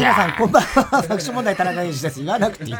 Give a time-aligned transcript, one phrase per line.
[0.00, 1.02] も皆さん、こんばんは。
[1.02, 2.18] 爆笑問題田中裕二です。
[2.20, 2.78] 言わなくていい、ね。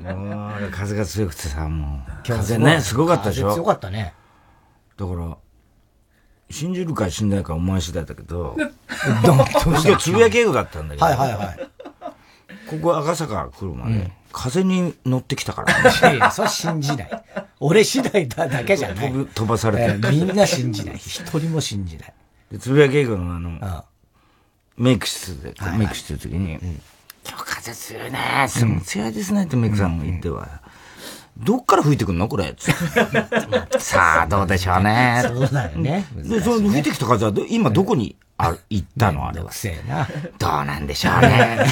[0.00, 2.28] もう、風が強くてさ、もう。
[2.28, 3.54] 風ね、すごかったでしょ。
[3.54, 4.14] 強かったね。
[4.96, 5.36] だから、
[6.50, 8.56] 信じるか信じないかお前次第だけど、
[9.24, 9.34] ど
[9.72, 11.06] うしてつぶやき英語だったんだけど。
[11.06, 11.70] はいはいはい。
[12.68, 15.90] ここ赤坂来るまで、うん、風に乗ってきたから、ね。
[15.90, 17.24] いやいや、それ信じない。
[17.60, 19.12] 俺次第だだけじゃない。
[19.34, 20.96] 飛ばされて、えー、みんな信じない。
[20.96, 22.14] 一人も信じない。
[22.50, 23.84] で、つぶやき英語のあの、ああ
[24.76, 26.80] メイク室で、はいはい、メイクしてる時に、うん、
[27.28, 30.48] 今日風強いね、すごい強いですねってメイクさんも言っては、
[31.38, 32.54] どっから吹いてくんのこれ。
[33.78, 35.22] さあ、どうでしょうね。
[35.24, 36.06] そうだよね。
[36.14, 39.50] で、その吹いてきた風は、今どこにあ行ったのあれは。
[40.38, 41.64] どうなんでしょうね。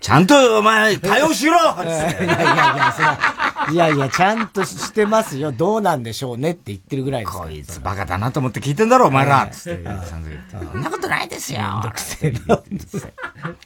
[0.00, 5.50] ちゃんとお前、対応しろ いやいやいや、その、いやいや、ちゃんとしてますよ。
[5.50, 7.36] どうなんでしょうねって言ってるぐらいです。
[7.36, 9.84] こいつバカだなと思って聞いてんだろ、お前らつって。
[9.84, 11.60] そんなことないですよ。
[11.60, 12.32] めんどくせえ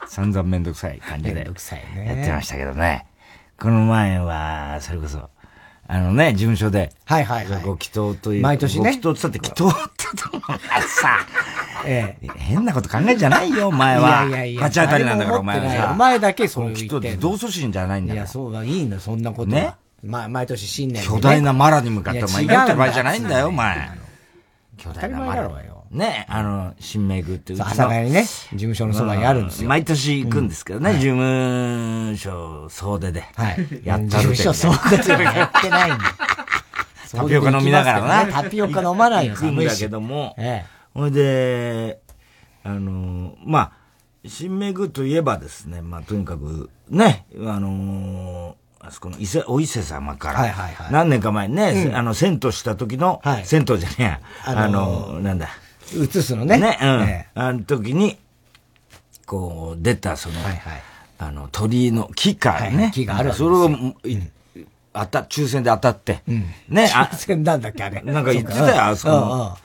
[0.06, 1.34] 散々めんどくさい感じで。
[1.34, 2.06] めんどくさいね。
[2.16, 3.06] やってましたけどね。
[3.61, 5.28] この前は、それこそ、
[5.94, 6.90] あのね、事務所で。
[7.04, 7.62] はいはいはい。
[7.62, 8.42] ご祈祷という。
[8.42, 8.98] 毎年ね。
[9.02, 11.18] ご祈祷って言ったって祈祷ってとがさ、
[11.84, 12.28] ええ。
[12.38, 14.24] 変なこと考えじゃないよ、お前は。
[14.24, 14.68] いやいやいや。
[14.68, 15.90] 立ち当たりなんだから、お前はさ。
[15.92, 17.16] お前だけそう言って。
[17.16, 18.16] 同祖神じゃないんだよ。
[18.16, 19.74] いや、そうだ、いいの、そんなことね。
[20.02, 23.90] まあ、毎年新年、巨大なマラに向かって、お前祈ってる場合じゃないんだよ、お前。
[24.78, 25.50] 巨大なマラ。
[25.92, 27.60] ね、あの、新名宮っていう。
[27.60, 29.68] 阿佐ヶ谷にね、事務所のそばにあるんですよ。
[29.68, 33.24] 毎年行くんですけどね、事務所総出で。
[33.34, 33.82] はい。
[33.84, 36.04] やったる事務所総出でやってないんだ。
[37.12, 38.32] タピオカ飲みながらな。
[38.32, 40.34] タピオカ飲まないよ、行くんだけども。
[40.38, 40.66] ええ。
[40.94, 42.00] ほいで、
[42.64, 43.72] あの、まあ、
[44.27, 55.48] 新名宮といえばですね、まあ、とにかく、ね、あのあそこの伊勢、お伊勢様から、何年か前にね、あの、銭湯した時の、銭湯じゃねえや、あの、なんだ、
[55.94, 56.58] 映すのね。
[56.58, 56.88] ね、うん。
[57.02, 58.18] ええ、あの時に、
[59.26, 60.82] こう、出た、その、はいはい、
[61.18, 62.84] あの、鳥居の木からね。
[62.84, 63.96] はい、木があるそれを、うん、
[64.92, 66.90] あた、抽選で当たって、うん、ね。
[66.92, 68.02] 抽選なんだっけ、あれ。
[68.02, 69.58] なんか言ってたよ、あそこの。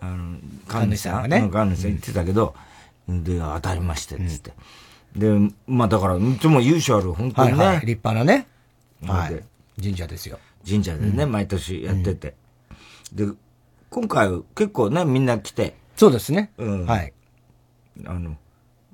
[0.00, 1.48] あの、神主さんがね。
[1.52, 2.54] 神主さん言ってたけど、
[3.08, 4.52] で、当たりまして、つって。
[5.16, 5.30] で、
[5.66, 7.82] まあだから、いつも由緒ある、本当にね。
[7.84, 8.46] 立派なね。
[9.06, 9.42] はい。
[9.80, 10.38] 神社ですよ。
[10.66, 12.34] 神社でね、毎年やってて。
[13.12, 13.26] で、
[13.94, 15.76] 今回結構ね、みんな来て。
[15.94, 16.50] そうですね。
[16.58, 16.84] うん。
[16.84, 17.12] はい。
[18.04, 18.34] あの、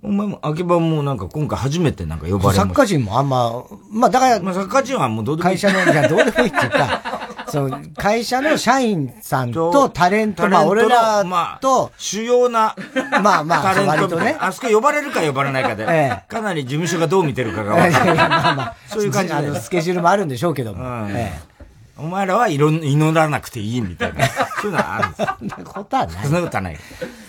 [0.03, 5.57] お前も、秋葉もなんか今回初めてなんか呼ばれま作家陣もあんま、まあだから、まあ作家陣はもうどうでもいい。
[5.57, 7.01] 会社の、いや、どうでもいいってい うか、
[7.49, 12.77] その、会社の社員さんとタレント、まあ俺らと、まあ、主要な、
[13.23, 14.37] まあまあ、 タレントね。
[14.39, 18.05] あそこ呼ばれるか呼ばれないかで、ええ、かなり事務所がどう見てるかが分かる。
[18.17, 19.59] まあまあ、そういう感じで。
[19.59, 21.09] スケジュールもあるんでしょうけども。
[21.09, 21.50] ええ
[21.97, 24.27] お前らはいろん、祈らなくていいみたいな。
[24.61, 25.37] そういうのはあるんですよ。
[25.39, 26.25] そんなことはない。
[26.25, 26.79] そんなことはない。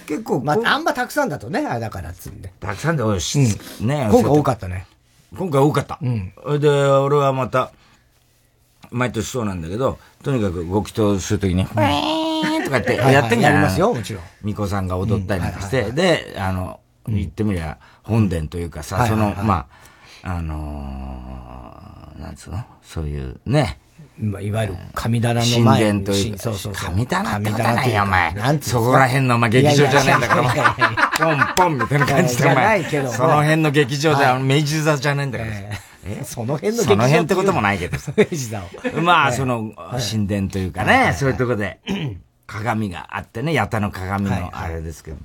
[0.08, 2.52] 結構、まあ、あんまたくさんだとね、あだからっつんで。
[2.60, 4.86] たくさんでおいし、うん、ね今回多かったね。
[5.38, 6.00] 今回多かった。
[6.02, 6.34] うん。
[6.60, 7.72] で、俺はまた、
[8.92, 14.24] 毎年そうなんだけど、とにかくご祈祷するときに、ウィーンとかってやってんじゃない、やりますよ、もちろん。
[14.42, 19.66] 巫女さんが踊ったりなんかして、で、あの、言ってみりゃ、本殿というかさ、その、ま
[20.24, 22.64] あ、あのなんつうの？
[22.84, 23.80] そういうね、
[24.22, 26.74] まあ、いわゆる神棚の前神殿というそうそう。
[26.74, 28.34] 神棚ってことないよ、お前。
[28.34, 30.56] なんそこら辺の、まあ、劇場じゃないんだから、お前。
[31.18, 32.84] ポンポンみたいな感じで、お前。
[32.84, 35.52] その辺の劇場で、あの、明治座じゃないんだから。
[36.04, 37.98] えその辺の劇場その辺ってこともないけど。
[38.16, 39.02] 明治座を。
[39.02, 39.74] まあ、その、
[40.12, 41.80] 神殿というかね、そういうとこで、
[42.46, 45.18] 鏡があってね、八田の鏡のあれですけど。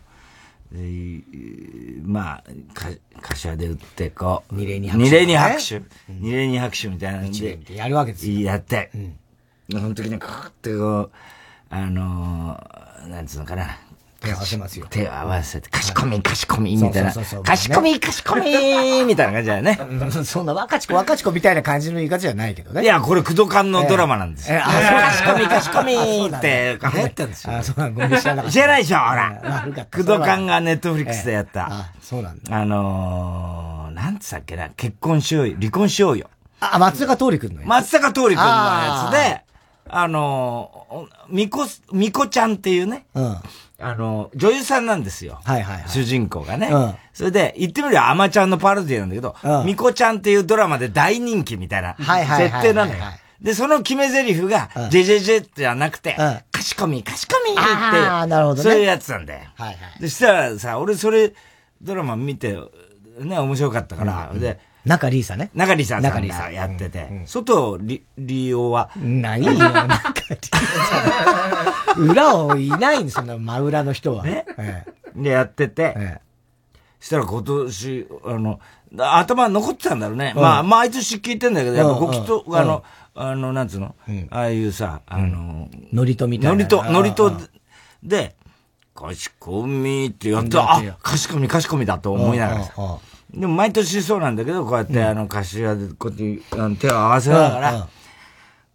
[2.03, 2.45] まあ、
[2.75, 2.89] か、
[3.21, 4.55] 柏で売って、こう。
[4.55, 5.83] 二礼二拍手、二礼二拍手。
[6.09, 7.59] 二礼二拍手みたいなんで。
[7.71, 8.41] やるわけですよ。
[8.41, 8.91] やって。
[8.95, 9.17] うん。
[9.71, 11.11] その時に、こうってこう、
[11.71, 13.79] あのー、なんつうのかな。
[14.21, 14.87] 手を合わせますよ。
[14.89, 17.13] 手を合わせて、かしこみ、かしこみ、みたいな。
[17.13, 19.79] かしこみ、かしこみ、みたいな感じだよね。
[20.25, 22.83] そんな若ちこ若ちこみたいな感じの言い方じゃないけどね。
[22.83, 24.61] いや、これ、工藤館のドラマなんですよ。
[24.65, 25.95] あ、そうかしこみ、かしこみ
[26.37, 27.57] って流行ったんですよ。
[27.57, 28.53] あ、そうなんごめん知らなかった。
[28.53, 29.67] 知らないでしょ、ほら。
[29.93, 31.67] 工藤館がネットフリックスでやった。
[31.71, 32.57] あ、そうなんだ。
[32.57, 36.29] あのなんつったっけな、結婚しようよ、離婚しようよ。
[36.61, 37.69] あ、松坂桃李くんのやつ。
[37.69, 39.46] 松坂桃李くんのやつで、
[39.89, 43.07] あのみこ、みこちゃんっていうね。
[43.15, 43.37] うん。
[43.79, 45.41] あの、女優さんなんですよ。
[45.45, 46.69] はいはい、はい、主人公がね。
[46.69, 46.95] うん。
[47.13, 49.67] それで、言ってみればアマちゃんのパロディなんだけど、うん。
[49.67, 52.99] ミコちゃんっていうドラマで大人気みたいな、設定なのよ。
[53.41, 58.63] で、その決め台詞が、うん、ジェジェジェじゃなくて、うん、かしこみ、かしこみって、ああ、なるほどね。
[58.63, 59.41] そういうやつなんだよ。
[59.57, 60.01] はいはい。
[60.01, 61.35] で、したらさ、俺それ、
[61.83, 62.59] ドラマ見て、
[63.21, 65.51] ね、面白かったから、うん、で、中リーサね。
[65.53, 68.91] 中リーサ中リーサやってて、うんうん、外利利用は？
[68.97, 71.95] ないよ、中リーサ。
[71.99, 74.23] 裏をいないんそんな真裏の人は。
[74.23, 74.47] ね。
[74.57, 74.85] え
[75.17, 76.21] え、で、やってて、ええ、
[77.01, 78.61] したら今年、あの、
[78.97, 80.33] 頭残ってたんだろうね。
[80.37, 82.85] うん、まあ、毎年聞いてんだけど、やっぱごきと、あの、
[83.17, 83.97] あの、なんつうの、
[84.31, 86.53] ああいうさ、あの、ノリとみたいな。
[86.53, 87.33] ノリと、ノリと
[88.05, 88.37] で、
[88.95, 92.99] かしこみってやって、あ、かしこみかしこみだと思いながらさ。
[93.37, 96.23] でも毎年そうなんだけど、こうやって、あの、柏でこう
[96.57, 97.89] やって手を合わせながら、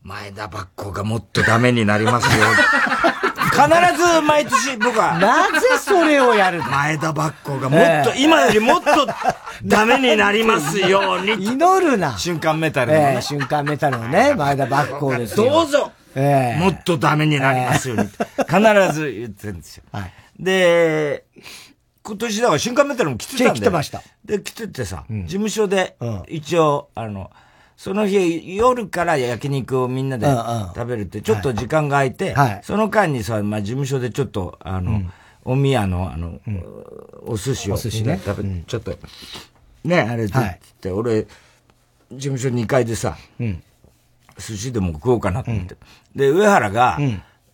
[0.03, 2.45] 前田ばっこがもっとダメになりますよ。
[3.51, 3.63] 必
[3.97, 5.19] ず毎年僕は。
[5.19, 9.07] なぜそれをやる前田ばっこがもっと、今よりもっと
[9.63, 11.33] ダメになりますように。
[11.43, 12.17] 祈るな。
[12.17, 15.49] 瞬間メタルの、ね、瞬間メタルのね、前田ばっこですよ。
[15.49, 18.03] どうぞ、えー、もっとダメになりますように。
[18.03, 19.83] 必ず言ってるんですよ。
[19.91, 21.25] はい、で、
[22.03, 23.59] 今年だから瞬間メタルも来てたんで。
[23.59, 24.01] 来てました。
[24.25, 27.31] で、来ててさ、うん、事務所で、一応、あの、
[27.77, 30.27] その日、夜から焼肉をみんなで
[30.75, 35.11] 食べるって、ちょっと時間が空いて、はい、その間にさ、まあ、事務所でちょっと、あの、うん、
[35.45, 36.63] お宮の、あの、うん、
[37.25, 38.95] お寿司をみんな食べ、ね、ちょっと、
[39.83, 40.59] ね、あれって、はい、
[40.89, 41.23] 俺、
[42.11, 43.63] 事務所2階でさ、うん、
[44.37, 45.75] 寿司でも食おうかなと思って。
[46.15, 46.99] で、上原が、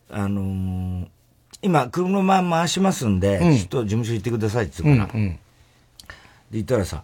[0.10, 1.08] あのー、
[1.62, 5.20] 今、車回しますんで、ちょっと事務所行ってくださいって言うから。
[5.20, 5.38] で、
[6.52, 7.04] 行ったらさ、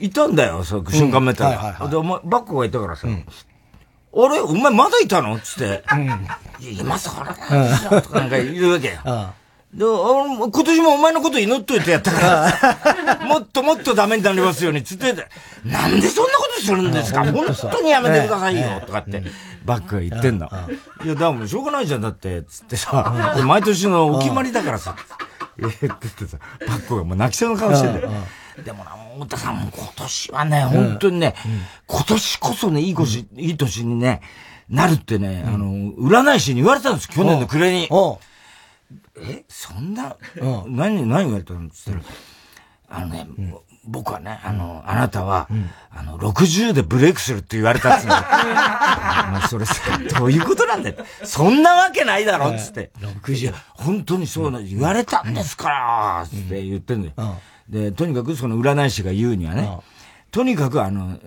[0.00, 1.88] いたんだよ、そう、瞬間メタルが。
[1.88, 5.38] で、お前、バッグがいたからさ、あれお前まだいたの？
[5.40, 5.82] つって。
[5.90, 7.30] うん、いや、今更だ
[7.96, 9.00] よ、とかなんか言うわけよ。
[9.74, 15.14] で、今年もお前のこと祈っといてやったから、 もっともっとダメになりますように、つって、
[15.64, 17.24] なんでそんなことするんですか？
[17.32, 19.22] 本当にやめてくださいよ、とかって、
[19.64, 20.50] バックが言ってんだ。
[21.04, 24.94] いや、だからしょうがないじゃん、だって、つってさ、毎年のお決まりだからさ、
[25.58, 26.36] 言っててさ、
[26.66, 28.10] バックがもう泣きそうな顔してんだよ。
[28.62, 31.34] でもな、太田さん、今年はね、本当にね、
[31.86, 34.20] 今年こそね、いい年、いい年にね、
[34.68, 35.64] なるってね、あの、
[35.94, 37.88] 占い師に言われたんです、去年の暮れに。
[39.16, 40.16] え、そんな、
[40.66, 43.26] 何、何言われたのって言ったら、あのね、
[43.84, 45.48] 僕はね、あの、あなたは、
[45.90, 48.12] あの、60でブレイクするって言われたっつうの。
[48.12, 48.22] ま
[49.42, 49.74] あ、それさ、
[50.18, 50.96] どういうことなんだよ。
[51.24, 52.92] そんなわけないだろっつって。
[53.00, 53.52] 60。
[53.74, 57.36] 本当にそうな、言われたんですからって言ってんだよ。
[57.68, 59.68] で、とにかくその占い師が言うにはね、
[60.30, 61.18] とにかくあの、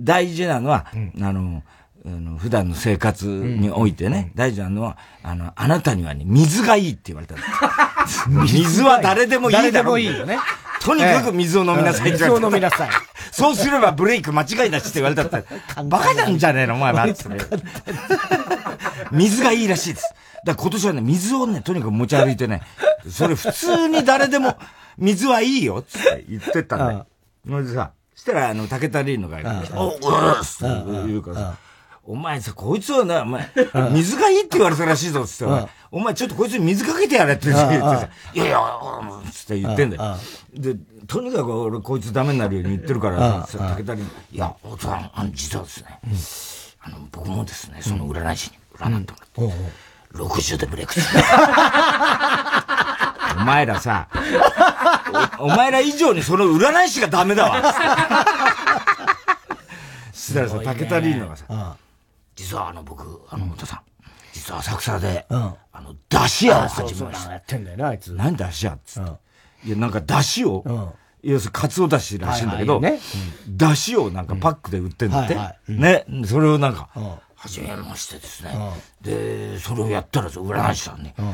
[0.00, 0.86] 大事なのは、
[1.20, 1.62] あの、
[2.06, 7.34] あの普段の生活においてね、大事なのは、あの、あなたにはね、水がいいって言われた
[8.28, 9.62] 水は誰でもいいだろ。
[9.62, 10.38] 誰でもいいよね。
[10.80, 12.46] とにかく水を飲みなさいって言われた。
[12.46, 12.90] 水を飲みなさい。
[13.32, 15.44] そうすればブレイク間違いだしって言われたって、
[15.84, 17.06] バカなんじゃねえのお前は。
[19.12, 20.14] 水がいいらしいです。
[20.44, 22.62] だから今年はね、水をね、とにかく持ち歩いてね、
[23.10, 24.56] それ普通に誰でも、
[24.96, 27.06] 水はいいよって言ってたんだよ。
[27.46, 29.50] それでさ、したら、あの、竹田リーノがいる。
[29.74, 29.98] お、う
[30.40, 31.56] っすって言うからさ、
[32.08, 33.46] お前さ、こいつはな、お前、
[33.92, 36.14] 水がいいって言われたらしいぞ、つって、お前。
[36.14, 38.58] ちょっとこいつに水かけてやれって言ってさ、いやいや、
[39.30, 40.16] つって言ってんだよ。
[40.54, 40.74] で、
[41.06, 46.00] とにかく俺こいつダメになるように言ってるから、竹田リーノ、いや、お父さん、実はですね、
[46.80, 49.54] あの、僕もですね、その占い師に占ってもらって、
[50.14, 51.20] 60でブレイクする。
[53.36, 54.08] お前らさ
[55.38, 57.60] お、お前ら以上にその占い師がダメだわ。
[60.10, 61.44] そしたらさ、竹田リーノがさ、
[62.38, 63.80] 実はあの僕、あの、太田さん、
[64.32, 67.32] 実は浅草で、あの、出汁屋を始めました。
[67.32, 68.12] やってんだよな、あいつ。
[68.14, 69.10] 何出汁屋っつって。
[69.66, 72.80] いや、なんか出汁を、要するに、カツオだしらしいんだけど、
[73.48, 75.36] 出汁をなんかパックで売ってんだって。
[75.72, 76.90] ね、それをなんか、
[77.34, 78.54] 初めましてですね。
[79.00, 81.32] で、それをやったら、占い師さんに、あの、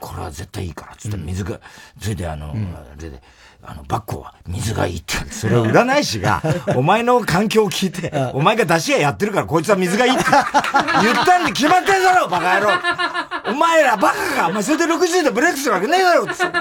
[0.00, 1.60] これは絶対いいから、つって水が、
[2.00, 3.22] それであの、あれで、
[3.64, 6.42] あの、バッグは水がいいって言それを占い師が、
[6.74, 10.24] お前の環境を聞いて、お前が出し屋やってるからこいつは水がいいって
[11.02, 12.70] 言ったんで決まってんだろ、バカ野郎
[13.52, 16.58] お前らバカかお前それで60でブレイクするわけねえだろつって。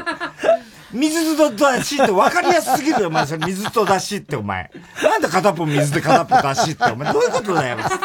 [0.94, 3.26] 水と出しって分かりやすすぎるよ、お前。
[3.26, 4.70] それ水と出しって、お前。
[5.02, 7.14] なんで片っぽ水で片っぽ出しって、お前。
[7.14, 7.96] どういうことだよ、つって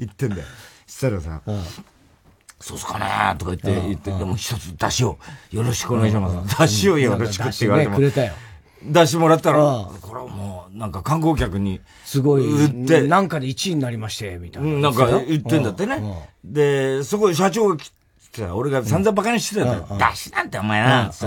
[0.00, 0.42] 言ってんだよ。
[0.86, 1.64] したらさ、うん
[2.64, 5.18] そうっすかねとか言って、言って、でも一つ出汁を
[5.50, 6.58] よろしくお願いします。
[6.58, 7.98] 出汁をよろしくって言われても。
[8.00, 9.58] 出汁もらったら、
[10.00, 11.82] これはもう、なんか観光客に。
[12.06, 12.64] すごい。
[12.66, 13.02] 売って。
[13.02, 14.78] なんかで1位になりまして、みたいな。
[14.78, 16.02] なんか言ってんだってね。
[16.42, 17.90] で、そこ社長が来
[18.32, 19.86] て俺が散々馬鹿にしてたよ。
[19.98, 21.26] 出汁なんてお前な、そ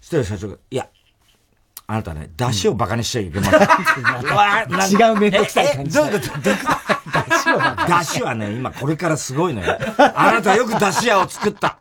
[0.00, 0.88] したら社長が、いや、
[1.88, 5.00] あなたね、出汁を馬鹿にしちゃいけません。
[5.00, 5.94] 違うめんどくさい感じ。
[5.96, 6.40] どういうこと？
[7.86, 9.78] 出汁はね、今これからすごいのよ。
[9.96, 11.78] あなたよく出汁屋を作った。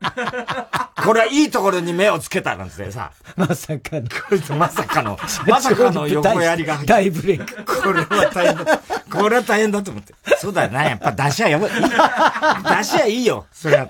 [1.04, 3.12] これはいいところに目をつけたなんてさ。
[3.36, 4.02] まさかの。
[4.30, 6.78] こいつまさかの、まさかの横やりが。
[6.86, 7.64] 大ブレイク。
[7.66, 8.80] これは大変だ。
[9.12, 10.14] これは大変だと思って。
[10.38, 11.68] そうだよな、やっぱ出汁屋よ。
[11.68, 13.46] 出汁屋いいよ。
[13.52, 13.88] それは。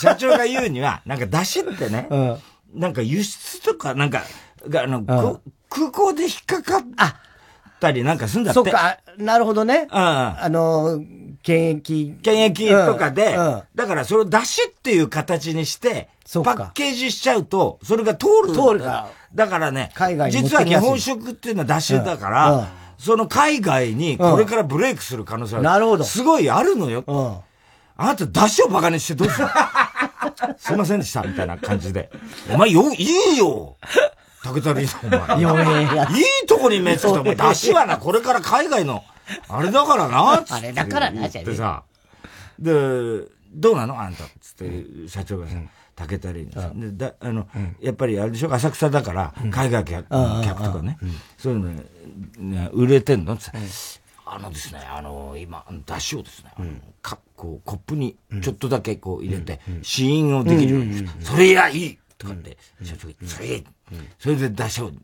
[0.00, 2.36] 社長が言うには、なんか出汁ってね、うん
[2.74, 4.22] なんか輸出とか、なんか、
[4.74, 6.84] あの、空港で引っかかっ
[7.80, 8.54] たりなんかすんだって。
[8.54, 9.86] そっか、なるほどね。
[9.90, 11.00] あの、
[11.42, 12.20] 検疫。
[12.20, 13.36] 検疫とかで、
[13.74, 18.52] だからそれを出しっていう形にして、パッケージしちゃうと、それが通る。
[18.52, 22.68] 通るかだからね、海外実は日本食っていうのは出しだから、
[22.98, 26.04] その海外にこれからブレイクする可能性は、なるほど。
[26.04, 27.44] すごいあるのよ。
[27.98, 29.48] あなた出汁をバカにしてどうする
[30.58, 32.10] すいませんでした、みたいな感じで。
[32.52, 33.04] お前よ、い
[33.34, 33.76] いよ
[34.42, 35.40] 竹田リさん、お前。
[35.40, 39.02] いいとこに目つくと、お前、出汁はな、これから海外の、
[39.48, 41.82] あれだからな、あれだからな、じゃってさ。
[42.58, 42.72] で、
[43.52, 44.00] どうなの？
[44.00, 45.56] あんた、つって、社長がさ、
[45.94, 46.52] 竹田リで、
[46.92, 47.48] だ、あの、
[47.80, 48.52] やっぱりあれでしょ？
[48.52, 50.98] 浅草だから、海外客とかね、
[51.38, 51.84] そういう
[52.38, 53.34] の、売れてんの？
[53.34, 53.44] って。
[54.28, 56.50] あのですね、あの、今、出汁をですね、
[57.00, 63.64] かこう、コップにちょっとだけこう入れて、試飲をできるように、それやいいとかって、社長がそれいい
[64.18, 65.00] それで出しようって。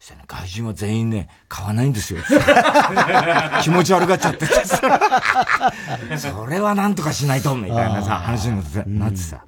[0.00, 2.20] そしたら外人は全員ね、買わないんですよ。
[3.62, 4.46] 気持ち悪がっちゃって。
[6.16, 9.44] それはなんとかしないと、みたいなさ、話になってさ。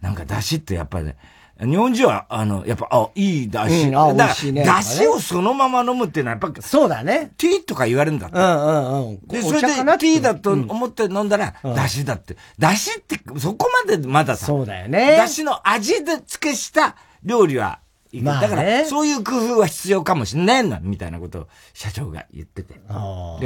[0.00, 1.16] なんか出汁ってやっぱりね、
[1.64, 3.88] 日本人は、あの、やっぱ、あ、いい出汁。
[3.88, 4.64] うん、あ、美味しいね。
[4.64, 7.32] 出汁をそのまま飲むっていうのは、やっぱ、そうだね。
[7.38, 8.36] ティーとか言われるんだって。
[8.36, 9.26] うんうんうん。
[9.26, 12.36] で、それで、ティーだと思って飲んだら、出汁だって。
[12.58, 15.16] 出汁って、そこまでまださ、そうだよね。
[15.20, 17.80] 出汁の味で付けした料理は、
[18.20, 22.74] まあ、だから、そういう工夫は必要かもしんないな、みたいなことを社長が言ってて。
[22.74, 22.78] で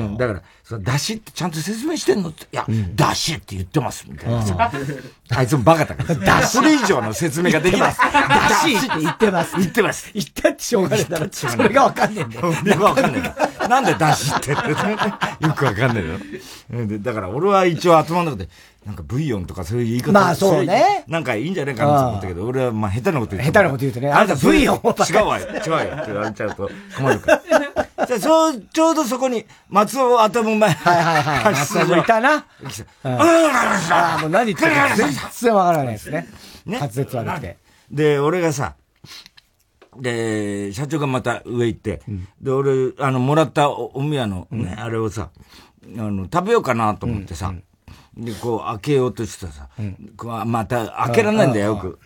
[0.03, 4.57] も、だから、その、出汁ってちゃんと説明してんのって、いや、うん、出汁って言ってます、みたいなさ。
[5.31, 6.15] あいつもバカだから。
[6.41, 8.01] 出汁以上の説明ができます。
[8.65, 9.57] 出汁って言ってます。
[9.57, 10.11] 言ってます。
[10.13, 11.29] 言ったってしょうがないだろ。
[11.31, 12.53] それがわかんねえんだよ。
[12.53, 13.69] それがわかんねえんだよ。
[13.69, 14.51] なんで出汁って
[15.47, 16.03] よくわかんね
[16.71, 16.99] えよ。
[16.99, 18.49] だから俺は一応頭の中で、
[18.87, 21.05] なんかブイヨンとかそういう言い方まあそうね。
[21.09, 24.13] なんかいいんじゃないかなと思ったけど、俺はまあ下手なこと言う下手なこと言うとね。
[24.13, 27.43] あなたブイヨン違うわよ、違うよって言われちゃうと困るから。
[28.07, 30.71] じゃあ、そう、ちょうどそこに松尾頭前。
[30.71, 31.55] はいはいはい。
[31.55, 32.37] 松尾もいたな。
[32.37, 32.45] あ
[33.03, 36.29] あ、もう何言ってるか全然わからないですね。
[36.65, 36.79] ね。
[36.79, 37.57] 滑舌悪くて。
[37.91, 38.75] で、俺がさ、
[39.99, 42.03] で、社長がまた上行って、
[42.41, 45.31] で、俺、あの、もらったお宮のね、あれをさ、
[45.85, 47.53] あの、食べようかなと思ってさ、
[48.17, 51.99] で、こう、開けようとしてさ、うん、また、開けられないんだよ、よく。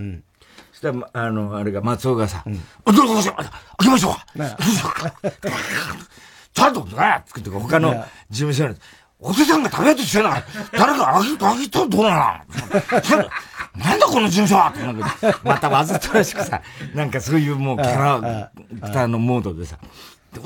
[0.72, 2.44] そしたら、あの、あれが、松尾がさ、
[2.84, 3.46] あ、どうぞどうぞ、開
[3.84, 4.14] けましょう
[6.52, 8.74] ちゃんとね、作って他の事務所に、
[9.20, 10.44] お手さんが食べようとしてない。
[10.72, 13.30] 誰か開け、開けたらどうなの
[13.76, 16.60] なんだこの事務所はなんか、またわざとらしくさ、
[16.94, 18.50] なんかそういうもうキャラ
[18.80, 19.78] クターのモードでさ、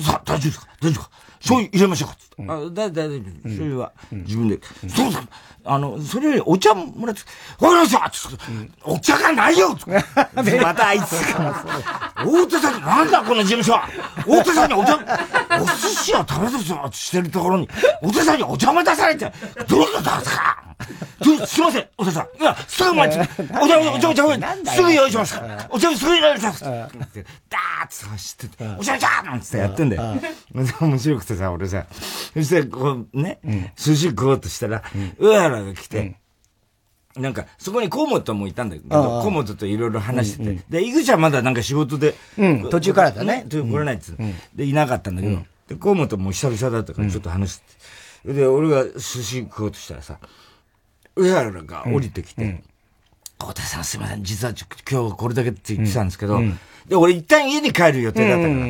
[0.02, 2.16] さ、大丈夫ですか大丈夫か醤油入れましょうか。
[2.38, 3.14] あ、だ、だ、だ、
[3.44, 3.92] 醤油は。
[4.10, 4.58] 自分で。
[4.88, 5.22] そうだ
[5.66, 7.22] あの、それよりお茶もらって、
[7.58, 8.12] わかりました
[8.84, 9.76] お茶がないよ。
[10.62, 12.12] またあいつが。
[12.26, 13.88] 大手さんに、なんだこの事務所は。
[14.26, 17.68] 大手さんにお茶、お寿司を食べさとしてるところに、
[18.02, 19.32] 大手さんにお茶も出されて、
[19.66, 20.64] どういうことですか
[21.46, 22.42] すいません、お手さん。
[22.42, 23.28] いや、すぐ待って、
[23.62, 26.88] お茶、お茶、お茶、お茶、すぐ用意しますお茶、すぐ用意しますダーっ
[27.88, 30.20] て走ってて、お茶、お茶なんつってやってんだよ。
[30.80, 31.86] 面白くてさ、俺さ、
[32.32, 33.40] そして、こう、ね、
[33.76, 34.82] 寿司食おうとしたら、
[35.18, 36.16] うわらが来て、
[37.16, 42.14] なんか、そこに河本もいたんだけど、河本といろいろ話してて、で、井口はまだなんか仕事で、
[42.70, 43.44] 途中からだね。
[43.48, 44.16] 途中来れないっつ
[44.54, 45.38] で、いなかったんだけど、
[45.68, 47.62] で、河本も久々だったからちょっと話し
[48.24, 50.18] て、で、俺が寿司食おうとしたらさ、
[51.14, 52.62] 上原が降りてきて、
[53.38, 54.54] 太田さんすいません、実は
[54.90, 56.40] 今日これだけって言ってたんですけど、
[56.88, 58.66] で、俺一旦家に帰る予定だったから、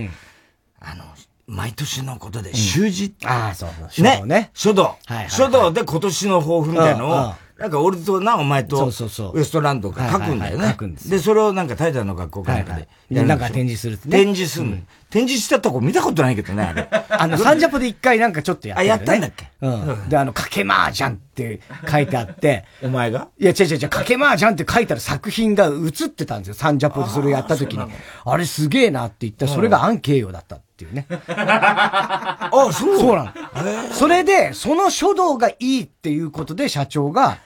[0.81, 1.14] あの、
[1.47, 4.51] 毎年のことで習字、ああ、そうそう、書道ね。
[4.55, 4.97] 書道。
[5.29, 10.71] 書道で今年の抱負みたいのを、なんか俺とな、お前と、ウエストランドが書くんだよね。
[10.71, 11.09] 書くんです。
[11.09, 12.89] で、それをなんかタイタの学校かなんかで。
[13.23, 14.25] なんか展示するってね。
[14.25, 16.89] 展示する展示したとこ見たことないけどね、あれ。
[17.11, 18.81] あの、サンジャポで一回なんかちょっとやった。
[18.81, 19.49] あ、やったんだっけ？
[19.61, 20.09] うん。
[20.09, 22.65] で、あの、かけまーじゃんって書いてあって。
[22.83, 23.29] お前が？
[23.39, 27.85] いや、違う違う違う、かけまーじゃんって書いたら作品が映ってたんですよ、サンジャポでそれやった時に。
[28.25, 31.07] あれすげえなって言ったら、それがアンケイヨだったっていうね。
[31.29, 33.93] あ、そうそうなの。
[33.93, 37.39] それで、その書道がいいっていうことで社長が、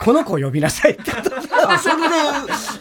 [0.00, 1.30] この子を呼びなさいってこと
[1.70, 2.08] あ、それで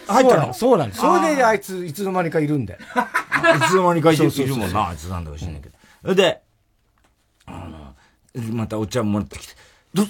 [0.07, 0.53] 入ったの？
[0.53, 1.01] そうなんです。
[1.01, 2.73] それであいつ、いつの間にかいるんで。
[2.73, 4.23] いつの間にかいる
[4.55, 5.75] もんな、あいつなんだか知らないけど。
[6.03, 6.41] それで、
[7.45, 7.93] あの、
[8.53, 9.53] またお茶もらってきて、
[9.93, 10.03] ど、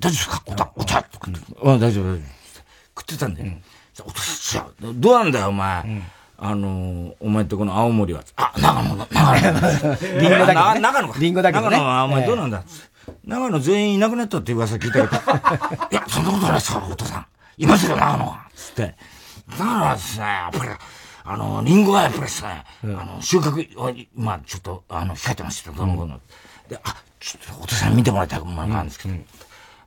[0.00, 0.42] 大丈夫ですか？
[0.46, 1.30] お茶、お茶とか。
[1.62, 2.22] うん、大丈夫、大丈夫。
[2.98, 3.52] 食ってたんだよ。
[4.06, 6.02] お茶、どうなんだよ、お前。
[6.40, 10.20] あのお前とこの青森は、あ、長野の、長野。
[10.20, 11.18] リンゴだけ、長野か。
[11.18, 12.62] リンゴだけ、長野は、お前どうなんだ
[13.24, 15.22] 長野全員いなくなったって噂聞いたけど、
[15.90, 17.26] いや、そんなことないですか、お父さん。
[17.56, 18.42] いますよ、長野は。
[18.54, 18.94] つって。
[19.50, 20.70] だからですね、やっぱり、
[21.24, 26.20] あの、リンゴはやっぱりですね、あの、収穫は、まあちょっと、あの、控えてましたどのもの。
[26.68, 29.14] で、あ、ちょっとお父さん見てもらいたいものがあるんですけど、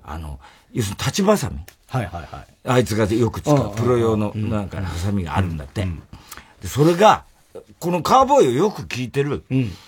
[0.03, 0.37] あの、
[0.73, 1.59] 要するに立ちばさみ。
[1.87, 2.47] はいはいはい。
[2.67, 5.87] あいつがよく使うプロ用のなんかハサミがあるんだって。
[6.61, 7.25] で、それが、
[7.79, 9.43] このカーボーイをよく聞いてる、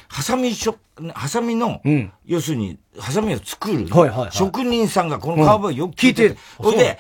[0.08, 0.76] ハサミしょ、
[1.14, 1.82] ハサミの、
[2.26, 3.88] 要するに、ハサミを作る、
[4.32, 6.38] 職人さんがこのカーボーイをよく聞いてる。
[6.58, 7.00] ほ、いで、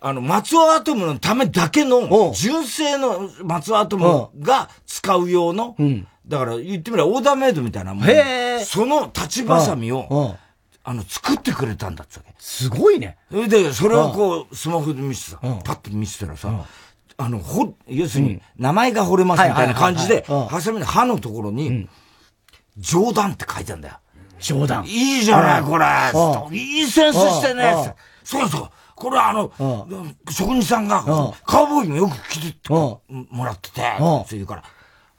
[0.00, 5.76] あの、松尾アトムのためだけの、純正の松尾アトムが使う用の、
[6.26, 8.04] だから言ってみればオーダーメイドみたいなもん。
[8.64, 10.36] その立ちばさみを、
[10.82, 12.34] あの、作ってくれたんだっつわけ。
[12.38, 13.18] すごいね。
[13.30, 16.64] それで、それをこう、スマホで見せてさ、パッと見せたらさ、
[17.20, 21.86] あの、ほ、要するに、名前が惚れますみたいな感じで、ハサミの刃のところに、
[22.78, 23.94] 冗談って書いてあるんだよ。
[24.38, 24.86] 冗談。
[24.86, 25.86] いいじゃない、これ。
[26.56, 27.94] いいセンスしてね。
[28.24, 28.70] そうそう。
[28.94, 29.52] これあの、
[30.30, 31.02] 職人さんが、
[31.44, 33.02] カウボーイもよく着てっても
[33.44, 34.62] らってて、そういうから、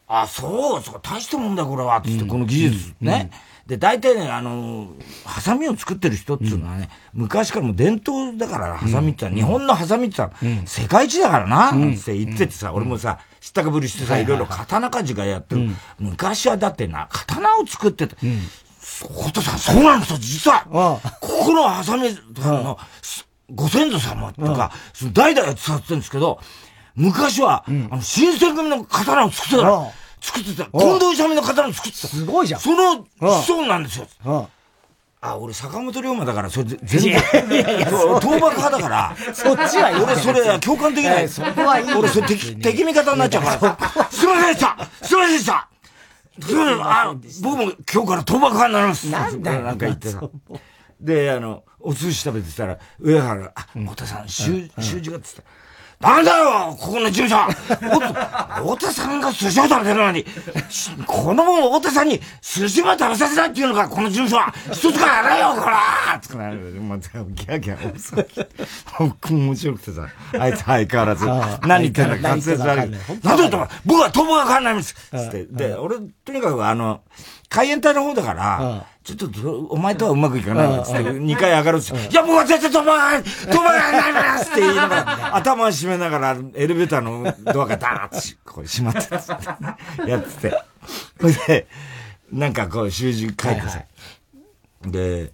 [0.08, 3.30] あ、そうそう、大したもんだ、これは、つって、この技術ね。
[3.72, 4.90] で、大体ね、あの、
[5.24, 10.30] ハサミを作ってる人っていうのはね、昔からも伝統だから、ハサミって日本のハサミってさ、
[10.66, 15.70] 世界一だからな、なんて言っててさ、俺もさ、知ったかぶりしてさ、いろいろ刀鍛冶がやってる。
[16.00, 18.18] 昔はだってな、刀を作ってた。
[19.06, 20.66] お父さん、そうなんですよ、実は。
[21.22, 22.10] ここのハサミ
[22.44, 22.78] の、
[23.56, 24.74] ご先祖様とか、
[25.14, 26.42] 代々伝わってるんですけど、
[26.96, 30.66] 昔は、あの、新選組の刀を作ってた作ってた。
[30.66, 32.08] 近藤勇の刀作ってた。
[32.08, 32.60] すごいじゃん。
[32.62, 33.06] その、
[33.42, 34.08] そうなんですよ。
[35.24, 37.38] あ、俺、坂本龍馬だから、それ、全然、倒
[38.10, 39.16] 幕派だから。
[39.34, 40.02] そっちはいい。
[40.02, 41.30] 俺、それ、共感できない。
[41.30, 41.94] そこはいい。
[41.94, 44.10] 俺、それ、敵、敵味方になっちゃうから。
[44.10, 45.68] すいませんでしたすいませんでした
[46.84, 49.10] あ僕も今日から倒幕派になります。
[49.10, 49.62] なんだよ。
[49.62, 50.24] なんか言ってさ。
[51.00, 55.44] で、あの、お寿司食べてたら、上原、あ、太田さん、習字がって言った。
[56.02, 57.38] なんだよここの事務所。
[58.56, 60.26] 太田さんが寿司を食べてるのに、
[61.06, 64.54] この太田さんに寿司も食べさせないっていうのか、この事務所は。
[64.72, 66.58] 一つからやれよ、こらつかなる。
[66.82, 68.28] また、ギャギャ、そう。
[69.30, 70.08] 面白くてさ、
[70.40, 71.26] あいつ相変わらず、
[71.68, 72.92] 何言ってんだか関節悪い。
[73.24, 74.94] なんでだ僕は友がわかんないんです。
[74.94, 75.46] つって。
[75.46, 77.02] で、俺、とにかくあの、
[77.50, 90.64] 海援隊の方だから、ちょっと、お前とはうまくいかないっつって、二回上がるっつって、いや、僕は絶対飛ばない飛ばないますって言いながら、頭を締めながら、エレベーターのドアがダーッて、こう閉まってやってて。
[91.20, 91.68] それで、
[92.32, 93.84] なんかこう、習字書いてさ。
[94.84, 95.34] で、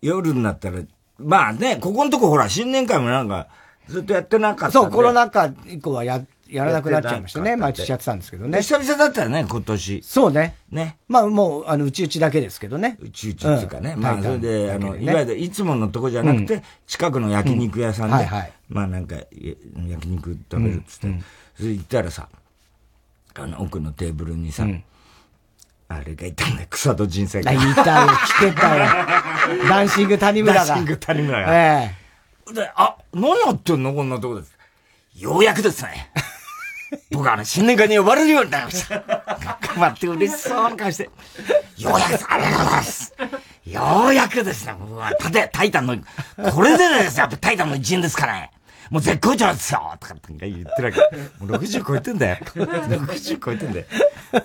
[0.00, 0.78] 夜になったら、
[1.18, 3.48] まあね、ここのとこほら、新年会もなんか、
[3.88, 4.72] ずっとやってなかった。
[4.72, 7.56] そう、コロナ禍以降はややらなくなっちゃいましたね。
[7.56, 8.62] 毎年やってたんですけどね。
[8.62, 10.02] 久々だったらね、今年。
[10.02, 10.56] そうね。
[10.70, 10.98] ね。
[11.08, 12.96] まあもう、あの、うちうちだけですけどね。
[13.00, 13.94] うちうちっていうかね。
[13.96, 18.28] まあ、それで、あの、いわゆるいつものとこじゃなくて、近くの焼肉屋さんで、
[18.68, 21.20] まあなんか、焼肉食べるっつって。
[21.56, 22.28] それ行ったらさ、
[23.34, 24.66] あの、奥のテーブルにさ、
[25.88, 27.52] あれがいたんだよ、草戸人生が。
[27.52, 28.86] いたよ、来てたよ。
[29.68, 30.66] ダンシング谷村が。
[30.66, 31.54] ダンシング谷村が。
[31.54, 31.94] え
[32.50, 32.52] え。
[32.52, 33.94] で、あ、何やってんの？
[33.94, 34.56] こんなとこです。
[35.16, 36.10] ようやくですね。
[37.10, 39.00] 僕はあの、新年会に呼ばれるようになりました。
[39.00, 41.04] 頑張って嬉しそうな顔して。
[41.04, 43.14] ようやく、ありがとうございます。
[43.66, 45.96] ようやくですね、僕は、たて、タイタンの、
[46.52, 48.50] これでですね、やっぱタイタンの一員ですからね。
[48.90, 51.44] もう絶好調ですよとかって言ってるわけ。
[51.44, 52.36] もう60超えてんだよ。
[52.54, 53.86] 60超えてんだよ。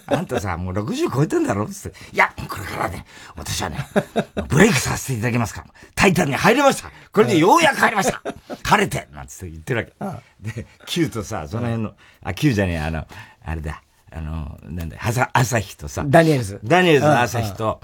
[0.08, 1.98] あんたさ、もう60超えてんだろつって。
[2.14, 3.86] いや、これからね、私はね、
[4.48, 5.68] ブレイクさせていただきますから。
[5.96, 6.92] タイタンに入りました。
[7.12, 8.22] これでようやく入りました。
[8.64, 10.62] 晴れてなんつって言ってるわけ。
[10.62, 13.06] で、Q とさ、その辺の、あ、Q じゃねえ、あの、
[13.44, 13.82] あれだ。
[14.12, 16.04] あの、なんだ、朝、朝日とさ。
[16.06, 16.60] ダニエルズ。
[16.64, 17.82] ダニエルズの朝日と、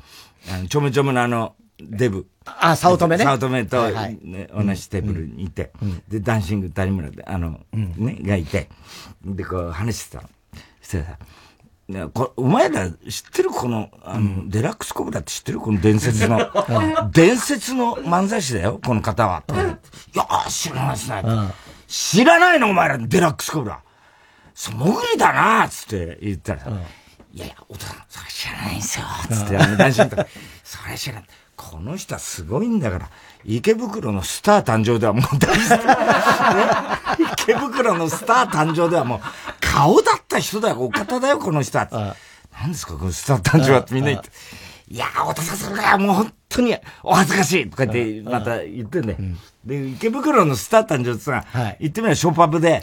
[0.51, 2.27] あの、ちょめちょめのあの、デブ。
[2.59, 3.23] あ、早乙女ね。
[3.23, 5.71] 早乙女と、ね、同じテーブルにいて、
[6.07, 8.69] で、ダンシング谷村で、あの、ね、がいて、
[9.23, 10.29] で、こう話してたの。
[10.81, 11.17] そしたらさ、
[12.13, 16.51] こお前ら知ってるこの、あの、デラックスコブラって知ってるこの伝説の、
[17.11, 19.43] 伝説の漫才師だよ、この方は。
[20.13, 21.23] いや、知らないですね。
[21.87, 23.81] 知らないのお前ら、デラックスコブラ。
[24.53, 26.69] そう、もぐりだなつって言ったらさ、
[27.33, 29.05] いやいや、お父さん、それ知らないんですよ。
[29.31, 30.15] つって、あの、男子と、
[30.63, 31.23] それ知らない。
[31.59, 33.09] この人はすごいんだから、
[33.43, 35.61] 池袋のスター誕生ではもう大好
[37.17, 37.43] き。
[37.43, 39.19] 池袋のスター誕生ではもう、
[39.59, 42.15] 顔だった人だよ、お方だよ、この人は。
[42.53, 44.29] 何ですか、このスター誕生はってみんな言って。
[44.87, 49.17] いやー、お父さんそれがもう本当にお恥ずかしいとか言って、また言ってんだよ。
[49.65, 51.43] で、池袋のスター誕生ってさ、
[51.81, 52.81] 言ってみればショーパブで、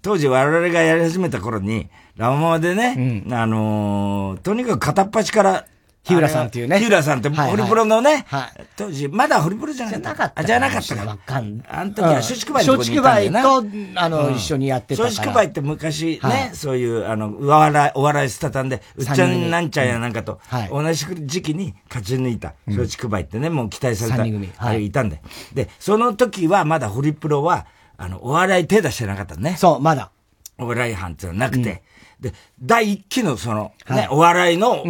[0.00, 5.66] 当時我々がやり始めた頃に、ラママでね、あのとにかく片っ端から
[6.02, 6.78] 日浦さんっていうね。
[6.78, 8.66] 日浦さんって、ホリプロのね、はい。
[8.76, 10.44] 当時、まだホリプロじゃなかった。
[10.44, 10.82] じゃなかった。
[10.82, 11.34] じゃなかったか。
[11.34, 13.42] わかんあの時は松竹梅のとこにいたんだ。
[13.42, 25.20] 松竹梅と、あの、一緒にやってた松竹梅って昔ね、そういう、あの、お笑い、お笑いスタタンで、うっちゃんなんちゃんやなんかと、同じ時期に勝ち抜いた、松竹梅ってね、もう期待された、あれいたんで。
[25.52, 27.66] で、その時はまだホリプロは、
[27.98, 29.56] あの、お笑い手出してなかったね。
[29.58, 30.10] そう、まだ。
[30.58, 31.82] お笑い班っていうのはなくて。
[32.20, 34.84] で、第一期のその、ね、お笑いの、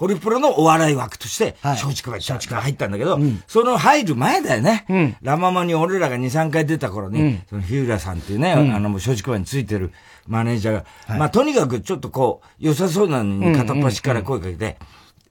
[0.00, 2.62] ホリプロのお笑い枠として、松竹梅、松竹梅。
[2.62, 4.86] 入ったんだけど、その入る前だよね。
[5.20, 9.92] ラママに俺らが2、3回出た頃に、その日浦さんっていうね、あの、松竹梅についてる
[10.26, 14.78] マネージャーが、まあ、とにかくちょっとこう、良さそうなのに片っ端から声かけて、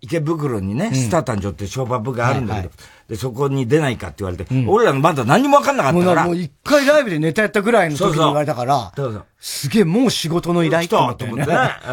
[0.02, 2.70] 池袋にね、スター誕生ってショーパブがあるんだけど、
[3.10, 6.26] で、そこに出ないかって言われて、俺らまだ何も分かんなかったから。
[6.26, 8.94] もう一回ライブでネタやったぐらいの時に言われたから、
[9.40, 11.44] すげえもう仕事の依頼と思ってね。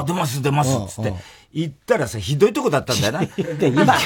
[0.00, 1.14] あ、出ます出ますつって。
[1.54, 3.22] 行ったらさ、ひどいとこだったんだよな。
[3.28, 3.42] 池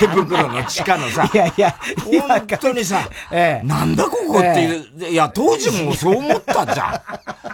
[0.09, 1.30] 袋の地下のさ。
[1.32, 7.00] いやいや、本当にさ、ええ、なんだここっていう、え、いや、当時もそう思ったじゃん。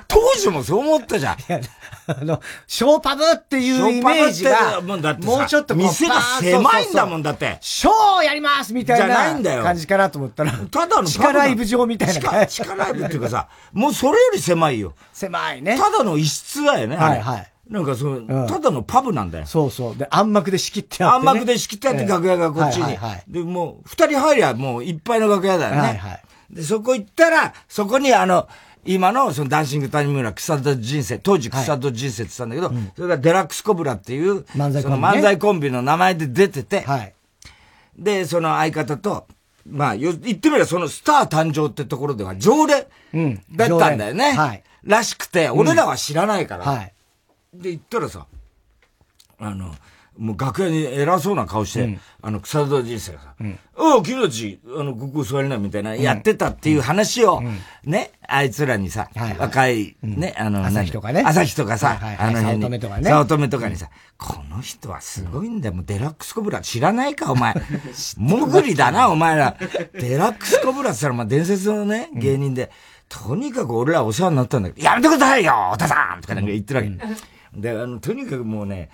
[0.09, 1.37] 当時もそう思ったじゃん。
[2.07, 7.59] あの、ショーパブっていうイメージが、もうちょっと店が狭いんだもんだって。
[7.61, 12.47] ショーやりますみたいな感じかなと思ったら、ただの地下ライブ場みたいな。
[12.47, 14.95] 地下ライブっていうかさ、もうそれより狭いよ。
[15.13, 15.77] 狭いね。
[15.77, 16.97] ただの一室だよね。
[16.97, 17.52] はいはい。
[17.69, 19.47] なんかそう、ただのパブなんだよ。
[19.47, 19.97] そうそう。
[19.97, 22.99] で、暗幕で仕切ってあって、暗幕で仕切ってあって楽屋がこっちに。
[23.29, 25.79] で、もう、二人入りゃもういっぱいの楽屋だよね。
[25.79, 26.23] はいはい。
[26.51, 28.49] で、そこ行ったら、そこにあの、
[28.85, 37.15] 今のそのダンシング谷村草田人生、当時草田人生って言ったんだけど、それがデラックスコブラっていう、漫才コンビ、漫才コンビの名前で出てて、はい。
[37.97, 39.29] で、その相方と、
[39.65, 42.87] まあ、言ってみればそのスター誕生ってところでは常連
[43.53, 44.33] だったんだよね。
[44.33, 44.63] はい。
[44.83, 46.65] らしくて、俺らは知らないから。
[46.65, 46.93] はい。
[47.53, 48.27] で、行ったらさ、
[49.39, 49.75] あの、
[50.19, 61.23] もう楽屋に偉そうな顔して、うん、あの、草田人生がさ、うん、おう、君たち、あの、ここ座りな、みたいな、やってたっていう話を、うん、ね、あいつらにさ、はいはい、若い、ね、あの、朝日とかね。
[61.25, 62.63] 朝日とかさ、はいはい、あの辺に。
[62.63, 63.05] 早乙女とかね。
[63.05, 67.55] 早乙女とかにさ、この人はすごいんだよ、もうデラックスコブラ知らないか、お前。
[68.19, 69.57] もぐりだな、お前ら。
[69.95, 72.71] デラックスコブラって言ったら、まあ、伝説のね、芸人で、
[73.09, 77.33] とにかく俺らお世話になったんだけど、やめてくださいよ、お父さんとかなんか言ってるわけ。
[77.55, 78.91] で、あの、とにかくもうね、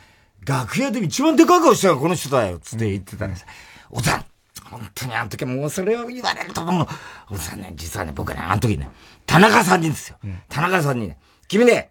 [0.47, 3.47] 楽屋で一番でかい顔したのがこの人だよ、つって言ってたんです。
[3.91, 4.25] おさん、
[4.65, 6.89] 本当にあの時はもうそれを言われるともう、
[7.35, 8.91] おさんね、実はね、僕ね、あの時ね、
[9.27, 10.19] 田中さんにですよ。
[10.25, 11.19] うん、田中さんにね、
[11.49, 11.91] 君ね、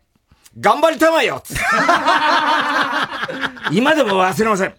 [0.60, 1.64] 頑張りたまえよつって。
[3.72, 4.74] 今でも忘れません。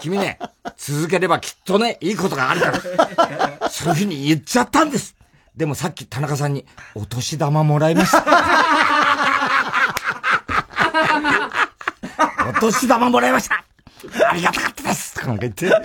[0.00, 0.38] 君ね、
[0.76, 2.72] 続ければきっとね、いいことがあるか
[3.60, 3.70] ら。
[3.70, 5.16] そういうふうに言っちゃったんです。
[5.56, 8.24] でもさっき田中さんに、お年玉もらいました。
[12.48, 13.64] お年玉もらいました。
[14.28, 15.14] ありがたかったです。
[15.14, 15.66] とかなんか言って。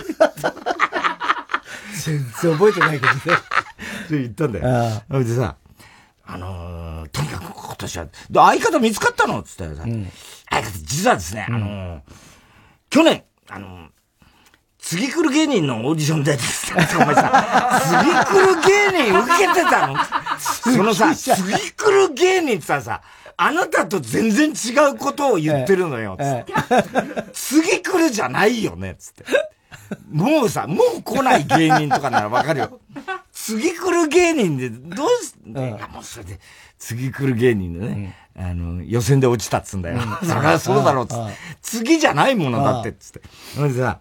[2.04, 3.20] 全然覚えてないけどね。
[3.20, 5.02] って言ったんだよ。
[5.10, 5.56] それでさ、
[6.26, 9.42] あのー、とにかく今年は、相方見つかったの？
[9.42, 10.10] つったらさ、うん、
[10.48, 12.00] 相方実はですね、あのー、
[12.88, 13.88] 去年、あのー、
[14.78, 16.74] 次来る芸人のオーディションでです。
[16.74, 19.96] ね、 お前さ、次来る芸人受けてたの？
[20.38, 23.02] そのさ、次来る芸人ってさ、さ、
[23.42, 26.52] あなたと全然違うことを言ってるのよ、つって。
[27.32, 29.24] 次来るじゃないよね、つって。
[30.10, 32.80] もうさ、もう来ない芸人とかならわかるよ。
[33.32, 36.38] 次来る芸人で、どうす、うん、もうそれで、
[36.78, 40.00] 次来る芸人でね、うん、あの、予選で落ちたっつんだよ。
[40.22, 41.32] うん、そりゃそうだろう、つって。
[41.62, 43.22] 次じゃないものだって、つって。
[43.54, 44.00] それでさ、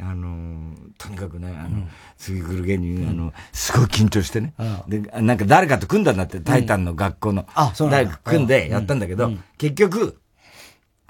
[0.00, 4.54] あのー、とにかくね、あの、次来る芸人、あの、すごい緊張してね。
[4.88, 7.46] で、なんか誰かと組んだんだって、タイタンの学校の。
[7.54, 10.20] あ、そう誰か組んでやったんだけど、結局、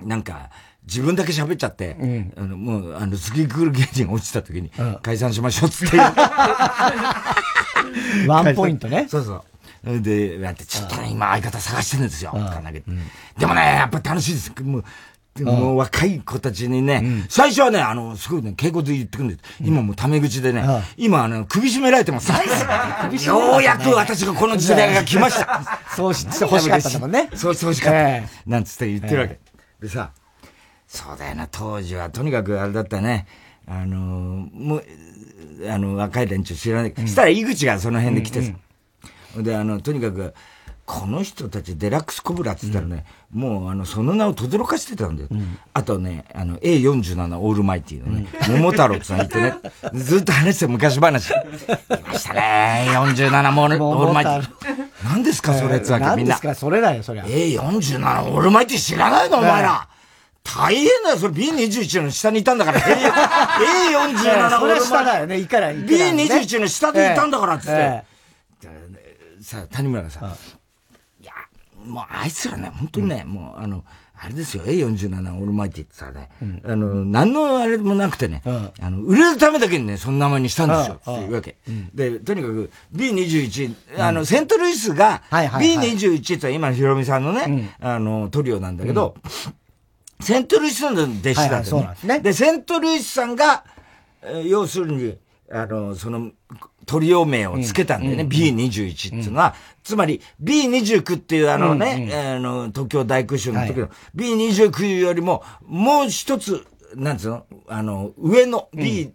[0.02, 0.50] なんか、
[0.86, 1.96] 自分だけ喋っちゃって、
[2.36, 4.70] あの、もう、あの、次来る芸人落ちた時に、
[5.02, 5.98] 解散しましょうっつって。
[8.28, 9.06] ワンポイントね。
[9.08, 9.44] そうそ
[9.84, 10.00] う。
[10.00, 12.30] で、やって、ちょっとね、今相方探してるんですよ。
[13.38, 14.52] でもね、やっぱ楽しいです。
[14.62, 14.84] もう、
[15.44, 20.64] もう若い子たちにね、最初はね、あの、すごいね、敬語で言ってくるんで、今もうタメ口でね、
[20.96, 22.30] 今あの、首絞められてます。
[22.30, 25.62] ようやく私がこの時代が来ました。
[25.94, 27.28] そうして欲しかったもんね。
[27.34, 28.22] そうして欲しかった。
[28.46, 29.38] なんつって言ってるわけ。
[29.80, 30.10] でさ、
[30.86, 33.26] そうだよな、当時はとにかくあれだったね、
[33.66, 34.84] あの、もう、
[35.68, 36.94] あの、若い連中知らない。
[37.06, 38.52] したら井口がその辺で来てさ。
[39.42, 40.34] で、あの、とにかく、
[40.86, 45.28] この人たちデラックスコブラって言ったらね、うん、もうあの、その名を轟かしてたんだよ。
[45.32, 49.54] うん、あとね、あの、A47 オールマイティのね、うん、桃太郎って言ってね、
[49.94, 51.30] ずっと話して昔話。
[51.34, 51.34] い
[52.06, 54.48] ましたね、47モールオールマイティ。
[55.04, 56.14] 何ですか、それってわけ、みんな。
[56.14, 57.24] 何ですか、それだよ、そりゃ。
[57.24, 59.88] A47 オールマイティ知らないの、お前ら。
[60.44, 62.78] 大変だよ、それ B21 の下にいたんだから。
[63.58, 68.04] A47 これ下だよね、いから、B21 の下でいたんだから、つって。
[69.42, 70.36] さ、谷村がさ、
[71.86, 73.84] もうあいつらね、本当にね、もうあの、
[74.18, 81.56] あれですよ、A47 オールマイティってさね、うん、あの、何のあれもなくてね、うん、あの、売れるためだけにね、その名前にしたんですよ、っていうわけ。
[81.68, 89.16] うん、で、とにかく B21、あの、セントルイスが B21 って今のヒロミさんのね、あの、トリオなんだけど、
[90.20, 92.20] セントルイスの弟子だった、ね、はいはい、そうなんですね。
[92.20, 93.64] で、セントルイスさんが、
[94.22, 95.18] えー、要するに、
[95.52, 96.32] あの、その、
[96.86, 98.22] トリオ名をつけたんだよね。
[98.22, 107.46] うん、B21 っていうのは、うん、つまり B29 っていうあのね、うんうん、あの、東京大空襲の時の、はい、B29 よりも、もう一つ、なんつうの？
[107.68, 109.12] あの、上の B、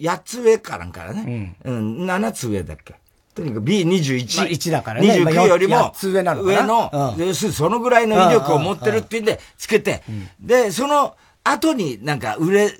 [0.00, 1.56] 8つ上かなんかね。
[1.64, 1.98] うん。
[1.98, 2.94] うん、7つ上だっけ。
[3.34, 4.38] とにかく B21。
[4.38, 5.08] まあ、1だからね。
[5.08, 10.02] 29よりも、上なの上の、要するにそのぐらいの威力を持ってるっていうんで、つけて、
[10.40, 12.70] で、その後になんか売れ、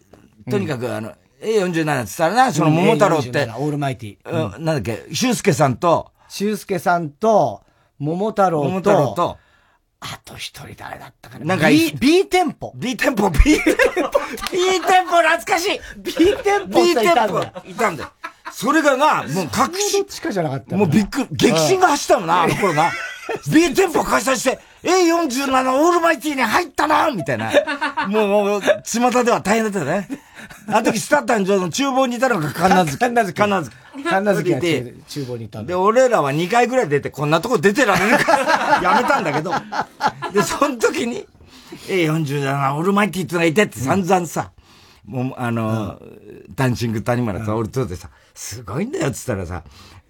[0.51, 3.51] とにかくあの、A47 って言ったらな、その桃太郎って。
[3.57, 4.17] オールマイティ。
[4.25, 7.63] うん、なんだっけ、修介さんと、修介さんと、
[7.99, 9.39] 桃太郎と、桃太郎と、
[10.01, 11.45] あと一人誰だったかな？
[11.45, 12.73] なんか B、B 店舗。
[12.75, 14.11] B 店舗、B 店舗。
[14.51, 18.11] B 店舗懐かしい !B 店舗 !B 店舗いたんだよ。
[18.51, 20.03] それがな、もう確信。
[20.03, 22.91] どっちかじゃなかったもうびっくり、激震が走ったもんな、あの頃な。
[23.53, 27.53] B 店舗開催して、A47 オールマイティに入ったなみたいな。
[28.09, 30.09] もう、巷では大変だったよね。
[30.67, 32.99] あの時スタッタンの厨房にいたのが神奈月。
[32.99, 33.37] 神奈月。
[33.37, 33.83] 神奈月。
[33.95, 35.63] 神奈月で厨房にいた。
[35.63, 39.53] で、俺らは2回ぐらい出て、こんなとこ出てられるから、 やめたんだけど。
[40.33, 41.27] で、その時に、
[41.89, 44.51] A47 オールマイティってのがいてって散々さ、
[45.07, 46.01] もう、あの、
[46.55, 49.63] ダンシング谷村さ、俺とでさ、すごいんだよっつったらさ、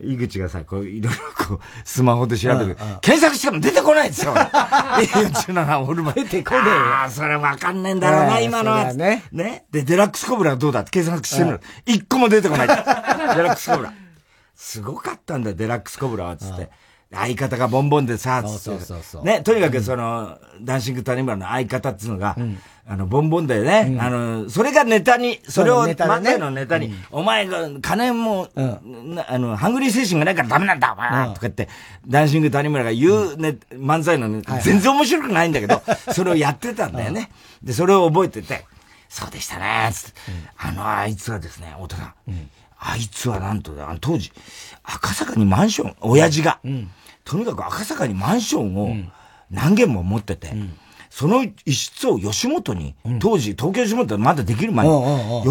[0.03, 4.35] 井口がさ、こう、いろいろこう、スマホで調べて、検索しても出てこないですよ。
[4.35, 6.15] A47 オールマイ。
[6.15, 6.71] 出てこねえ
[7.05, 8.93] あ、それわかんねえんだろうな、今のは。
[8.95, 9.25] ね。
[9.33, 9.67] ね。
[9.71, 11.61] で、デラックスコブラはどうだって検索してみる。
[11.87, 12.67] 一個も出てこない。
[12.67, 13.93] デラックスコブラ。
[14.55, 16.71] すごかったんだよ、デラックスコブラは、つって。
[17.15, 19.25] 相方がボンボンでさ、つって。
[19.25, 22.37] ね、とにかくその、ダンシング谷村の相方っていうのが、
[22.87, 23.97] あの、ボンボンだよね。
[24.01, 31.69] あの、それがネタに、それを、漫才のネタに、お前が、金も、あの、ハングリー精神がないからダメなんだ、お前とか言って、
[32.09, 37.31] ダンシング谷村が言うね、漫才のね、全然面白くないんだけど、 それをやってたんだよね。
[37.63, 38.65] で、それを覚えてて、
[39.09, 40.21] そうでしたね、つって。
[40.57, 42.15] あの、あいつはですね、太田さん。
[42.85, 44.33] あいつはなんと、あの当時、
[44.83, 46.59] 赤坂にマンション、親父が。
[47.25, 48.95] とにかく赤坂にマンションを
[49.51, 50.53] 何軒も持ってて、
[51.11, 54.93] その一室を吉本に、当時、東京吉本まだできる前に、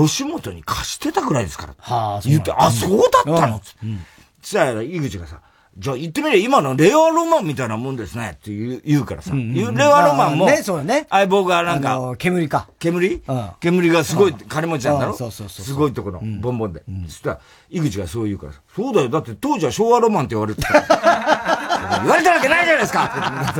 [0.08, 2.20] 吉本に貸してたぐらいですから。
[2.26, 5.40] 言って、あ、そうだったのつったら、井口がさ、
[5.78, 9.32] じゃあ言ってみれ今のレオロマンみたいなもんですねって言う言うからさ。
[9.34, 9.74] レオロ
[10.14, 11.08] マンも、ね、そうね。
[11.10, 12.68] 相棒がなんか、煙か。
[12.78, 13.22] 煙？
[13.62, 15.16] 煙がすごい金持ちなんだろ？
[15.16, 15.66] そうそうそう。
[15.66, 16.84] すごいところ、ボンボンで。
[17.08, 19.08] そしたら、井口がそう言うからそうだよ。
[19.10, 20.74] だって当時は昭和ロマンって言われてた。
[22.02, 23.54] 言われたわけないじゃないですか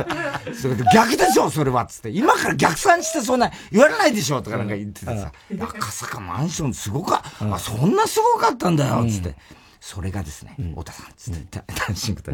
[0.54, 2.10] それで逆でしょそれはつって。
[2.10, 5.32] 今から逆算してそんな言われないでしょとかなんか言っててさ。
[5.60, 9.34] 赤坂マンションすごか、あ、そんなすごかったんだよつって。
[9.82, 12.30] それがですね、太田さん、つって、 ダンシングと、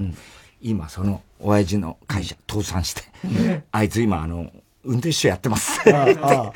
[0.61, 3.03] 今、その、親父の会社、倒産して、
[3.73, 4.53] あいつ今、あの、
[4.85, 5.81] 運転手やってます。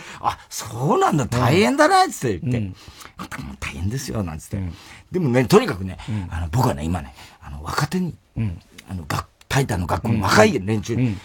[0.20, 2.76] あ、そうなんだ、大変だな、つって言って、
[3.16, 4.58] あんたも大変ですよ、なんつって。
[5.10, 5.96] でもね、とにかくね、
[6.28, 8.14] あの、僕はね、今ね、あの、若手に、
[8.90, 11.16] あの、学、タイタンの学校の若い連中に、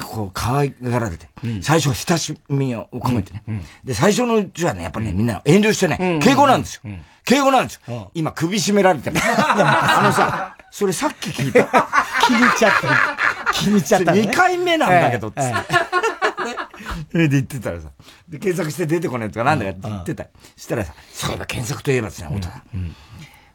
[0.00, 1.28] こう、可愛がられて、
[1.60, 3.42] 最初は親しみを込めてね。
[3.82, 6.82] で、最初のうちはね、やっぱね、みんな遠慮してね、敬語なんですよ。
[7.28, 8.10] 敬語なんですよ。
[8.14, 9.16] 今、首絞められてる。
[9.20, 11.64] あのさ、それさっき聞いた。
[12.26, 13.52] 気に入っちゃった。
[13.52, 14.12] 気に入っちゃった。
[14.12, 15.42] 2回目なんだけど、つって。
[17.12, 17.88] それで言ってたらさ、
[18.28, 20.24] で、検索して出てこないとかなんだかって言ってた。
[20.24, 22.96] そしたらさ、そういえば検索といえばですね、太田さん。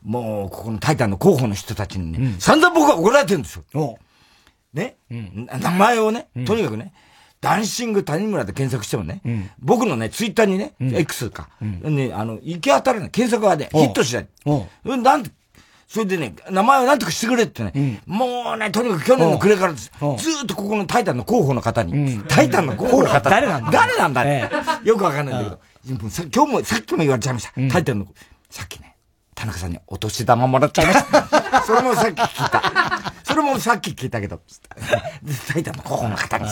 [0.04, 3.98] もう、ここのタイタンの候補の人たちにね、散々僕は怒られてるんですよ。
[4.74, 6.94] ね、名前をね、とにかくね、
[7.44, 13.10] ダンシング谷村で検索してもね、うん、僕のね、ツイッターにね、うん、X か、うん、ね、あの、行き当たらない。
[13.10, 14.28] 検索はね、ヒットしない。
[14.86, 14.96] う。
[14.96, 15.30] ん、なんで、
[15.90, 19.74] それでね、名前をなんとかしてくれってね、もうね、とにかく去年の暮れから。
[19.74, 23.30] ずーっとここのタイタンの候補の方に、タイタンの候補の方。
[23.30, 23.72] 誰なんだ？
[23.72, 24.50] 誰なんだ、え
[24.86, 25.60] え、よくわかんないんだけど、
[26.34, 27.52] 今日も、さっきも言われちゃいました。
[27.70, 28.08] タイタンの、
[28.50, 28.96] さっきね、
[29.36, 31.62] 田中さんにお年玉もらっちゃいました。
[31.68, 33.03] それもさっき聞いた。
[33.34, 36.52] それもさっき聞いたけど、で、タイタンの候補の方に、こ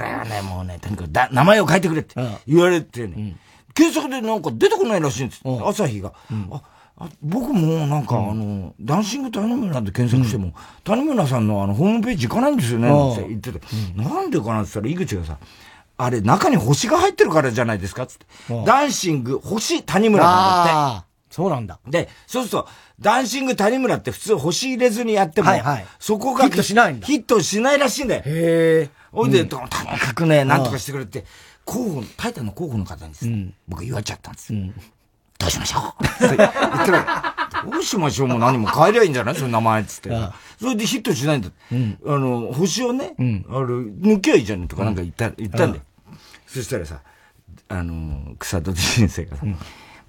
[0.00, 2.14] れはね、もうね、とにかくだ名前を書いてくれって
[2.46, 3.36] 言われてね、
[3.74, 5.42] 検索でなんか出てこないらしいんです。
[5.64, 6.12] 朝日が。
[6.96, 10.52] あ僕もなんか、あの、ダンシング谷村で検索しても、
[10.84, 13.60] 谷村さんのあの、ホームページ行かないんですよね、って言ってて、
[13.96, 15.38] なんでかなって言ったら、井口がさ、
[15.96, 18.26] あれ、中に星が入ってるからじゃないですかつって。
[18.64, 20.34] ダンシング、星谷村なん
[20.66, 21.13] だって。
[21.34, 21.80] そうなんだ。
[21.88, 22.68] で、そうすると、
[23.00, 27.06] ダンシング谷村って普通星入れずにやっても、はいはい、そこがヒットしないんだ。
[27.08, 28.22] ヒットしないらしいんだよ。
[28.24, 28.90] へえ。
[29.10, 31.24] ほいで、とにかくね、なんとかしてくれて、
[31.64, 34.54] 候補、タイタンの候補の方にです、うん、僕言われちゃったんです。
[34.54, 34.72] うん、
[35.38, 36.04] どうしましょう？
[36.04, 37.70] って言ってない。
[37.70, 39.34] どうしましょうも何も変えりゃいいんじゃない？
[39.34, 40.10] その名前っつって。
[40.60, 41.50] それでヒットしないんだ。
[41.72, 43.66] うん、あの、星をね、うん、あれ、
[44.14, 45.82] 抜けばいいじゃんとかなんか言った、言ったんだよ。
[46.46, 47.00] そしたらさ、
[47.68, 49.46] あの、草戸人生がさ、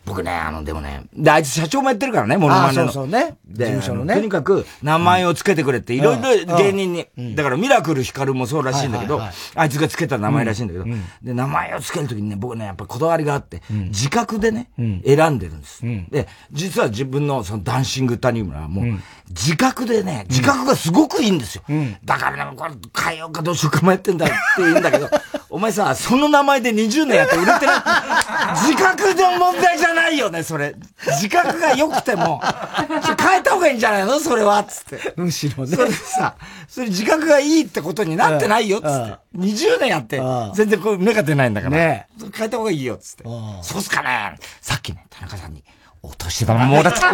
[0.06, 2.84] 僕ね、あの、でもね、で、あいつ社長もやってるからね、モノマネの。
[2.86, 3.38] そうそうね。
[3.50, 4.14] 事務所のね。
[4.14, 9.20] とにかく、名前をつけてくれって、いろいろ芸人に、だからミラクルヒカルもそうらしいんだけど、
[9.56, 10.86] あいつがつけた名前らしいんだけど、
[11.24, 14.70] で、名前をつけるときにね、僕ね、やっぱこだわりがあって、自覚でね、
[15.06, 15.82] 選んでるんです。
[16.12, 21.64] で、実は自分のそのダンシング谷村はもう、自覚でね、自覚がすごくいいんですよ。
[22.04, 25.10] だからね、これ変えようかどうしようか迷ってんだって言うんだけど、
[25.56, 27.82] お前さ、その名前で20年やって売れてない。
[28.68, 30.76] 自覚の問題じゃないよね、それ。
[31.14, 32.42] 自覚が良くても、
[33.18, 34.20] 変えた方がいいんじゃないの？
[34.20, 35.14] それは、つって。
[35.16, 35.78] むしろね。
[35.78, 36.36] それさ、
[36.68, 38.90] それ自覚がいいってことになってないよ、つって。
[39.38, 40.22] 20年やって、
[40.56, 41.78] 全然こう、目が出ないんだから。
[41.78, 43.24] ね変えた方がいいよ、つって。
[43.62, 45.64] そうっすかねさっきね、田中さんに、
[46.02, 47.00] お年玉もらった。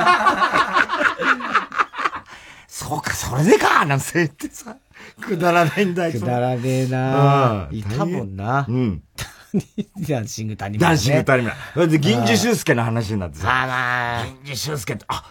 [2.68, 4.76] そうか、それでかなんて言ってさ。
[5.22, 6.20] くだらないんだよ。
[6.20, 8.66] くだらねえな、いたもんな。
[8.68, 9.04] うん。
[10.08, 11.56] ダンシング谷村、ダンシング谷村。
[11.74, 13.64] それで、銀次修介の話になってさ。
[13.64, 14.26] あまあ。
[14.26, 15.24] 銀次修介って、あ、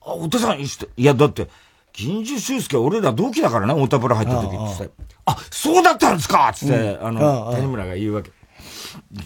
[0.00, 1.48] あ、お父さんいや、だって、
[1.92, 4.90] 銀次修介俺ら同期だからね、太田プラ入った時ってさ。
[5.26, 8.30] あ、そうだったんですかつって、あの、谷村が言うわけ。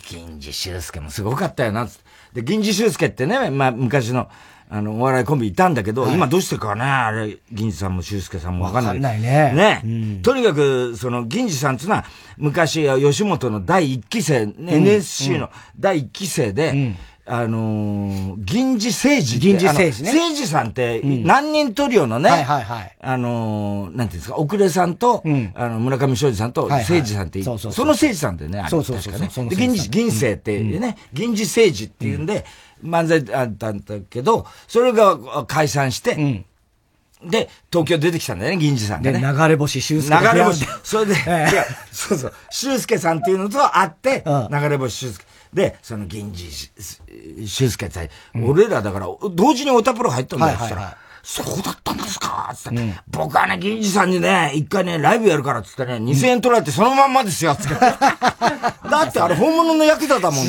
[0.08, 2.40] 銀次修介もすごかったよな、つって。
[2.40, 4.28] で、銀次修介ってね、まあ、昔の、
[4.68, 8.94] あの、お笑いコンビいたんだけど、はい、今どうしてかね、あれ、銀次さんも修介さんもわかんない。
[8.94, 9.52] わかんないね。
[9.52, 9.82] ね。
[9.84, 12.04] うん、とにかく、その、銀次さんっていうのは、
[12.36, 16.96] 昔、吉本の第一期生、ね、うん、NSC の第一期生で、うん。
[17.28, 20.12] あのー、銀次政治銀次政治ね。
[20.12, 22.96] 政治さんって、何人トリオのね、はいはいはい。
[23.00, 29.14] あのー、なんていうんですか、奥出さんと、うん、あの、村上庄司さんと、政治さんって、そうそうその政治さんってね、そうそうそう。
[29.18, 32.44] ね、で、銀次、銀世ってね、銀次政治っていうんで、
[32.84, 36.44] 漫才あったんだけど、それが解散して、
[37.24, 39.20] で、東京出てきたんだよね、銀次さんがね。
[39.20, 40.66] 流れ星修介流れ星。
[40.82, 45.26] それで、 ええ、そうそう、修介さんっていうのと会って、流れ星修介。
[45.52, 46.70] で、その銀次
[47.46, 48.10] 修介って、
[48.44, 50.96] 俺らだから、同時にオタプロ入ったんだよ、そしたら。
[51.28, 57.74] そうだったんですかつって、うん、僕はね、銀次さんにね、一回ね、ライブやるからつってね、2000円取られてそのまんまですよつって。
[58.88, 60.46] だってあれ本物のヤクザだもん。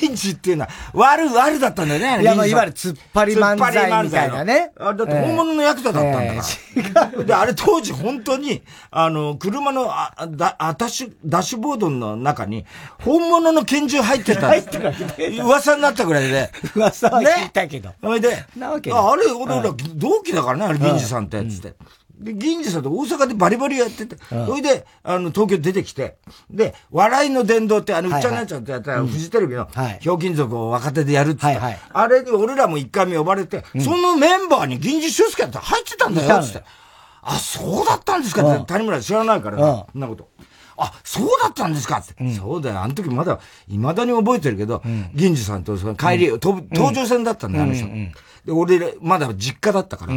[0.00, 2.22] 銀次っていうのは、悪、悪だったんだよね。
[2.22, 4.72] いや、まあ、いわゆる突っ張り漫才みたいなね。
[4.80, 6.32] あれだって本物のヤクザだったんだから。
[6.32, 12.64] えー、で、あれ当時本当に、あの、車の、あ、だ、あたし、ダッシュボードの中に、
[13.02, 14.48] 本物の拳銃入ってた。
[14.48, 16.50] 入ってるわけ噂になったぐらいで。
[16.74, 17.92] 噂は聞いたけど。
[18.00, 21.74] それで、なわけあれ、俺ら同期だからね、あれ、銀次さんって、つって。
[22.18, 26.16] で、銀次さんと大阪でバリバリやってて、それで、あの、東京出てきて、
[26.50, 29.68] で、笑いの殿堂って、あの、うっちゃんなっちゃんってやったら、フジテレビの、
[30.00, 31.78] ひょうきん族を若手でやるって言った。
[31.92, 36.62] あれに俺らも一回目呼ばれて、そのメンバーに銀次修介って入ってたんだよ、つって。
[37.22, 40.28] あ、そうだったんですかって、谷村知らないからそんなこと。
[40.78, 42.80] あ、そうだったんですかって、うん、そうだよ。
[42.80, 47.86] あの時まだ、未だに覚えてるけど、うん、銀次さんとその帰り、うん、東上線だったんだよ、あの人。
[48.46, 50.14] で、俺、まだ実家だったから、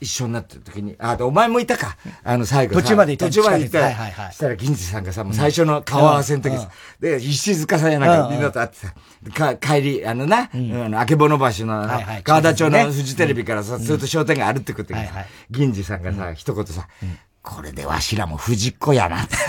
[0.00, 1.96] 一緒になってる時に、あ、お前もいたか。
[2.24, 2.74] あの、最後。
[2.76, 3.26] 途中まで行った。
[3.26, 3.80] 途中まで行った。
[3.80, 4.32] はいはいはい。
[4.32, 8.94] したら、銀次さんがさ、もう最初の顔合わせの時さ、で、石塚さんやなんかみんなと会ってさ、
[9.34, 11.86] か、帰り、あのな、あの、あけぼの橋の、
[12.24, 14.94] 川田町のフジテレビからさ、ずっと商店街歩ってくって
[15.50, 16.88] 銀次さんがさ、一言さ、
[17.42, 19.36] これでわしらも藤子やなって。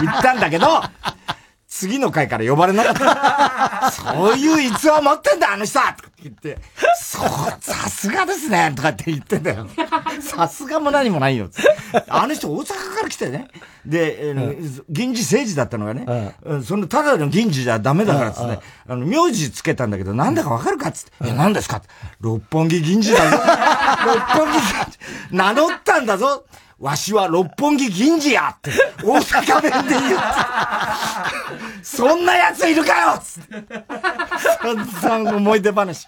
[0.00, 0.82] 言ったんだけど、
[1.78, 3.90] 次の回から呼ばれなかった。
[3.94, 6.58] そういう逸話持ってんだ、あの人とかって言って、
[7.00, 7.28] そう、
[7.60, 9.68] さすがですねとかって言ってんだよ。
[10.20, 11.48] さすがも何もないよ。
[12.08, 12.66] あの人大阪
[12.96, 13.48] から来てね。
[13.86, 18.58] で、えー、銀次政治だったのがね、うん、そのただの銀次じゃダメだからっつって、
[18.88, 21.80] あの、名字つけたんだけど、なんだかわかるかっつって、え、何ですか？
[22.20, 23.36] 六本木銀次だぞ。
[24.06, 24.98] 六本木銀次、
[25.36, 26.44] 名乗ったんだぞ。
[26.78, 28.70] わしは六本木銀次やって、
[29.02, 30.24] 大阪弁で言って。
[31.82, 33.84] そんな奴いるかよつって。
[35.00, 36.06] そんな思い出話。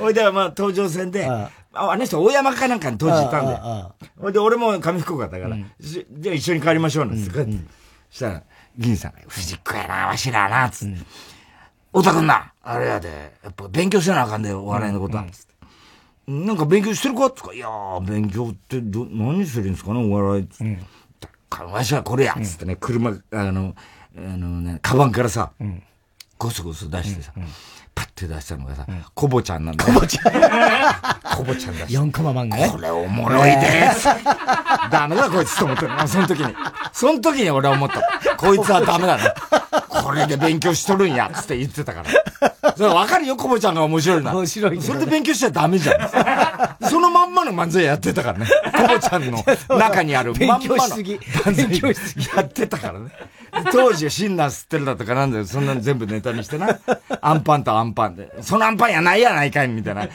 [0.00, 3.94] おいではまあ、東上線で、ああの人大山かなんかに当時いたんだよ。
[4.18, 7.44] ほいで、俺も上福岡だから、じゃあ一緒に帰りましょうなんつって。
[8.10, 8.42] そしたら、
[8.78, 10.96] 銀さんが、藤子やな、わしらな、つって。
[11.92, 15.49] 太田くんな、あれやで、やっぱ勉強せなあかんで、お笑いのことは、つって。
[16.30, 20.48] なんか勉強してるかつか、いやー、勉強ってど、何するんですかね、お笑い。
[20.60, 23.74] うん、わしはこれやつってね、車、あの、
[24.16, 25.52] あのね、カバンからさ、
[26.38, 27.32] ゴソゴソ出してさ、
[27.94, 31.36] パッて出したのがさ、コボちゃんなんだコボちゃん。
[31.36, 31.92] コボちゃんだし。
[31.94, 32.68] 4コマ漫画ね。
[32.70, 33.90] これおもろいで
[34.90, 35.92] ダメだこいつと思ってる。
[36.08, 36.54] その時に。
[36.92, 38.36] その時に俺は思った。
[38.36, 39.24] こいつはダメだね。
[39.88, 42.74] これで勉強しとるんや、つって言ってたから。
[42.76, 44.32] それわかるよ、コボちゃんが面白いな。
[44.34, 46.88] 面白い、それで勉強しちゃダメじゃん。
[46.88, 48.46] そのまんまの漫才やってたからね。
[48.74, 52.26] コボちゃんの中にあるまんまの勉強しすぎ。
[52.34, 53.10] やってたからね。
[53.72, 55.44] 当時はシンナー吸ってるだとかなんだよ。
[55.44, 56.78] そんなの全部ネタにしてな。
[57.20, 58.30] アンパンとアンパンで。
[58.42, 60.04] そのアンパンやないやないかいみたいな。
[60.04, 60.14] いいよ、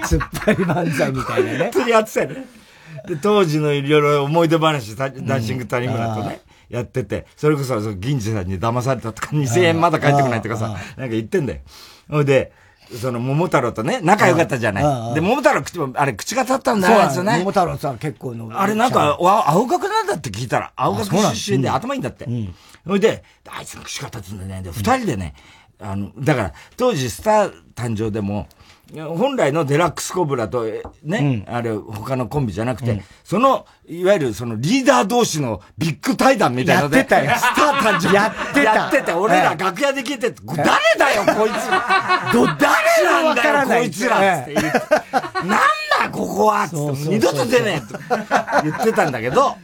[0.00, 1.58] 突っ張り漫才みたいなね。
[1.58, 2.46] 本当にやってたよね。
[3.06, 11.60] で、当時のいろいろ思い出話、ダッシング谷村とね、やってて、それこそ、銀次さんに騙されたとか、2000円まだ返ってこないとかさ、なんか言ってんだよ。
[12.08, 12.52] ほいで、
[13.00, 14.80] その、桃太郎とね、仲良かったじゃな
[15.12, 15.14] い。
[15.14, 17.38] で、桃太郎口も、あれ、口が立ったんだよ、そうね。
[17.38, 18.60] 桃太郎さん結構の。
[18.60, 22.26] あれなんか、青学なんだって聞いたら、青学出身で頭いいんだって。
[22.86, 24.62] ほいで、あいつの口が立つんだね。
[24.62, 25.34] で、二人でね、
[25.80, 28.46] あの、だから、当時スター誕生でも、
[28.94, 30.64] 本来のデラックスコブラと、
[31.02, 36.98] ね、うん、あれ、他のコンビじゃなくて、うん、その、いわゆるそのリーダー同士のビッグ対談みたいなので。
[36.98, 37.32] やってたよ。
[37.36, 38.14] スター誕生。
[38.14, 38.62] やってた。
[38.62, 40.66] やってて、俺ら楽屋で聞いて、誰
[40.98, 42.30] だよ、こいつら。
[42.32, 43.34] ど、誰なん
[43.66, 44.40] だよ、こいつら。
[44.40, 44.78] って言って。
[44.78, 47.98] なんだ、ここはつって、二度と出ねえと
[48.62, 49.56] 言ってたんだけど、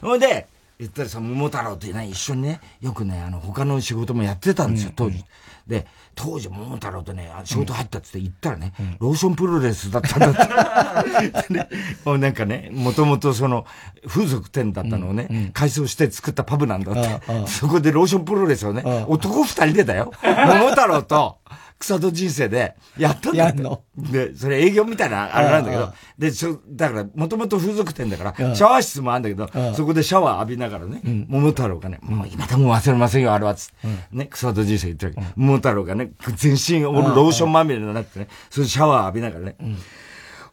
[0.00, 0.48] ほいで、
[0.80, 5.24] 言ったらさ、桃太郎ってね、一緒にね、よくね、あの、他の仕事もやってたんですよ、当時。
[5.66, 11.52] で、当時、桃太郎とね、仕事入ったって言ったらね、うん、ローションプロレスだったんだって。
[11.54, 11.68] ね、
[12.04, 13.64] もうなんかね、もともとその、
[14.06, 17.20] 風俗店だったのをね、うん、改装して作ったパブなんだって。
[17.46, 20.12] そこでローションプロレスをね、男二人でだよ。
[20.22, 21.38] 桃太郎と、
[21.82, 23.82] 草戸人生でやったんだやんの。
[23.96, 33.72] で、それ営業みたいなあれなんだけど、で、ちょ、だから、もともと風俗店だから、シャワー室もあるんだけど、そこでシャワー浴びながらね、桃太郎がね、もう今でも忘れませんよ、あれは、つ
[34.12, 35.14] ね、草戸人生言ってる。
[35.34, 39.56] 桃太郎がね、全身、ローションまみれになってね、それシャワー浴びながらね、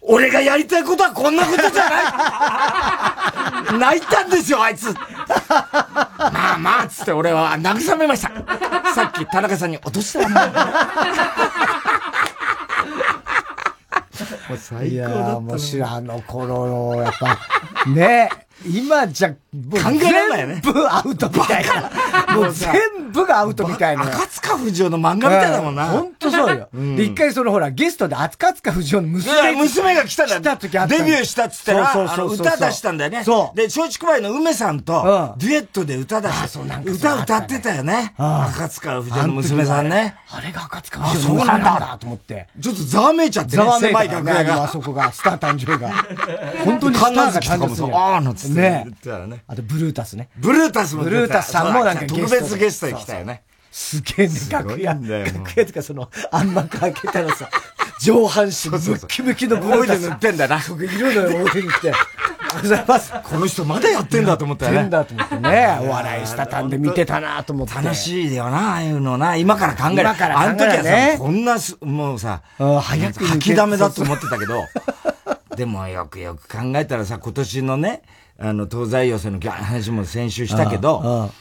[0.02, 4.94] 俺がやりたいことはこんなことじゃない 泣いたんですよ、あいつ
[5.52, 8.32] まあまあ、つって俺は慰めました。
[8.94, 10.30] さっき田中さんに落としたわ
[14.50, 14.86] もう最高だった。
[14.86, 15.90] いや、面白い。
[15.90, 17.38] あの頃の、やっぱ、
[17.90, 18.30] ね
[18.66, 20.62] 今じゃ、考えられないよね。
[20.62, 22.36] 全部アウトみたいな。
[22.36, 24.04] もう全部がアウトみたいな。
[24.04, 25.88] 赤塚不二夫の漫画みたいだもんな。
[25.88, 26.00] ほ
[26.30, 26.70] んとそうよ。
[26.96, 30.40] で、一回そのほら、ゲストで赤塚不二夫の娘娘が来たんだ。
[30.40, 30.98] 来た時あった。
[30.98, 33.24] デビューしたっつったら、そうそう歌出したんだよね。
[33.24, 33.58] そう。
[33.58, 36.82] で、松竹梅の梅さんと、デュエットで歌出した。
[36.84, 38.14] 歌歌ってたよね。
[38.18, 40.16] 赤塚不二夫の娘さんね。
[40.32, 42.48] あれが赤塚不二夫の娘なんだと思って。
[42.60, 43.64] ちょっとざわめいちゃってね。
[43.80, 44.64] 狭い楽屋が。
[44.64, 45.90] あそこが、スター誕生が。
[46.66, 47.96] 本当にスターが誕生する。
[47.96, 48.60] ああ、のつって。
[48.60, 48.88] ね。
[49.48, 50.30] あと、ブルータスね。
[50.38, 53.44] ブルータスもブルータスさんもなんか特別ゲストに来たよね。
[53.72, 54.94] すげえね、楽屋。
[54.94, 57.50] 楽屋とかその、あんま開けたらさ、
[58.02, 60.10] 上半身ムッキムキのブルータス。
[60.10, 60.58] 塗ってんだな。
[60.58, 61.94] いるのよ、表に来て。
[62.62, 63.14] ございます。
[63.24, 64.78] この人まだやってんだと思ったよね。
[64.78, 65.78] やってんだと思ってね。
[65.82, 67.76] お笑いしたたんで見てたなと思って。
[67.76, 69.36] 楽しいよな、ああいうのな。
[69.36, 70.02] 今から考える。
[70.02, 70.50] 今から考える。
[70.50, 74.64] あの時はさ、こんなもうさ、早く吐きだめだと思ってたけど、
[75.56, 78.02] でもよくよく考えたらさ、今年のね、
[78.40, 81.32] あの、東西予選の話も先週したけど、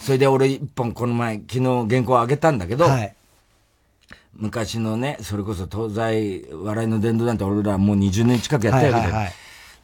[0.00, 3.14] それで俺一本この前、昨日原稿を上げたんだけど、はい、
[4.34, 9.32] 昔のね、それこそ東西笑いの伝道なんて俺らもう20年近くやったわけで、はいはい。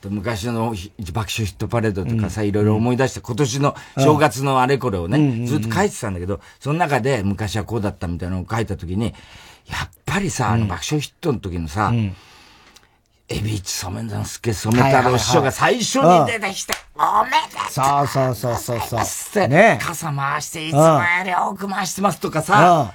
[0.09, 9.13] 昔の爆笑ヒットパレードとかさ、いろいろ思い出して、今年の正月のあれこれをね、ずっと書いてたんだけど、その中で昔はこうだったみたいなのを書いたときに、や
[9.85, 11.93] っぱりさ、あの爆笑ヒットの時のさ、
[13.29, 17.37] エビイチ染之助染太郎師匠が最初に出てきて、おめで
[17.75, 19.45] とうそうそうそうそうそう。
[19.45, 22.95] って、傘回していつもより多く回してますとかさ、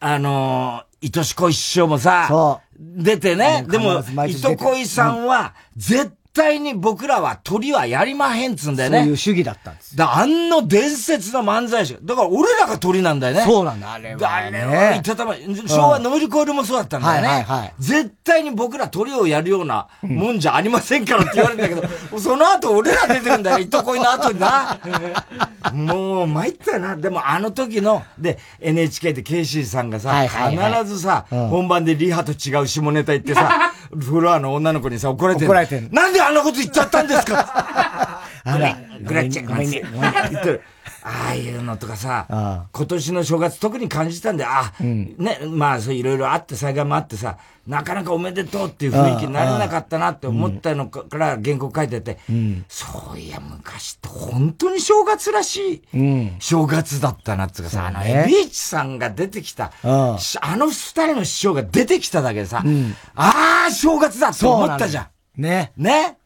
[0.00, 9.00] あのー、愛しこい師匠もさ、出てね、でも、糸恋さんは、絶対に僕らは鳥はやりまへんつんだよね。
[9.00, 9.96] そういう主義だったんです。
[9.96, 11.96] だあんの伝説の漫才師。
[12.00, 13.42] だから俺らが鳥なんだよね。
[13.42, 14.26] そうなんだ、あれは、ね。
[14.26, 17.28] あれは、いたたま、昭和のめりコイルもそうだったんだよね。
[17.28, 17.74] はいはいはい。
[17.78, 24.78] 絶対に僕ら鳥をやるようなもんじゃありませんからって言われるんだけど、その後俺ら出てるんだよ、糸恋の後にな。
[25.72, 26.96] もう参ったよな。
[26.96, 38.22] でもあの時の、で、NHK でケイシーさんがさ、はいはいはい、必ずさ、うん、本番でリハと違う下ネタ言ってさ、 フロアの女の子にさ、怒られて怒られてなんであんなこと言っちゃったんですか？
[38.44, 38.78] あら。
[39.00, 39.80] グラッチェなんて
[40.30, 40.62] 言ってる。
[41.00, 60.18] ああいうのとかさ、今年の正月特に感じたんで、あ、うん、ね、まあそういろいろあって災害もあってさ、なかなかおめでとうっていう雰囲気になれなかったなって思ったのから原稿書いてて、うん、そういや昔って本当に正月らしい正月だったなっていうかさ、あのエビーチさんが出てきた、あ
[60.56, 60.72] の二
[61.06, 62.64] 人の師匠が出てきただけでさ、
[63.14, 65.02] ああ正月だって思ったじゃ
[65.36, 65.40] ん。
[65.40, 65.72] ね。
[65.76, 66.17] ね。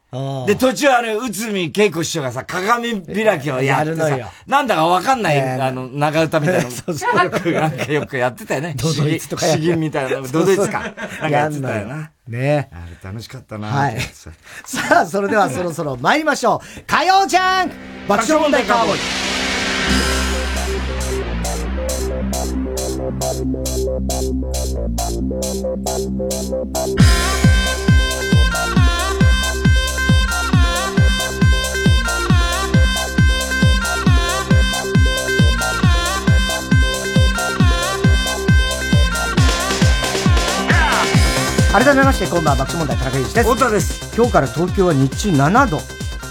[0.46, 6.68] で、途中あれ、内海恵子師匠がさ、鏡開きをやってさ、なんだかわかんない、あの、長歌みたいなの。
[6.70, 7.24] そうそう。
[7.24, 8.74] よく、なんかよくやってたよね。
[8.76, 9.46] ドドイツとか。
[9.46, 10.20] 詩吟みたいな。
[10.20, 10.80] ドドイツか。
[10.80, 12.10] なんかやってたよな。
[12.28, 13.98] ねあれ楽しかったなはい。
[14.66, 16.82] さあ、それではそろそろ参りましょう。
[16.86, 17.70] 火曜じゃん
[18.06, 18.98] 爆笑問題カーボーイ。
[41.72, 43.48] 改めましてこんばんは爆笑問題田中裕二です。
[43.48, 44.14] 太田です。
[44.14, 45.80] 今日から東京は日中7度。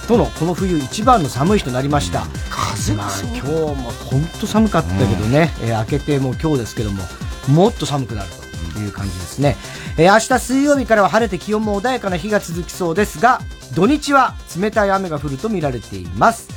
[0.07, 2.27] とのこの冬一番の寒い日となりました。
[2.51, 7.01] 風が、まあ、今日も本当寒かったけどね、うん、えー、明けても今日ですけども
[7.47, 8.29] もっと寒くなる
[8.75, 9.55] という感じですね、
[9.97, 13.39] えー、明日水曜日からは晴れて気温も穏やかな日が続きそうですが
[13.73, 16.49] 土日は冷たい雨が降ると見られています。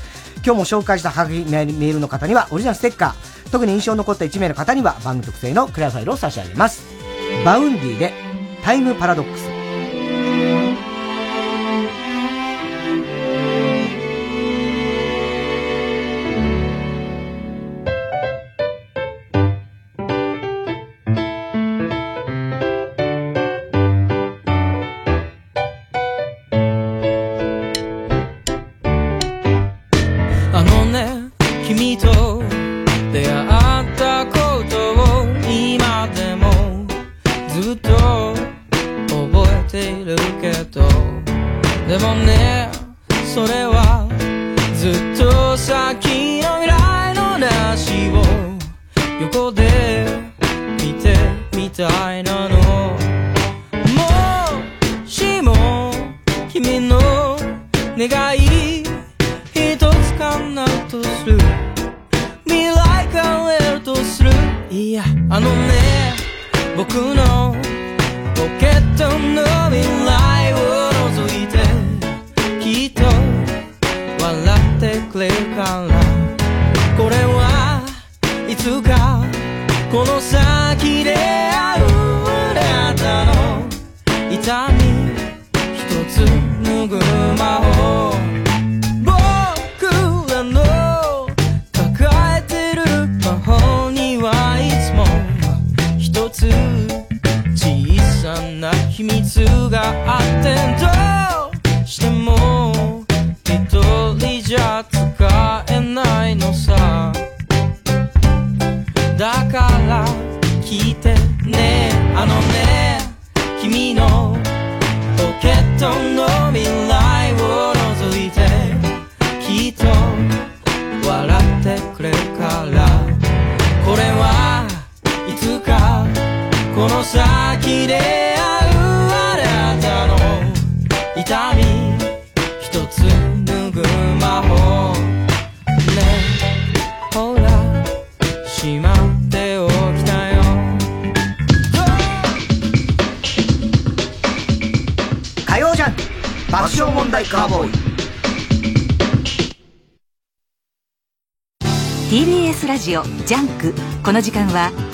[0.45, 6.85] 今日も紹介したハギメールの方にはオリジナルステッカー特に印象に残った1名の方には番組特製のクリアファイルを差し上げます。
[7.47, 8.24] バウンディで
[8.65, 9.54] タイムパラドックス。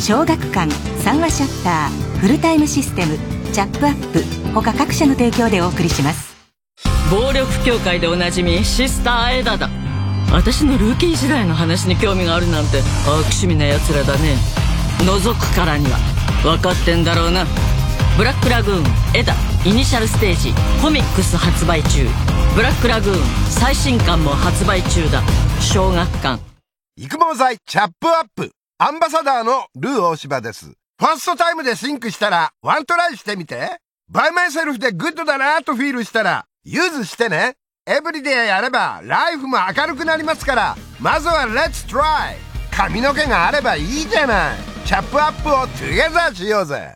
[0.01, 0.72] 小学館
[1.03, 3.18] 三和シャッターフルタイムシステム
[3.53, 4.22] チャップアップ
[4.55, 6.34] 他各社の提供でお送りします。
[7.11, 9.68] 暴力教会でおなじみシスターエダだ。
[10.32, 14.36] 私のルーキー時代の話に興味があるなんて悪趣味な奴らだね。
[15.01, 15.98] 覗くからには。
[16.42, 17.44] 分かってんだろうな。
[18.16, 18.84] ブラックラグーン
[19.14, 19.34] エダ
[19.66, 22.09] イニシャルステージコミックス発売中。
[22.57, 23.16] ブラックラグーン
[23.51, 25.22] 最新刊も発売中だ。
[25.61, 26.42] 小学館。
[26.96, 28.51] 育毛剤チャップアップ
[28.83, 30.64] アンバサダーのルー大柴です。
[30.64, 33.76] First time で think したら、 one try してみて。
[34.09, 37.57] By myself で good だなと feel したら、 use してね。
[37.87, 42.37] Everyday やれば、 life も明るくなりますから、まずは let's try
[42.74, 44.57] 髪の毛があればいいじゃない。
[44.87, 46.95] チャップアップを together しようぜ。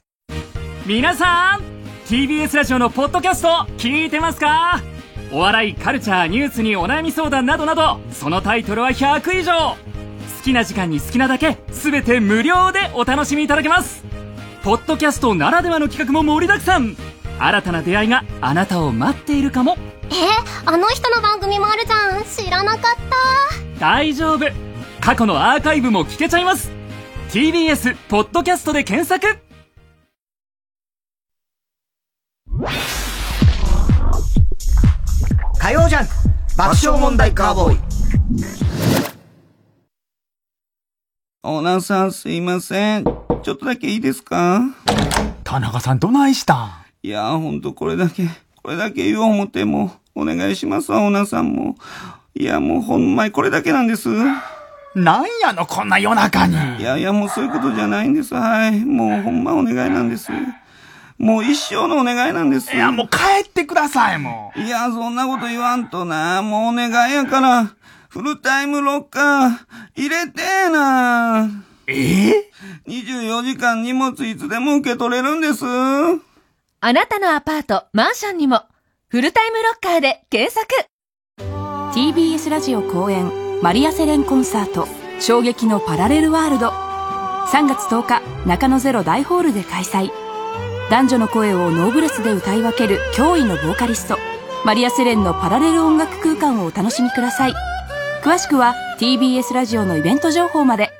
[0.86, 1.62] 皆さん
[2.06, 4.80] !TBS ラジオのポッドキャスト聞いてますか？
[5.30, 9.76] お笑い、カルチャー、ニュースにお悩み相談などなど、そのタイトルは100以上
[10.38, 14.04] 好きな時間に好きなだけ、すべて無料でお楽しみいただけます。
[14.62, 16.96] ポッドキャストならではの企画も盛りだくさん。
[17.38, 19.76] 新たな出会いがあなたを待っているかも。
[20.04, 20.14] え
[20.64, 22.24] あの人の番組もあるじゃん。
[22.24, 22.80] 知らなかっ
[23.78, 23.80] た。
[23.80, 24.46] 大丈夫。
[25.00, 26.70] 過去のアーカイブも聞けちゃいます。
[27.30, 29.38] TBS ポッドキャストで検索。
[35.58, 36.08] 火曜ジャン
[36.56, 38.63] 爆笑問題カーボーイ
[41.46, 43.04] オーナーさんすいません。
[43.04, 44.62] ちょっとだけいいですか？
[45.44, 48.30] 田中さんどないしたいやほんとこれだけ、
[48.62, 51.76] これだけ言おう思っても、お願いしますわ、オーナーさんも。
[52.34, 54.08] いやもうほんまにこれだけなんです。
[54.94, 56.54] なんやの、こんな夜中に。
[56.80, 58.34] いやいやもうそういうことじゃないんです。
[58.34, 58.82] はい。
[58.82, 60.32] もうほんまお願いなんです。
[61.18, 62.74] もう一生のお願いなんです。
[62.74, 64.60] いや、もう帰ってください、もう。
[64.60, 66.40] いや、そんなこと言わんとな。
[66.40, 67.74] もうお願いやから。
[68.14, 69.50] フルタイムロッカー、
[69.96, 71.50] 入れてーな。
[71.88, 72.28] え？
[72.28, 72.50] え
[72.86, 75.64] ?24 時間荷物いつでも受け取れるんです。
[75.66, 78.62] あなたのアパート、マンションにも、
[79.08, 80.68] フルタイムロッカーで検索
[81.92, 84.86] !TBS ラジオ公演、マリアセレンコンサート、
[85.18, 86.68] 衝撃のパラレルワールド。
[86.68, 90.12] 3月10日、中野ゼロ大ホールで開催。
[90.88, 94.16] 男女の声をノーブレスで歌い分ける驚異のボーカリスト、
[94.64, 97.54] マリア・セレンのパラレル音楽空間をお楽しみください。
[98.24, 100.90] 詳しくは TBS ラジオのイベント情報まで。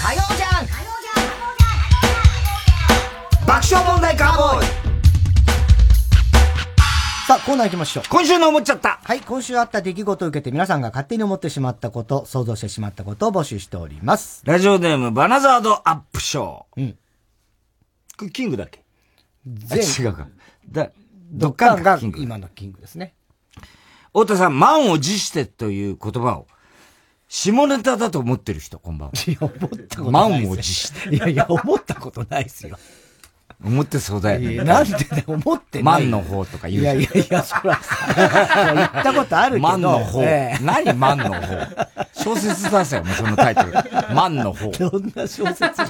[0.00, 0.66] 火曜じゃん
[3.44, 4.66] 爆笑問題カーボーイ
[7.26, 8.04] さあ、コーナー行きましょう。
[8.08, 14.42] 今週の思っちゃったはい、今週あった出来事を受けて皆さんが勝手に思ってしまったこと、想像してしまったことを募集しております。
[14.44, 16.80] ラジオネーム、バナザードアップショー。
[16.80, 16.96] うん。
[18.16, 18.84] これキングだっけ？
[19.44, 20.28] 全違うか。
[20.70, 20.90] だ、
[21.30, 23.14] ドッカンが今のキングですね。
[24.08, 26.46] 太田さん、満を持してという言葉を、
[27.28, 29.14] 下ネタだと思ってる人、こんばんは。
[29.26, 31.14] いや、思ったことない満を持して。
[31.14, 32.76] いやいや、思ったことないですよ。
[33.62, 34.56] 思ってそうだよね。
[34.64, 36.02] なんでね、思ってない。
[36.02, 39.68] 万の方とか言ういやいやいや、そらさ、言ったことあるけど。
[39.68, 40.22] 万の方。
[40.24, 41.88] えー、何万の方？
[42.14, 43.72] 小説出せよ、もうそのタイトル。
[44.14, 44.70] 万の方。
[44.70, 45.82] どんな小説？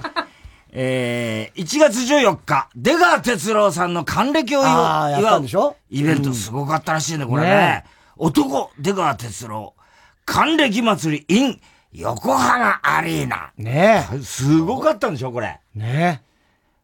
[0.73, 5.43] えー、1月14日、出川哲郎さんの還暦を祝う。
[5.43, 5.77] でしょ？
[5.91, 7.49] イベントすごかったらしいね、これね。
[7.49, 7.85] ね
[8.17, 9.75] 男、出川哲郎、
[10.25, 11.61] 還暦祭り in
[11.93, 13.51] 横浜アリーナ。
[13.57, 14.19] ねえ。
[14.23, 15.59] すごかったんでしょ、これ。
[15.75, 16.31] ねえ。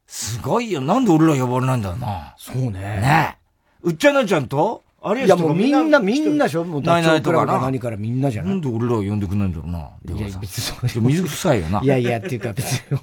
[0.09, 0.81] すごいよ。
[0.81, 2.35] なんで俺ら呼ばれないんだろうな。
[2.39, 2.71] そうね。
[2.73, 3.39] ねえ。
[3.83, 4.83] うっちゃなちゃんと？
[5.09, 9.79] あれいやもうみんな、みんなでしょもうダチョウ倶楽部か何からみんなじゃないなんで俺らを呼んでくんないんだろうな。
[9.79, 11.81] いや、別にそう水臭いよな。
[11.81, 12.99] いやいや、っていうか別に、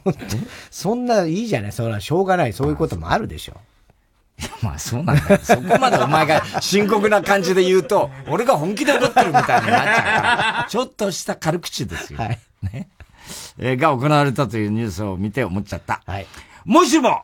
[0.70, 1.72] そんないいじゃない。
[1.72, 2.52] それはしょうがない。
[2.52, 3.54] そういうこともあるでしょ。
[4.62, 5.40] まあそうなんだよ。
[5.42, 12.20] そこまでお前が深刻な感じで言うと、俺が本気で思ってるみたいになっちゃうちょっとした軽口ですよ。
[12.20, 12.40] はい。
[12.64, 12.90] ね。
[13.58, 16.02] えー、が行われたというニュースを見て思っちゃった。
[16.06, 16.28] はい。
[16.66, 17.24] もしも、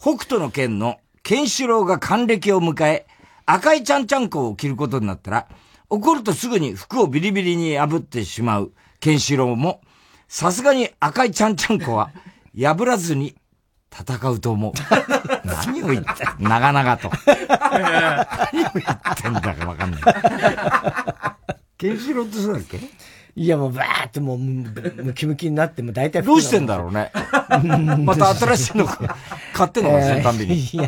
[0.00, 3.06] 北斗の剣のケンシロウが還暦を迎え、
[3.46, 5.48] 赤いちゃんちゃんこを着ることになったら、
[5.88, 9.80] 怒るとすぐに服をビリビリに破ってしまうケンシロウも、
[10.28, 12.10] さすがに赤いちゃんちゃんこは
[12.56, 13.34] 破らずに
[13.92, 14.72] 戦うと思う。
[15.44, 17.10] 何を言って、長々と。
[17.28, 20.02] 何を言ってんだかわかんない。
[21.76, 22.78] ケンシロウってそうだっけ？
[23.34, 27.10] いやもうバーってもうムキムキになっても大体どうしてんだろうね。
[28.04, 30.58] また新しいの買ってんのか、そのたんびに。
[30.58, 30.84] いや。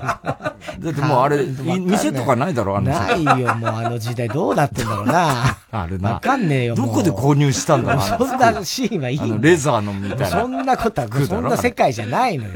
[0.79, 5.57] だってもうあれ、店とかないだろ、あのないよ、もうあの時代どうなってんだろうな。
[5.73, 6.15] あるな。
[6.15, 10.27] わかんねえよ、どこで購入したんだろうそんなシーンはいいあの、レザーのみたいな。
[10.27, 12.51] そんなことは、そんな世界じゃないのよ、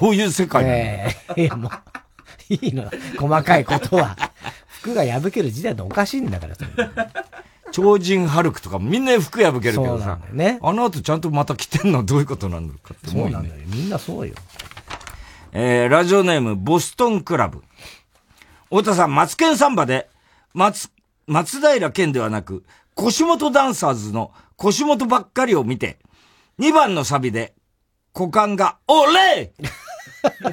[0.00, 2.84] どういう世界ええいや、もう、いいの。
[3.18, 4.16] 細かいことは。
[4.68, 6.68] 服が破ける時代っておかしいんだから、それ。
[7.74, 10.20] 超人ハルクとかみんな服破けるけどさ。
[10.32, 10.60] ね。
[10.62, 13.62] あの後ちゃんとまた着てんのはどういうことなんだかって思う、ね、そうなんだよ。
[13.66, 14.34] みんなそうよ。
[15.52, 17.64] えー、ラジオネーム、ボストンクラブ。
[18.66, 20.08] 太田さん、マツケンサンバで、
[20.52, 20.88] 松、
[21.26, 22.62] 松平健ではなく、
[22.94, 25.98] 腰元ダンサーズの腰元ばっかりを見て、
[26.60, 27.54] 2番のサビで、
[28.14, 29.52] 股間が、お れ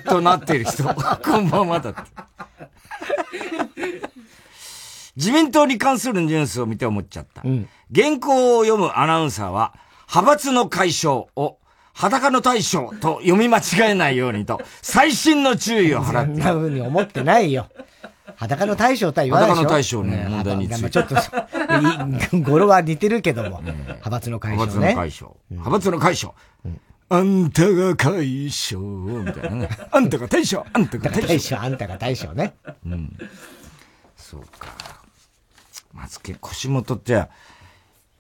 [0.06, 0.86] となっている人、
[1.24, 2.02] こんばんはだって。
[5.16, 7.42] 自民党に関するニュースを見て思っちゃった。
[7.44, 9.74] うん、原稿を読むアナウンサーは、
[10.08, 11.58] 派閥の解消を、
[11.94, 16.28] 裸の大将と読み間違えないようにと、最新の注意を払って。
[16.28, 17.68] そんな風に思ってないよ。
[18.38, 20.90] 裸の大将とは言わないでしょ裸の大将の問題について。
[20.90, 24.96] ちょっと、語呂は似てるけども、派閥の解消ね。
[24.96, 25.36] 派閥の解消。
[25.50, 26.34] 派閥の解消。
[27.10, 29.70] あんたが大将、みたいなね。
[29.92, 31.28] あんたが大将、あんたが大将。
[31.28, 32.54] 大将、あんたが大将ね。
[32.86, 33.18] うん。
[34.16, 34.91] そうか。
[35.94, 37.30] 松木、腰元っては、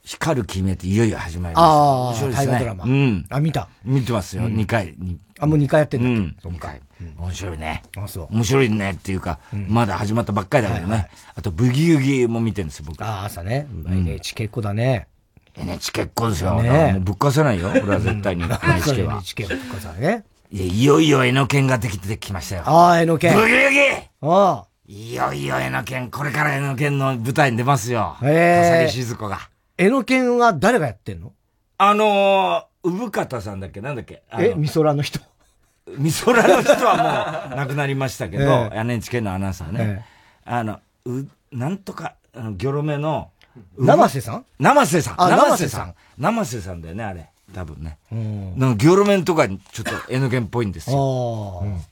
[0.04, 1.70] 光る君へっていよいよ始まりました。
[1.70, 2.48] ああ面白いですね。
[2.48, 3.26] 大河ドラマうん。
[3.30, 3.70] あ、見た。
[3.86, 4.96] 見てますよ、うん2回。
[4.98, 6.08] にあ、もう2回やってんだ。
[6.08, 6.56] うん。
[6.56, 6.82] 2回。
[7.18, 7.84] 面白いね。
[7.98, 8.28] あ、そう。
[8.32, 11.08] 面白いねっていうか、まだ始まったばっかりだけどね。
[11.36, 13.04] あと、ブギウギも見てるんですよ、僕。
[13.04, 13.68] ああ、朝ね。
[13.88, 15.08] NHK っ子だね。
[15.56, 16.62] NHK っ子ですよ。
[16.62, 18.44] ねもうぶっかせないよ、 俺は絶対に。
[18.44, 19.14] NHK は。
[19.22, 20.24] NHK はぶっかさね。
[20.52, 22.64] いや、いよいよ江ノ県ができてきましたよ。
[22.66, 23.36] ああ、江ノ県。
[23.36, 23.80] ブギウギ
[24.22, 24.71] ああ。
[24.94, 28.18] いよいよ江ノ県、これから江ノ県の舞台に出ますよ。
[28.22, 28.88] へえ。
[28.88, 29.40] 笠木静子が。
[29.78, 31.32] 江ノ県は誰がやってんの？
[31.78, 33.80] あのー、産方さんだっけ？
[33.80, 34.22] なんだっけ？
[34.38, 35.20] え、美空の人。
[35.98, 38.44] 美空の人はもう亡くなりましたけど、
[38.76, 40.06] え NHK のアナウンサーね。
[40.44, 43.30] あの、う、なんとか、あの、ギョロメの、
[43.78, 44.46] 生瀬さん？
[44.60, 45.16] 生瀬さん。
[45.22, 45.96] あ生生瀬さん。
[46.18, 47.30] 生瀬さんだよね、あれ。
[47.54, 47.98] 多分ね。
[48.12, 51.62] うんなんかギョロメンとかにちょっと N 県っぽいんですよ。
[51.64, 51.91] ああ。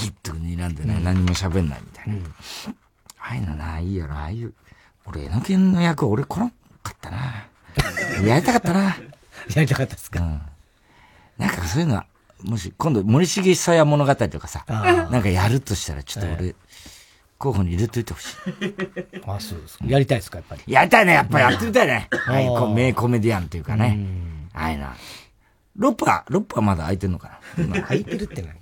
[0.00, 2.14] ギッと睨んでね、何も喋んないみたいな。
[3.20, 4.52] ああいうのな、いいよな、ああいう。
[5.06, 6.50] 俺 N 県の役俺来な
[6.82, 7.18] かったな。
[8.26, 8.80] やりたかったな。
[8.84, 10.20] やりたかったですか？
[10.20, 10.40] うん。
[11.38, 12.06] なんかそういうのは、
[12.42, 14.64] もし今度森重久彌物語とかさ、
[15.10, 16.54] なんかやるとしたらちょっと俺、
[17.38, 18.36] 候補に入れといてほしい。
[19.26, 19.84] あ、そうですか。
[19.86, 20.62] やりたいですか、やっぱり？
[20.72, 22.08] やりたいね、やっぱやってみたいね。
[22.10, 23.98] うんはい、こあーう名コメディアンというかね。
[24.54, 24.94] ああいうな。
[25.78, 27.80] ロッパ、ロッパまだ空いてんのかな？
[27.86, 28.54] 空いてるって何？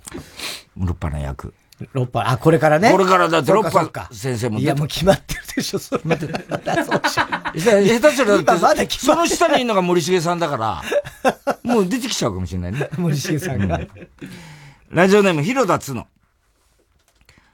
[0.77, 1.53] ロッパの役。
[1.93, 2.91] ロッパ、あ、これからね。
[2.91, 6.01] これからだってロッパ先生もいや、もう決まってるでしょ、それ。
[6.05, 7.23] また、またそうでしょ。
[7.57, 10.81] 下手したら今まだって、その下にいるのが森重さんだから、
[11.63, 12.89] もう出てきちゃうかもしれないね。
[12.97, 13.79] 森重さんが。
[14.89, 16.07] ラジオネーム、広田つの。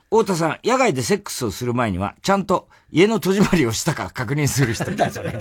[0.09, 4.89] 太田さん、野外でセックスをする前には、ちゃんと家の戸締まりをしたか確認する人。
[4.95, 5.34] だ、それ。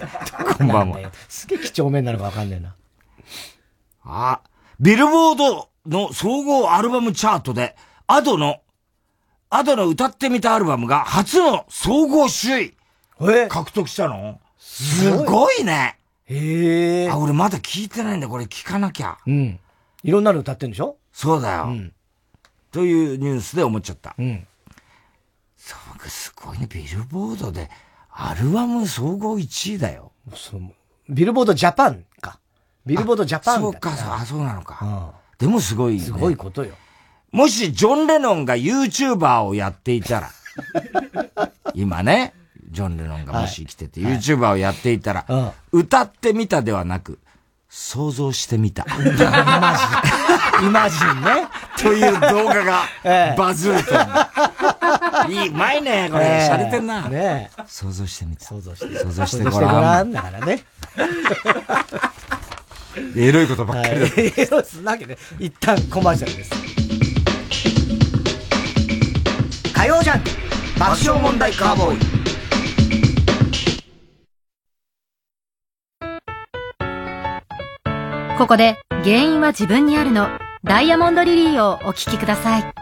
[0.58, 0.98] こんばんは。
[1.28, 2.74] すげえ几帳面なのかわかんねえな。
[4.04, 4.40] あ、
[4.80, 7.76] ビルボードの総合アルバムチャートで、
[8.06, 8.60] アドの、
[9.50, 12.74] アドの歌ってみたアルバムが初の総合首位
[13.48, 14.40] 獲得したの？
[14.58, 17.10] すごいねへえ。
[17.10, 18.28] あ、俺まだ聞いてないんだ。
[18.28, 19.18] これ聞かなきゃ。
[19.26, 19.60] うん。
[20.02, 20.96] いろんなの歌ってんでしょ？
[21.12, 21.68] そうだよ。
[22.70, 24.14] というニュースで思っちゃった。
[24.18, 24.46] うん。
[25.56, 26.66] そう、すごいね。
[26.68, 27.70] ビルボードで、
[28.10, 30.12] アルバム総合1位だよ。
[30.34, 30.60] そう
[31.08, 32.06] ビルボードジャパンか。
[32.84, 35.14] ビルボードジャパンそうか、そうあ、そうなのか。
[35.38, 36.00] でもすごい、ね。
[36.00, 36.74] すごいことよ。
[37.30, 40.30] もし、ジョン・レノンが YouTuber をやっていたら、
[41.74, 42.34] 今ね、
[42.70, 47.18] ジョン・レノンがもし生きてて、はい YouTuber をやっていたら、歌ってみたではなく、
[47.68, 48.84] 想像してみた。
[50.62, 51.48] イマジンね。
[51.78, 53.94] という動画がええバズると。
[55.30, 56.24] いい、うまいね、これ。
[56.24, 57.08] ええ洒落てんな。
[57.08, 58.44] ね想像してみた。
[58.44, 58.98] 想像して。
[58.98, 60.08] 想像して想像ごらん。
[60.08, 60.64] んだからね。
[63.16, 64.06] エロいことばっかりだ。
[64.06, 64.46] はい。
[64.46, 64.82] そうです。
[64.82, 66.50] なわけで、一旦コマーシャルです。
[69.72, 70.30] 火曜ジャンク
[70.78, 71.98] 爆笑問題カーボーイ。
[78.38, 80.28] ここで原因は自分にあるの
[80.64, 82.81] ダイヤモンドリリーをお聴きください。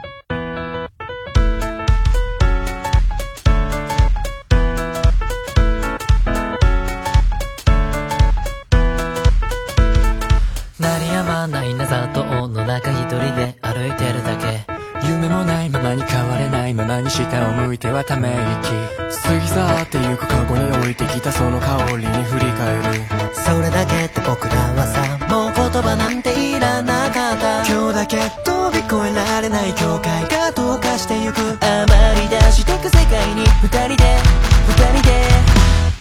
[16.91, 18.75] まに下を向いてはため息。
[19.23, 23.07] 過ぎ去ってゆく過去に置いてきたその香りに振り返る。
[23.31, 24.99] それだけって僕らはさ
[25.31, 27.63] もう言葉なんていらなかった。
[27.63, 31.39] 今日だけ飛び越えられない境界が透過してゆく。
[31.63, 33.47] あまり出してく世界に。
[33.63, 34.19] 二人で
[34.67, 35.31] 二人で。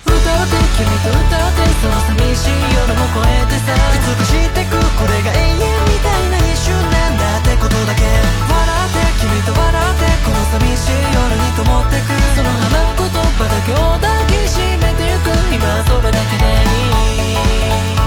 [0.10, 3.78] 歌って君と歌ってその寂しい夜も越えてさ。
[3.78, 8.02] 美してくこれが永遠みたいな一瞬なんだってことだけ。
[8.02, 8.58] 笑
[8.90, 10.09] って君と笑って
[10.52, 15.30] 寂しい夜に灯ってくその花言葉だけを抱きしめてゆく。
[15.54, 16.74] 今それだけでい
[17.96, 17.99] い。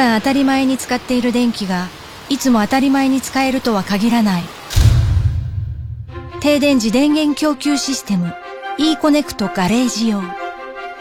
[0.00, 1.88] 段当たり前に使っている電気が
[2.30, 4.42] いつも当たり前に使えるとは限らない。
[6.40, 8.32] 停電時電源供給システム
[8.78, 10.22] e コネクトガレージ用。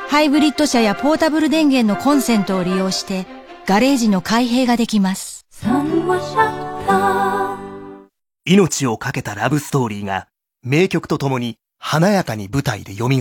[0.09, 3.25] ハイブリッド車やポータブル電源のコンセントを利用して
[3.65, 5.45] ガレージの開閉ができます。
[8.43, 10.27] 命を懸けたラブストーリーが
[10.61, 13.19] 名曲とともに華やかに舞台で蘇る。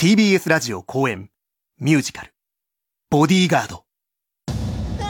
[0.00, 1.30] TBS ラジオ公演
[1.80, 2.34] ミュージカル
[3.10, 3.87] ボディーガード。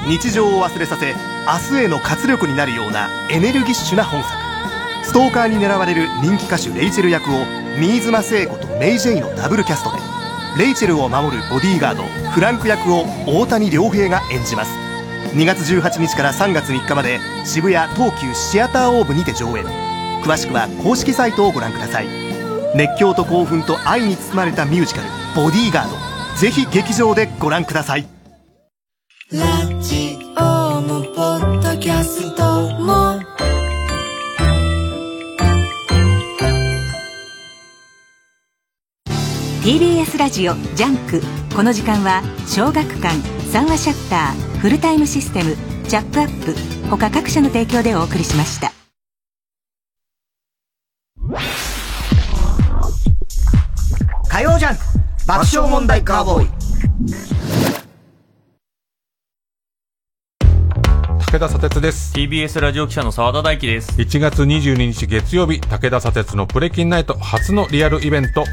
[0.09, 1.15] 日常を忘れさせ
[1.47, 4.35] 明日への活力になるようなエネルギッシュな本作。
[5.05, 7.45] ストーカーに狙われる人気歌手レイチェル役を
[7.79, 9.99] 新妻聖子とメイ・ジェイのダブルキャストで
[10.65, 14.71] レイチェルを守るボディーガードフランク役を大谷亮平が演じます。
[15.35, 19.65] 2月18日から3月3日まで渋谷東急シアターオーブにて上演。
[20.23, 22.09] 詳しくは公式サイトをご覧ください。
[22.75, 25.97] 熱狂と興奮と愛に包まれたミュージカル「ボディーガード」
[26.39, 28.18] ぜひ劇場でご覧ください。
[29.31, 29.43] ラ
[29.83, 32.43] ジオもポッドキャスト
[32.81, 33.21] も。
[39.63, 41.21] TBS ラジオジャンク。
[41.55, 43.15] この時間は小学館
[43.53, 45.55] 三和シャッターフルタイムシステム
[45.87, 48.73] チャップアップ他各社の提供でお送りしました。
[54.31, 54.83] 火曜ジャンク
[55.27, 57.28] 爆笑問題カーボーイ
[61.39, 62.13] 武田砂鉄です。
[62.15, 63.93] TBS ラジオ記者の澤田大樹です。
[63.93, 68.45] 1月22日月曜日、武田砂鉄のプレキンナイト初のリアルイベント。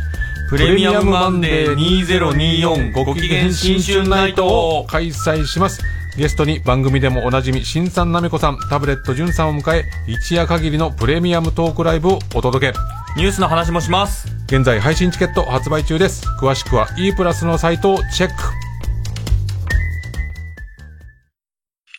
[0.51, 5.81] プレミアムマンデー2024ご機嫌新春ナイトを開催します。
[6.15, 12.77] ゲストに番組でもおなじみ、新さんなめこさん、タブレットじゅんさんを迎え、一夜限りのプレミアムトークライブをお届け。
[13.17, 14.27] ニュースの話もします。
[14.45, 16.27] 現在配信チケット発売中です。
[16.39, 18.64] 詳しくは E プラスのサイトをチェック。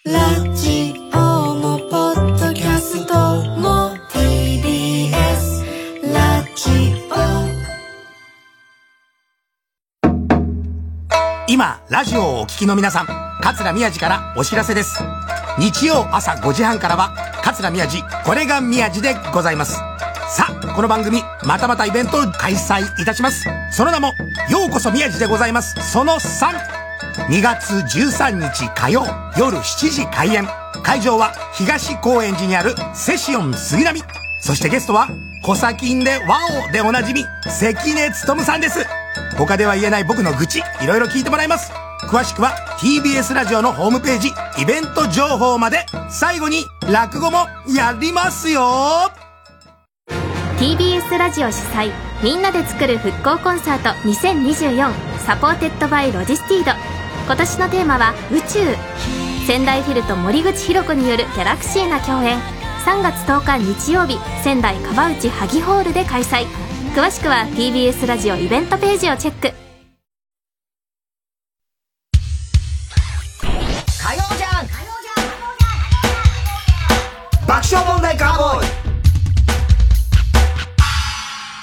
[0.07, 1.17] ラジオ
[1.57, 3.13] もポッドキャスト
[3.59, 5.13] も TBS
[6.15, 7.17] ラジオ
[11.49, 13.07] 今、ラジオをお聞きの皆さん、
[13.43, 15.03] 桂宮治からお知らせです。
[15.59, 19.73] 日曜朝5時半からは、桂宮治、これが宮治でございます。
[20.29, 23.49] さあ、この番組、またまたイベントを開催いたします。
[23.73, 24.13] その名も、
[24.49, 25.75] ようこそ宮治でございます。
[25.91, 26.76] その3。
[27.29, 29.05] 2月13日火曜
[29.37, 30.47] 夜7時開演。
[30.83, 34.03] 会場は東高円寺にあるセシオン杉並。
[34.41, 35.09] そしてゲストは、
[35.43, 36.39] コサキンでワ
[36.69, 38.87] オでおなじみ、関根勤さんです。
[39.37, 41.73] 他では言えない僕の愚痴、いろいろ聞いてもらいます。
[42.09, 44.29] 詳しくは TBS ラジオのホームページ、
[44.61, 45.87] イベント情報まで。
[46.09, 49.11] 最後に、落語もやりますよ
[50.59, 56.71] TBS ラジオ主催みんなで作る復興コンサート2024 supported by ロジスティード。
[57.27, 59.47] 今年のテーマは宇宙。
[59.47, 62.39] 仙台フィルと森口博子によるギャラクシーな共演。
[62.87, 66.47] 3月10日日曜日仙台川内萩ホールで開催。
[66.95, 69.66] 詳しくは TBS ラジオイベントページをチェック。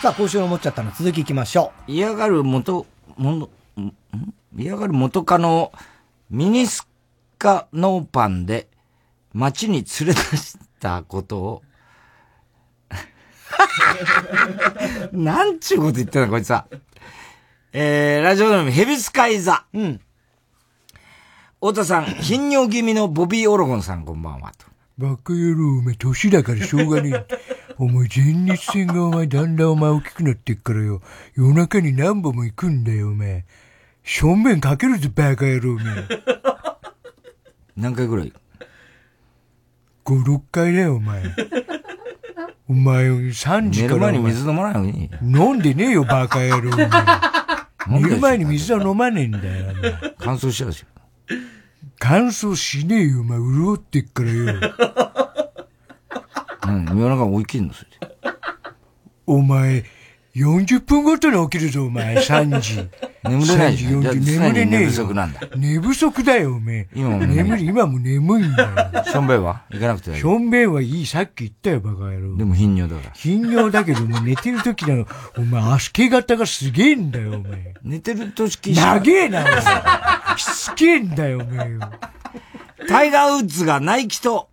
[0.04, 1.92] さあ、今週の思っちゃったの続きいきましょう。
[1.94, 2.86] 嫌がる元、
[3.16, 3.96] もの、ん
[4.54, 5.72] 嫌がる元カノ
[6.30, 6.86] ミニス
[7.38, 8.68] カノーパンで
[9.32, 11.64] 街に連れ出したことを
[15.14, 16.68] なんちゅうこと言ってんだ、こいつは。
[17.72, 19.64] えー、ラジオネームヘビスカイザ。
[19.74, 20.02] うん。
[21.62, 24.52] 太田さん、頻尿気味のボビー・オロゴンさん、こんばんは。
[24.58, 24.66] と。
[24.98, 27.53] バカ野郎、お前、年だからしょうがねえ。
[27.78, 31.02] お前、前立腺がお前、だんだんお前大きくなってっからよ。
[31.36, 33.46] 夜中に何本も行くんだよ、お前。
[34.04, 35.86] 正面かけるぞ、バカ野郎、お前。
[37.76, 38.34] 何回ぐらい
[40.06, 41.24] ?5、6回だよ、お前。
[42.70, 44.12] お前、3時から。
[44.12, 45.10] 寝る前に水飲まないのに。
[45.22, 46.90] 飲んでねえよ、バカ野郎、お前。
[47.88, 49.74] 寝る前に水は飲まねえんだよ。
[50.20, 50.86] 乾燥しちゃうでしょ。
[52.00, 53.38] 乾燥しねえよ、お前。
[53.40, 55.23] 潤ってっからよ。
[56.68, 57.98] うん、夜中起きんの、それで。
[59.26, 59.84] お前、
[60.36, 62.18] 40分ごとに起きるぞ、お前。
[62.18, 62.90] 3時。
[63.24, 64.02] 眠れないじゃん。
[64.02, 64.86] 3時40眠れねえよ。
[64.86, 65.42] 寝不足なんだ。
[65.56, 66.88] 寝不足だよ、おめえ。
[66.96, 69.04] 今も眠り、今も眠いんだよ。
[69.06, 69.62] しょんべんは？
[69.70, 72.36] 行かなくて大しょんべんはいい、さっき言ったよ、バカ野郎。
[72.36, 73.14] でも頻尿だから。
[73.14, 75.06] 頻尿だけど、もう寝てる時なの、
[75.38, 77.76] お前、足毛型がすげえんだよ、お前。
[77.84, 79.62] 寝てる時長えな、お前。
[80.38, 81.80] しつけえんだよ、お前よ。
[82.90, 84.50] タイガー・ウッズがナイキと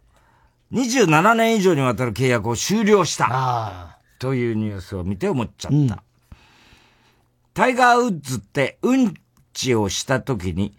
[0.73, 3.99] 27年以上にわたる契約を終了した。
[4.18, 6.03] というニュースを見て思っちゃった。
[7.55, 9.14] タイガー・ウッズってうん
[9.53, 10.77] ちをした時に、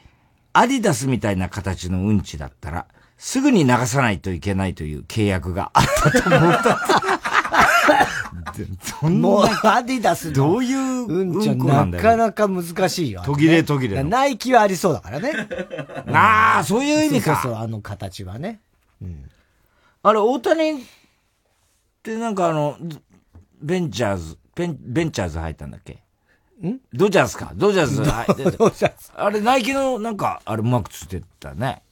[0.54, 2.86] アディダスみたいな形のうんちだったら、
[3.18, 6.80] すぐに流さないといけないという契約があったと思った。
[9.02, 13.22] そんなもう、アディダスのどういううんちはうんこななんだよかなか難しいよ。
[13.26, 15.34] 途切れ途切れのナイキはありそうだからね。
[16.12, 18.62] ああ、そういう意味かそうそうそう、あの形はね。
[20.04, 20.76] あれ、大谷っ
[22.02, 22.78] てなんかあの、
[23.62, 26.04] ベンチャーズ、ベンベンチャーズ入ったんだっけ？
[26.66, 27.52] んドジャースか？
[27.56, 29.12] ドジャース入ってドジャース。
[29.16, 31.84] あれ、ナイキのなんか、あれうまくつってたね。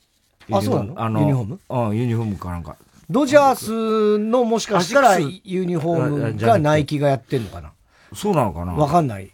[0.51, 1.01] あそうなの？
[1.01, 1.60] あの、ユニフォーム？
[1.70, 2.76] うん、ユニフォームかなんか。
[3.10, 7.72] ドジャースのもしかしたらユニフォームがナイキがやってんのかな？
[8.14, 8.74] そうなのかな？
[8.74, 9.32] わかんない。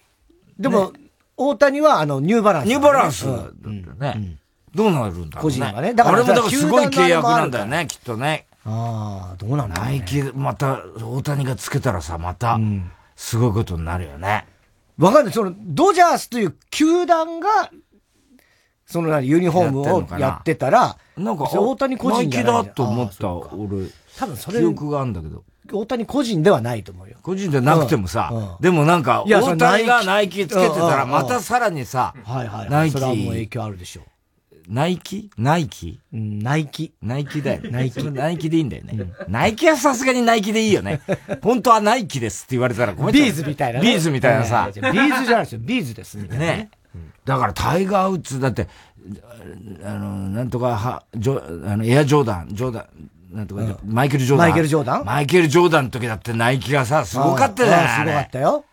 [0.60, 0.92] でも、
[1.38, 3.30] 大谷はあの、ニューバランス、ニューバランスう
[3.70, 4.38] んだったよね。
[4.74, 5.32] どうなるんだろうね。
[5.42, 8.46] 個人はねだからあれもだからすごい契約なんだよね、きっとね。
[8.66, 12.60] ああ、どうなんだねナイキ、また、大谷がつけたらさ、また、
[13.16, 14.48] すごいことになるよね。
[14.98, 15.34] わかんない。
[15.34, 17.70] その、ドジャースという球団が、
[18.86, 23.88] その何、ユニフォームをやってたら、なんか、大谷個人じゃないナイキだと思った、俺。
[24.18, 25.44] 多分それ記憶があるんだけど。
[25.72, 27.18] 大谷個人ではないと思うよ。
[27.22, 32.70] 個人でなくてもさ、うんうんでもなんか、大谷がナイキつけてたら、うんうんうんまたさらにさ、はいはいはい。
[32.70, 32.94] ナイキ。
[32.94, 34.02] それはもう影響あるでしょ
[34.68, 36.94] ナイキナイキうん、ナイキ。
[37.02, 37.62] ナイキだよ。
[37.72, 39.12] ナイキナイキでいいんだよね。
[39.28, 41.02] ナイキはさすがにナイキでいいよね。
[41.42, 43.86] 本当はナイキですって言われたらごめんなさいビーズみたいなね。
[43.88, 44.70] ビーズみたいなさ。
[44.76, 45.60] ええビーズじゃないですよ。
[45.62, 46.18] ビーズです。
[46.18, 46.70] みたいなね。
[47.26, 48.68] だからタイガー・ウッズだって、
[49.84, 54.48] あの、なんとかは、ジョあの、エア・ジョーダン、ジョーダン、なんとか、マイケル・ジョーダン。
[54.48, 55.06] マイケルジョーダン？
[55.06, 58.66] マイケル・ジョーダンの時だってナイキがさ、すごかったじゃないすごかったよ。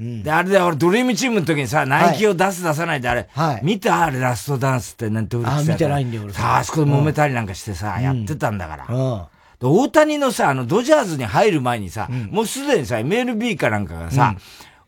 [0.00, 3.28] で、あれで、俺、ドリームチームの時にさ、ナイキを出す出さないで、あれ、
[3.62, 6.32] 見たあれ、ラストダンスって、なんてあ見てないんだよ俺。
[6.32, 8.86] さあ、あそこで揉めたりなんかしてさ、やってたんだから。
[8.88, 9.22] うん。
[9.60, 14.36] で大谷のさ、あの、ドジャーズに入る前にさ、もうすでにさ、MLB かなんかがさ、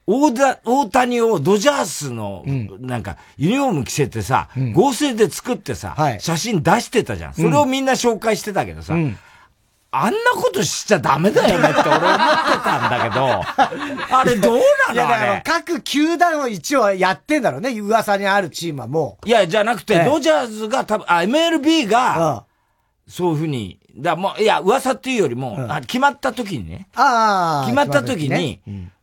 [0.06, 2.42] 大田大谷をドジャースの、
[2.80, 7.34] なんか、ユニフォーム着せてさ、合成で作ってさ、写真出してたじゃん。
[7.34, 8.94] それをみんな紹介してたけどさ、
[9.94, 12.08] あんなことしちゃダメだよねって俺思って
[12.64, 13.42] たんだけど、
[14.16, 14.56] あれどう
[14.88, 15.42] ないや、のあだかられ。
[15.44, 17.78] 各球団を一応やってんだろうね。
[17.78, 19.28] 噂にあるチームはもう。
[19.28, 22.44] いや、じゃなくて、ええドジャーズが多分、あ、MLB が、
[23.06, 27.66] そういうふうに、だもう、いや、噂っていうよりも、あ決まった時にね、ああ。
[27.66, 28.60] 決まった時に、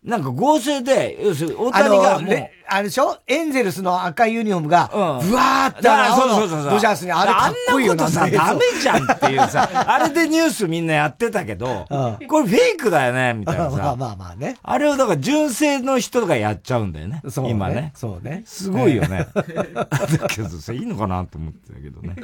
[0.10, 2.32] なんか合成で、要するに大谷がもう、
[2.72, 3.18] あのれでしょ？
[3.28, 5.84] エンゼルスの赤いユニフォームが、うんぶわーって
[6.16, 6.72] そうそうそうそう。
[6.72, 13.96] ドジャースにあれかっこいいよあんなことさ、ダメじゃんっていうさ、 あれでニュースみんなやってたけど、これフェイクだよね、みたいな まあさ。
[13.98, 14.58] まあまあね。
[14.62, 17.22] あれをだから純正の人がやっちゃうんだよね。
[17.30, 17.92] そうね今ね。
[17.96, 19.28] そうねすごいよね。
[19.36, 19.88] だ
[20.30, 22.16] けどさ、いいのかなと思ってたけどね。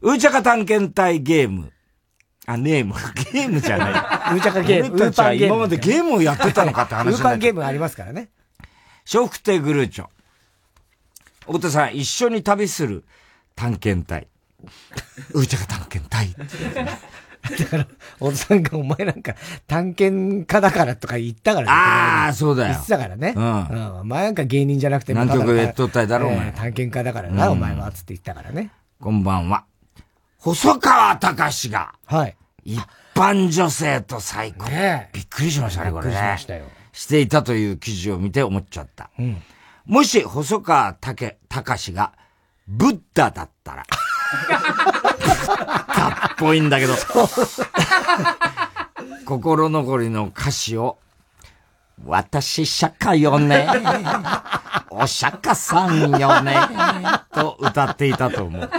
[0.00, 1.72] うーちゃか探検隊ゲーム。
[2.48, 2.94] あ、ネーム。
[3.30, 3.90] ゲームじゃない。
[3.90, 8.30] ウーチャカゲーム俺たちはウーパンゲーム今までゲームをやってたのかって話ウーパンゲームありますからね。
[9.12, 10.06] 笑福亭グルーチョ。
[11.46, 13.04] 太田さん、一緒に旅する
[13.54, 14.28] 探検隊。
[15.32, 16.34] うーちゃか探検隊。
[17.58, 17.86] だから、
[18.18, 19.34] おじさんがお前なんか
[19.66, 21.72] 探検家だからとか言ったからね。
[21.72, 22.68] ああ、そうだよ。
[22.70, 23.34] 言ってたからね。
[23.36, 28.70] うんお前なんか芸人じゃなくて、南極越冬隊だろお前えー探検家だからな、うんお前は、つって言ったからね。
[29.00, 29.64] こんばんは。
[30.38, 32.36] 細川隆が、はい。
[32.68, 32.78] 一
[33.14, 34.68] 般女性と最高。
[34.68, 36.12] ねびっくりしましたね、これね。
[36.12, 39.08] びっくりしましたよしていたという記事を見て思っちゃった。
[39.18, 39.42] うん。
[39.86, 42.12] もし、細川隆が、
[42.66, 43.84] ブッダだったら、
[45.86, 46.94] かっこいいんだけど、
[49.24, 50.98] 心残りの歌詞を、
[52.04, 53.66] 私釈迦よね、
[54.90, 56.56] お釈迦さんよね、
[57.32, 58.70] と歌っていたと思う。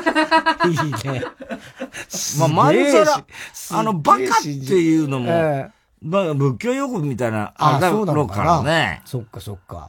[0.68, 1.24] いいね。
[2.40, 3.26] まあ、まんざら、
[3.72, 5.70] あの、バカっていうのも、え
[6.02, 9.02] まあ、仏教用語みたいな、あだそうなろうからなね。
[9.06, 9.88] そっかそっか。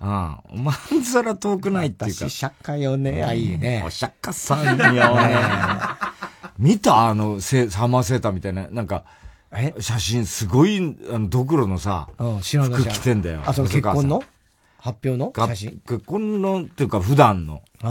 [0.53, 0.65] うん。
[0.65, 2.29] まんざら遠くないっていうか。
[2.29, 3.83] 私釈迦よね、あ、いいね。
[3.87, 5.03] お釈迦さんよね。
[6.59, 7.09] 見た？
[7.09, 9.05] あの、せサマーセーターみたいな、なんか、
[9.81, 13.43] 写真、すごい、あの、ドクロのさ、うん、知らない服着てんだよ。
[13.45, 14.17] あ、その結婚の？
[14.17, 14.27] 細
[14.79, 15.33] 発表の？
[15.35, 15.83] 写真？
[15.87, 17.63] 結婚の、っていうか普段の。
[17.83, 17.89] あ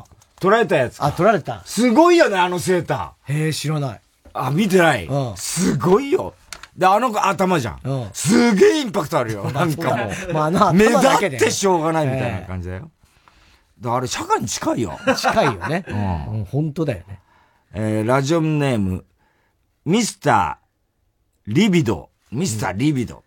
[0.00, 0.04] あ。
[0.40, 1.02] 撮られたやつ。
[1.02, 1.62] あ、撮られた。
[1.64, 3.44] すごいよね、あのセーター。
[3.44, 4.00] へえ、知らない。
[4.32, 5.06] あ、見てない。
[5.06, 6.34] うんすごいよ。
[6.76, 8.10] で、あの子頭じゃん。
[8.14, 9.44] すげえインパクトあるよ。
[9.52, 10.32] なんかもう。
[10.32, 12.90] まああの頭目立ってしょうがないみたいな感じだよ。
[13.78, 14.98] だあれ、社会に近いよ。
[15.14, 15.84] 近いよね。
[15.86, 17.20] うんうん、本当だよね。
[17.74, 19.04] えー、ラジオネーム、
[19.84, 20.61] ミスター、
[21.46, 22.10] リビド。
[22.30, 23.22] ミスター、リビド。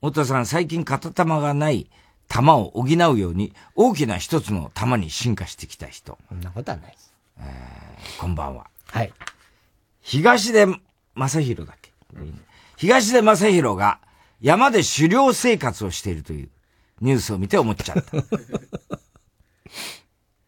[0.00, 1.88] 太田さん、最近片玉がない
[2.28, 2.88] 玉を補う
[3.18, 6.18] ように、大きな一つの玉に進化してきた人。
[6.28, 7.12] そんなことはないです。
[8.20, 8.66] こんばんは。
[8.86, 9.12] はい。
[10.02, 10.66] 東出
[11.14, 11.92] 正宏だっけ？
[12.76, 13.98] 東出正宏が
[14.40, 16.48] 山で狩猟生活をしているという
[17.00, 18.12] ニュースを見て思っちゃった。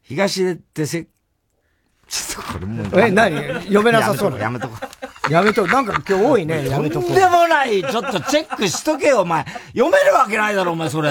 [0.03, 1.05] 東出ってせ、
[2.09, 3.01] ちょっとこれもう。
[3.01, 3.37] え、何？
[3.65, 5.00] 読めなさそうなやめとこう。
[5.31, 5.67] やめと。
[5.67, 6.67] なんか今日多いね。
[6.69, 7.09] やめとこう。
[7.09, 7.83] とんでもない。
[7.83, 9.45] ちょっとチェックしとけよ、お前。
[9.69, 11.11] 読めるわけないだろ、お前、それ。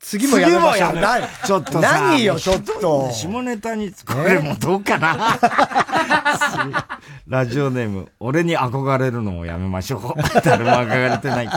[0.00, 0.92] 次もやめましょう。
[1.46, 3.10] ちょっとさ何よ、ちょっと。
[3.12, 5.38] 下ネタに、これもどうかな。
[7.26, 10.40] ラジオネーム、俺に憧れるのをやめましょう。
[10.44, 11.48] 誰も憧れてない。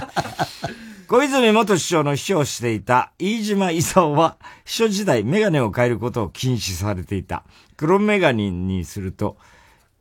[1.08, 7.44] 小泉元首相の秘書をしていた飯島勲は、秘書時代メガネを変えることを禁止されていた。
[7.78, 9.38] 黒メガネにすると、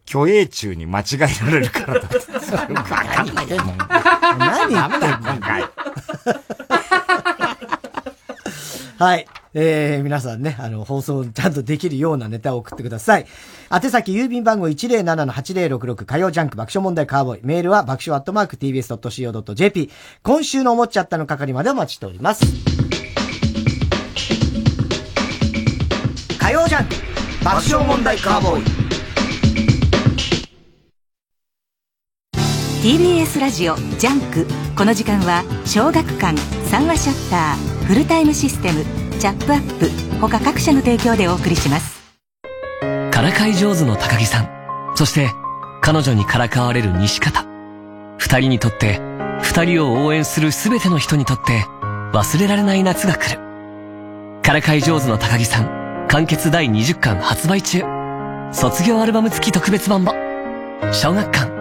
[0.06, 2.16] 虚栄中に間違えられるからだった。
[2.16, 3.78] よくわかんないもん。
[4.38, 5.18] 何言、ってんの？
[5.18, 5.64] 今回。
[8.98, 9.26] はい。
[9.56, 13.26] えー、皆さんね、あの、放送ちゃんとできるようなネタを送ってください。
[13.72, 17.40] 宛先、郵便番号107-8066火曜ジャンク爆笑問題カーボーイ。
[17.44, 19.90] メールは爆笑アットマーク tbs.co.jp。
[20.22, 22.44] 今週の思っちゃったの係までお待ちしております。
[26.40, 27.03] 火曜ジャンク
[27.44, 28.64] 爆笑問題カーボーイ。
[32.82, 34.46] TBS ラジオジャンク。
[34.74, 38.82] この時間は小学館三和シャッターフルタイムシステム
[39.20, 39.90] チャップアップ
[40.20, 42.02] 他各社の提供でお送りします。
[43.12, 44.94] からかい上手の高木さん。
[44.96, 45.30] そして
[45.82, 47.44] 彼女にからかわれる西方。
[48.16, 49.02] 二人にとって
[49.42, 51.66] 二人を応援する全ての人にとって
[52.14, 53.38] 忘れられない夏が来る。
[54.40, 57.82] からかい上手の高木さん完結第20巻発売中
[58.52, 60.12] 卒業アルバム付き特別版も
[60.92, 61.54] 小学館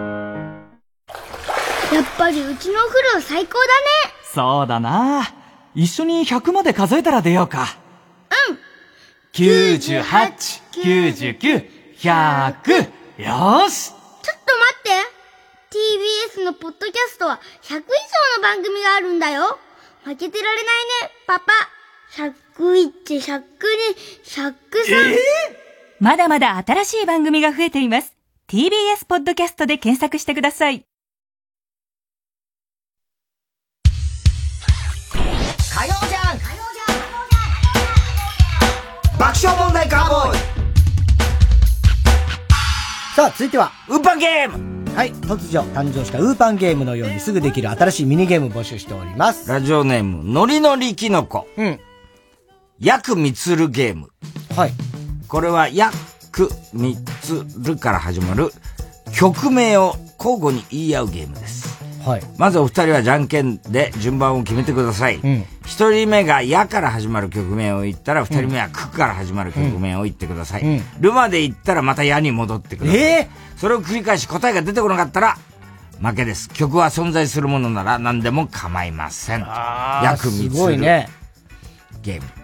[1.94, 3.66] やっぱりうちのお風呂最高だね。
[4.32, 5.22] そうだな。
[5.76, 7.76] 一緒に100まで数えたら出ようか。
[8.48, 8.58] うん。
[9.32, 10.02] 98、
[10.72, 11.68] 99、
[11.98, 12.80] 100。
[12.82, 13.90] よーし。
[13.90, 15.14] ちょっと待って。
[16.40, 19.58] TBS のポッドキャストは100以上の番組があるんだよ。
[20.02, 20.64] 負けてられない
[21.02, 21.73] ね、パパ。
[22.14, 23.42] 101、102、
[24.22, 25.16] 103。
[25.98, 28.14] まだまだ新しい番組が増えています。
[28.46, 30.84] TBS ポッドキャストで検索してください。
[35.74, 36.44] 火曜ジャンク
[39.18, 40.38] 爆笑問題カーボーイ
[43.16, 49.50] さあ、続いては、ウーパンゲームはい、突如誕生したウーパンゲームのようにすぐできる新しいミニゲームを募集しております。
[49.50, 51.48] ラジオネーム、のりのりきのこ。
[51.56, 51.80] うん。
[52.80, 54.08] ヤクミツルゲーム。
[54.56, 54.72] はい。
[55.28, 55.90] これは、ヤ
[56.32, 58.50] クミツルから始まる
[59.12, 61.78] 曲名を交互に言い合うゲームです。
[62.04, 62.22] はい。
[62.36, 65.16] まずお二人はじゃんけんで順番を決めてください。
[65.16, 65.44] うん。
[65.64, 70.62] 一人目がヤから始まる曲名を言ったら、二人目はクから始まる曲名を言ってください。
[70.62, 73.00] うんルまで言ったらまたヤに戻ってください。
[73.00, 75.38] えそれを繰り返し答えが出てこなかったら、
[76.02, 76.50] 負けです。
[76.50, 79.44] 曲は存在するものなら何でも構いません。
[79.46, 81.08] あーヤクミツルすごいね。
[82.02, 82.43] ゲーム。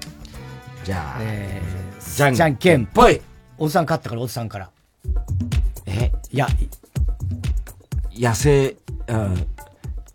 [0.84, 1.62] じゃあ、え
[2.00, 3.20] じゃんじゃんけんぽい。
[3.58, 4.70] おじさん勝ったから、おじさんから。
[5.86, 6.10] え？
[6.30, 6.48] いや、
[8.12, 8.76] 野生、
[9.08, 9.46] うん、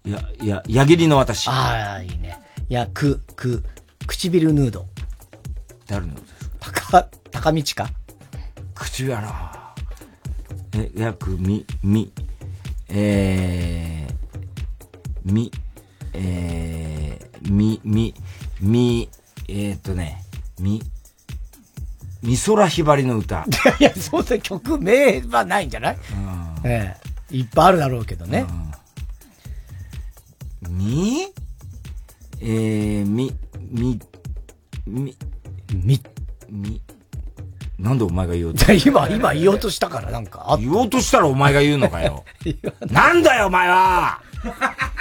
[0.06, 1.48] や、や、矢切の私。
[1.50, 2.40] ああ、いいね。
[2.68, 3.64] いや、く、く、
[4.08, 4.86] 唇ヌード。
[5.88, 7.04] 誰のですか？
[7.32, 7.90] 高、高道か？
[8.74, 9.74] 口やな
[10.74, 12.12] え、約み、み、
[12.90, 15.52] えー、み、
[16.14, 18.16] えー、み、み、
[18.60, 19.10] み、
[19.48, 20.24] えーっとね、
[20.60, 20.82] み、
[22.24, 23.46] 美空ひばりの歌。
[23.80, 25.98] いや、そうだ、曲名はないんじゃない？
[26.64, 26.96] え
[27.32, 27.38] え。
[27.38, 28.46] いっぱいあるだろうけどね。
[30.70, 31.28] み
[32.42, 33.34] えー、み、
[33.72, 34.00] み、
[34.86, 35.16] み、
[35.74, 36.02] み、
[36.50, 36.82] み、
[37.80, 40.58] なんでお前が言おうじゃあ今、今言おうとしたから、なんかあ。
[40.58, 42.24] 言おうとしたらお前が言うのかよ。
[42.90, 44.22] なんだよ、お前は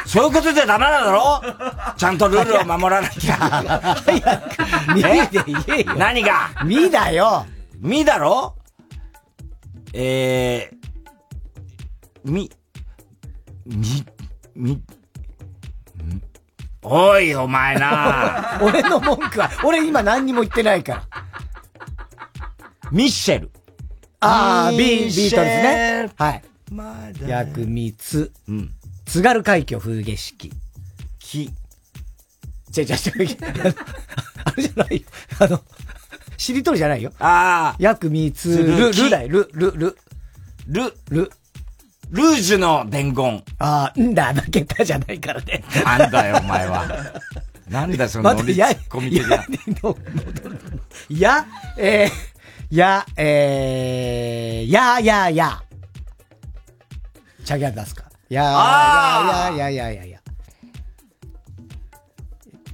[0.06, 3.96] そういうことじゃダメなんだろちゃんとルールを守らなきゃ。
[4.94, 5.94] みで言えよ。
[5.96, 6.50] 何が？
[6.64, 7.46] みだよ。
[7.78, 8.54] みだろ？
[9.92, 12.50] えー、み、
[13.66, 14.04] み、
[14.54, 14.82] み、
[16.82, 21.02] おい、お前な 俺の文句は、俺今何にも言ってないから。
[22.90, 23.50] ミッシェル。
[24.20, 26.10] ああ、ビー、トルズね。
[26.18, 26.42] はい。
[26.70, 28.32] まだ薬蜜。
[28.48, 28.70] うん。
[29.06, 30.52] 津軽海峡風景式。
[31.18, 31.50] 木。
[32.72, 33.26] ちゃちゃちゃ、あれ
[34.62, 35.02] じゃないよ。
[35.38, 35.60] あの、
[36.36, 37.12] しりとりじゃないよ。
[37.18, 37.76] ああ。
[37.78, 39.96] 薬蜜、ル、ルだよ、ル、ル、ル。
[40.66, 41.30] ル、ル。
[42.10, 43.42] ルージュの伝言。
[43.58, 45.64] ああ、んだ、負けたじゃないからね。
[45.84, 46.86] なんだよ、お前は。
[47.68, 49.46] なんだよ、その待って、やノリツッコミ的な。
[51.08, 51.46] や、
[51.78, 55.62] えー、や、えー、や、や、や。
[57.44, 58.04] チャギャ出すか。
[58.34, 60.20] や、あや、や、や、や、や、や。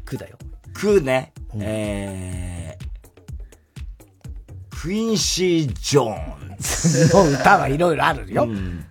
[0.05, 0.39] くだよ。
[0.73, 1.33] くね。
[1.55, 7.15] えー、クインシー・ジョーンズ。
[7.15, 8.45] の歌はいろいろあるよ。
[8.45, 8.87] うん。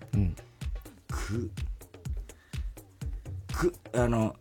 [1.07, 1.51] く、
[3.53, 4.35] く、あの、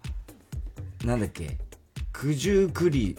[1.04, 1.56] なんだっけ、
[2.12, 3.16] 九十九里、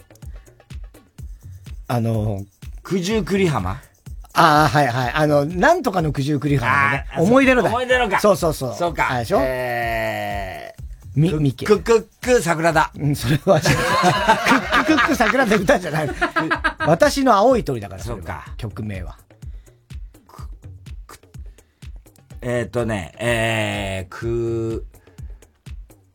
[1.88, 2.44] あの、
[2.84, 3.80] 九十九里浜？
[4.32, 5.12] ああ、はいはい。
[5.12, 7.06] あの、なんとかの九十九里浜のね。
[7.18, 7.68] 思い出のだ。
[7.68, 8.74] 思い出のかそうそうそう。
[8.74, 9.40] そうかでしょ？
[9.42, 10.72] え
[11.16, 11.66] み、みけ。
[11.66, 12.92] クックック桜だ。
[12.96, 13.64] うん、それは違う。
[13.64, 16.10] クッククック桜で歌じゃない。
[16.86, 18.44] 私の青い鳥だから、そうか。
[18.56, 19.18] 曲名は。
[22.42, 24.86] えっ、とね、えー、く、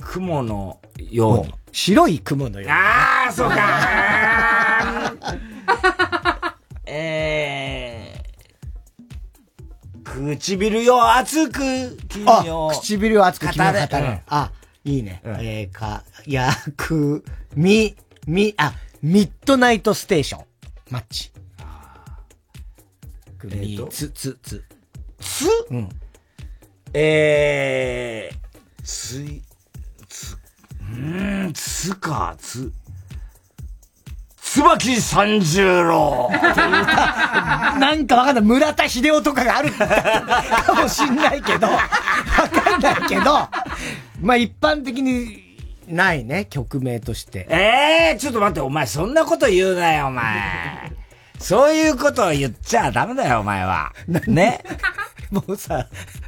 [0.02, 1.54] 雲のように。
[1.72, 2.72] 白い雲のように。
[2.72, 5.14] ああ、そうか。
[6.88, 7.75] えー、
[10.16, 13.88] 唇よ熱く、君あよ。、唇を熱く君を語れ。
[13.88, 14.52] 語れあ、
[14.84, 15.22] いいね。
[15.24, 17.24] えー、か、やく、
[17.56, 17.96] み、
[18.28, 20.46] み、あ、ミッドナイトステーション。
[20.90, 21.32] マッチ。
[23.44, 24.64] えーとつ、つ、つ。
[25.20, 25.46] つ？
[25.70, 25.90] うん。
[26.94, 28.38] えー、
[28.84, 29.44] つい、
[30.08, 32.72] つ、うーん、つか、つ、
[34.56, 36.30] 椿三十郎。
[36.32, 38.44] なんかわかんない。
[38.46, 41.80] 村田秀夫とかがあるかもしんないけど、わ
[42.50, 43.24] かんないけど、
[44.22, 45.58] まあ一般的に
[45.90, 47.46] ないね、曲名として。
[47.50, 50.24] ええー、ちょっと待って、お前そんなこと言うなよ、お前。
[51.38, 53.92] そういうことを言っちゃダメだよ、お前は。
[54.28, 54.64] ね？
[55.32, 55.86] もうさ、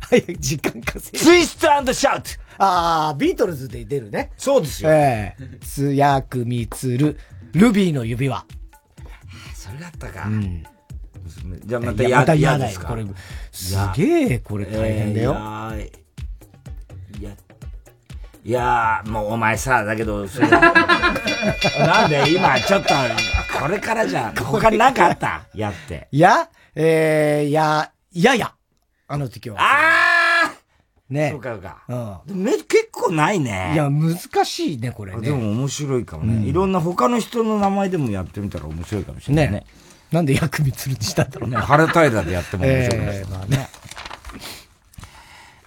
[0.09, 4.31] 早く時間稼いツイストシャウトああ、ビートルズで出るね。
[4.37, 4.91] そうですよ。
[4.91, 7.19] ええつやくみつる、
[7.57, 8.45] ルビーの指輪。
[9.55, 10.27] それだったか。
[10.27, 10.63] うん。
[11.65, 12.87] じゃあまたやいやまた嫌だよですか？
[12.87, 13.05] これ
[13.51, 15.33] すげえこれ大変だよ
[15.73, 17.31] えーいや、
[18.43, 20.25] いや、もうお前さ、だけど、
[21.79, 22.93] なんで今ちょっと、
[23.59, 24.35] これからじゃん。
[24.35, 25.41] 他に何かあった？
[25.55, 26.07] やって。
[26.11, 28.53] いや、えー、や、やや。
[29.07, 29.57] あの時は。
[29.59, 29.63] あ
[31.09, 31.29] ね。
[31.31, 32.21] そうかそうか。
[32.27, 32.43] うん。
[32.43, 33.71] め結構ないね。
[33.73, 35.21] いや、難しいね、これね。
[35.21, 39.51] でも面白いかもね、いろんな他の人の名前でもやってみたら面白いかもしれないね。
[39.59, 39.65] ね
[40.11, 41.57] なんで薬味つるにしたんだろうね。
[41.57, 43.69] 腹平でやっても面白いかもしれないえーまあね。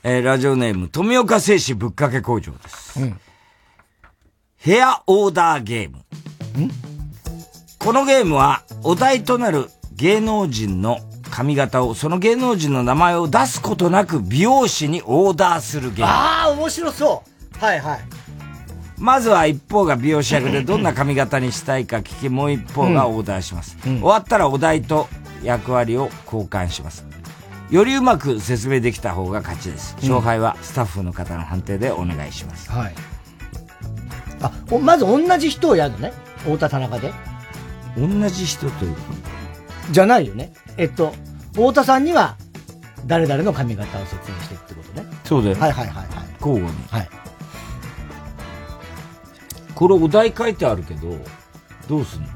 [0.03, 3.01] えーラジオネーム、富岡製紙ぶっかけ工場です。
[3.01, 3.21] うん。
[4.59, 6.05] ヘアオーダーゲーム。
[7.79, 10.99] このゲームは、お題となる芸能人の
[11.31, 16.13] 髪型を、その芸能人の名前を出すことなく美容師にオーダーするゲーム。
[16.13, 17.23] ああ、面白そ
[17.61, 17.65] う。
[17.65, 18.01] はいはい。
[18.99, 23.79] まずは一方が美容師役でどんな髪型にしたいか聞き、もう一方がオーダーします。
[23.83, 25.09] 終わったらお題と
[25.43, 27.07] 役割を交換します。
[27.71, 29.95] よりうまく説明できた方が勝ちです。
[30.03, 32.71] 勝敗はスタッフの方の判定でお願いします。
[32.71, 32.95] はい。
[34.43, 36.13] あ、おまず同じ人をやるのね。
[36.39, 37.13] 太田田中で。
[37.97, 38.97] 同じ人という
[39.91, 40.53] じゃないよね。
[40.77, 41.13] えっと、
[41.53, 42.37] 太田さんには、
[43.07, 45.07] 誰々の髪型を説明してってことね。
[45.25, 45.57] そうだよ。
[45.57, 46.07] はいはいはいはい。
[46.41, 46.71] 交互に。
[46.89, 47.09] はい。
[49.75, 51.17] これお題書いてあるけど、
[51.89, 52.29] どうすんの？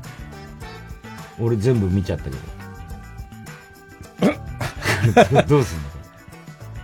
[1.41, 2.31] 俺全部見ちゃったけ
[5.11, 5.43] ど。
[5.47, 5.85] どうすんの？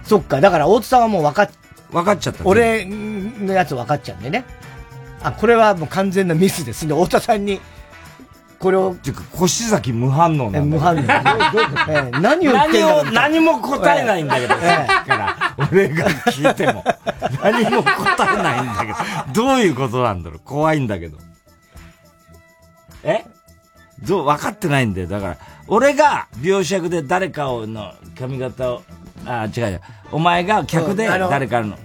[0.05, 1.51] そっか、だから大津さんはもう分かっ、
[1.91, 2.45] 分かっちゃった。
[2.45, 4.45] 俺のやつ分かっちゃうんでね。
[5.23, 6.95] あ、これはもう完全なミスですね。
[6.95, 7.61] 太田さんに、
[8.61, 8.95] これを。
[8.95, 10.99] ていうか、腰崎無反応なんだ無反応。
[11.01, 11.03] え
[11.89, 15.55] え 何を言ってんだ何を何も答えないんだけど、ええさっきから。
[15.73, 16.85] 俺が聞いても。
[17.43, 18.93] 何も答えないんだけ
[19.32, 19.45] ど。
[19.47, 20.41] どういうことなんだろう？
[20.45, 21.16] 怖いんだけど。
[23.03, 23.24] え？
[24.03, 25.07] どう、分かってないんだよ。
[25.09, 28.82] だから、俺が美容師役で誰かをの髪型を、
[29.27, 29.81] あ、違う違う。
[30.12, 31.77] お前が客で誰かの、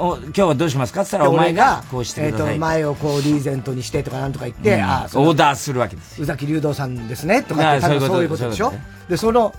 [0.00, 1.02] お今日はどうしますか？
[1.02, 2.48] って言ったらお前がこうしてください。
[2.48, 6.22] えっと、前をこうリーゼントにしてとかなんとか言って、うんあオーダーするわけです。
[6.22, 8.72] 宇崎竜道さんですねとかって、あそういうこと多分そういうことでしょ？
[9.08, 9.54] で、その、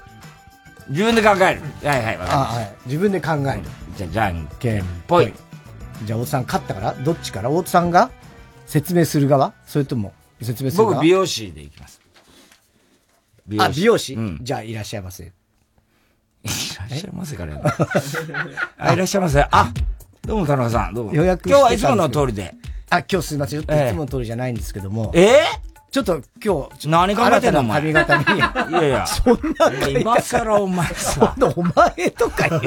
[0.89, 1.39] 自分で考える。
[1.41, 2.75] はいはい、わかりあましたはい。
[2.85, 3.61] 自分で考える。
[3.97, 5.33] じゃあ、じゃんけんぽい。
[6.05, 7.49] じゃあ、大津さん勝ったからどっちから？
[7.49, 8.09] 大津さんが
[8.65, 9.53] 説明する側？
[9.65, 10.93] それとも、説明する側？
[10.95, 12.01] 僕、美容師でいきます。
[13.59, 15.25] あ、美容師、うんじゃあ、いらっしゃいませ。
[16.43, 16.53] いらっ
[16.99, 17.53] しゃいませから
[18.93, 19.41] いらっしゃいませ。
[19.51, 19.73] あ、
[20.25, 21.13] どうも田中さん、どうも。
[21.13, 22.53] 予約今日はいつもの通りで。
[22.89, 23.61] あ、今日すいません。
[23.61, 25.11] ちょっとええいつもの通りじゃないんですけども。
[25.15, 25.39] え
[25.91, 27.81] ちょっと今日、何考えてんのお前。
[27.81, 28.23] 髪型に。
[28.23, 29.07] いやいや。
[29.07, 31.35] そんな今更お前さ。
[31.55, 32.59] お前とかに、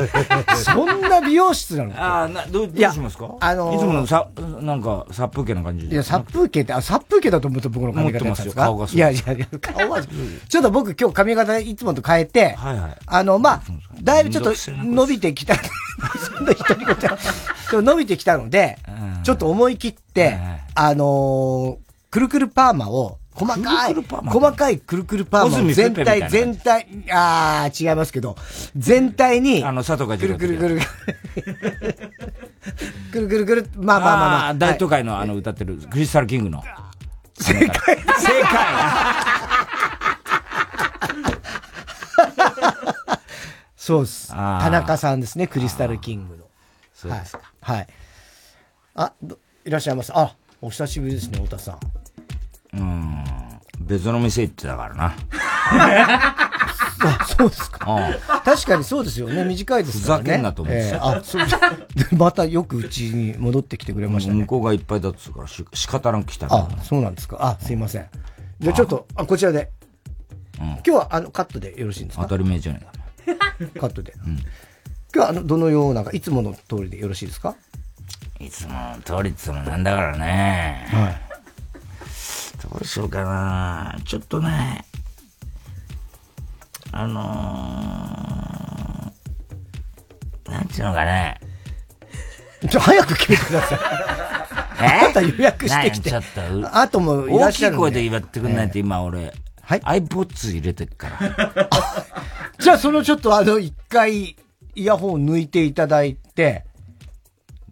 [0.57, 1.94] そんな美容室なの？
[2.03, 3.36] ああ、な、どう、どうしますか？
[3.39, 4.28] あのーいつものさ、
[4.61, 10.03] なんか、殺風景な感じいや、殺風景って、あ、殺風景だと思って僕の髪型やったんですか持ってますよ顔がいやいやいや、顔は、
[10.49, 12.97] ちょっと僕今日髪型いつもと変えて、はいはい。
[13.07, 13.62] あの、まあ、
[14.03, 15.55] だいぶちょっと伸びてきた、
[16.19, 18.78] そんな人にこと伸びてきたので、
[19.23, 20.39] ちょっと思い切って、
[20.74, 21.77] あのー、
[22.12, 28.36] くるくるパーマを、細かい、細かいくるくるパーマを小全体、全体、あー、違いますけど、
[28.76, 30.80] 全体に、あの、佐藤がくるくるくる、
[33.10, 34.55] くるくるくる、まあまあまあまあ。
[34.55, 36.62] 大都会のあの歌ってる、クリスタルキングの。
[37.40, 38.66] 正解正解
[43.74, 44.28] そうです。
[44.28, 46.44] 田中さんですね、クリスタルキングの。
[46.93, 47.40] そうですか。
[47.62, 47.76] はい。
[47.78, 47.89] はい。
[48.97, 50.12] あ、どいらっしゃいます。
[50.14, 52.01] あ、お久しぶりですね、太田さん。
[52.74, 53.24] うん。
[53.81, 55.15] 別の店行ってたからな。
[57.05, 57.94] あ、そうですか。
[57.94, 59.44] うん確かにそうですよね。
[59.44, 60.23] 短いですからね。
[60.24, 61.47] ふざけんなと思ってええあ、そう。
[61.47, 64.40] でまたよくうちに戻ってきてくれましたね。
[64.40, 67.39] 向こうがいっぱいだっつうからし仕方なく来たあ、そうなんですか。
[67.40, 68.07] あ、すいません。
[68.61, 69.70] じゃあちょっと、あ、こちらで。
[70.59, 72.24] 今日は、あの、カットでよろしいんですか？
[72.24, 72.93] 当たり前じゃないか。
[73.81, 74.12] カットで。
[74.24, 74.36] 今
[75.12, 77.57] 日は、あの、どのような、いつもの通りでよろしいですか？
[78.39, 80.86] いつもの通りっつうのなんだからね。
[80.90, 81.31] はい。
[82.62, 83.97] どうしようかな。
[84.05, 84.84] ちょっとね、
[86.93, 91.40] あのー、なんていうのかね。
[92.70, 93.78] ちょ、早く決めてください。
[94.82, 94.86] え？
[94.86, 99.32] あなた予約してきてちょっとうあともいらっしゃるんで大きい声で言ってくんないと今俺、
[99.62, 101.68] はい ?iPods 入れてっから。
[102.59, 104.36] じゃあ、そのちょっとあの、一回、
[104.74, 106.64] イヤホン抜いていただいて。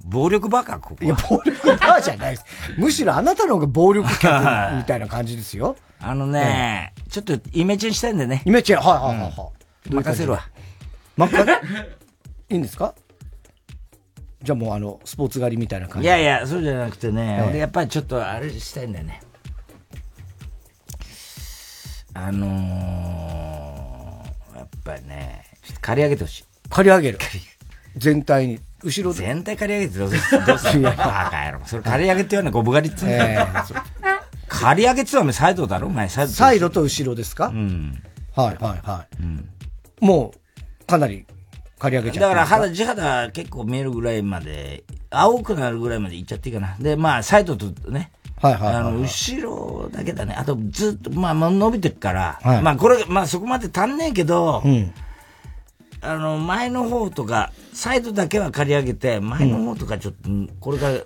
[0.05, 2.45] 暴力バカここいや、暴力バカじゃないです。
[2.79, 4.23] むしろあなたの方が暴力客
[4.77, 5.77] みたいな感じですよ。
[6.01, 8.43] あのね、ちょっとイメチェンしたいんだよね。
[8.45, 9.51] イメチェン、はいはいはいは
[9.91, 9.95] い。
[9.95, 10.49] 任せるわ。
[11.17, 11.53] 任せ、
[12.49, 12.95] いいんですか？
[14.43, 16.07] じゃあもうあの、スポーツ狩りみたいな感じ。
[16.07, 19.21] いやいや、そうじゃなくてね、ええ俺やっぱりちょっとあれしたいんだよね。
[22.15, 26.45] あのー、やっぱりね、ちょっと刈り上げてほしい。
[26.71, 27.19] 刈り上げる。
[27.97, 28.61] 全体に。
[28.83, 29.27] 後ろで。
[29.27, 30.47] 全体刈り上げてどうする？
[30.47, 30.83] どうする？
[30.83, 31.61] バカ野郎。
[31.67, 32.47] それ刈り上げって言うの？
[32.49, 33.49] はゴブ狩りって言うんだよ。
[34.49, 35.29] 刈り上げって言うの？
[35.29, 35.89] はサイドだろ？
[35.89, 36.33] お前、サイド。
[36.33, 37.49] サイドと後ろですか？
[37.49, 38.03] うん。
[38.35, 39.07] はいはいは
[40.03, 40.05] い。
[40.05, 41.27] もう、かなり
[41.79, 46.77] 刈り上げちゃっだから肌、地肌結構見えるぐらいまで、青くなるぐらいまでいっちゃっていいかな。
[46.79, 48.13] で、まあ、サイドとね。
[48.41, 50.35] はいはいはいはいあの、後ろだけだね。
[50.35, 52.39] あと、ずっと、まあ、まあ伸びてるから。
[52.43, 54.93] はいまあ、これ、まあ、そこまで足んねえけど、うん。
[56.03, 60.99] あの、前の方とか、サイドだけは刈り上げて、前の方とかちょっと、これから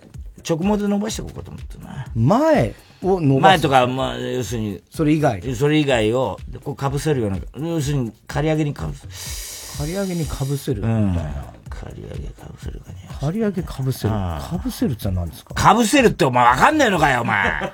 [0.48, 2.06] 直毛で伸ばしていこうかと思ってな。
[2.14, 3.42] 前を伸ばす。
[3.42, 5.54] 前とか、まあ、要するに、それ以外。
[5.56, 7.38] それ以外を、こう被せるような、
[7.68, 11.22] 要するに、刈り上げに被せ刈り上げに被せるみたいうんな。
[11.68, 12.32] 刈り上げ被
[12.64, 13.08] せるかね。
[13.20, 14.60] 刈り上げ被せるあ。
[14.64, 15.54] 被せるって何ですか？
[15.54, 17.72] かぶせるってお前わかんねえのかよ、お前。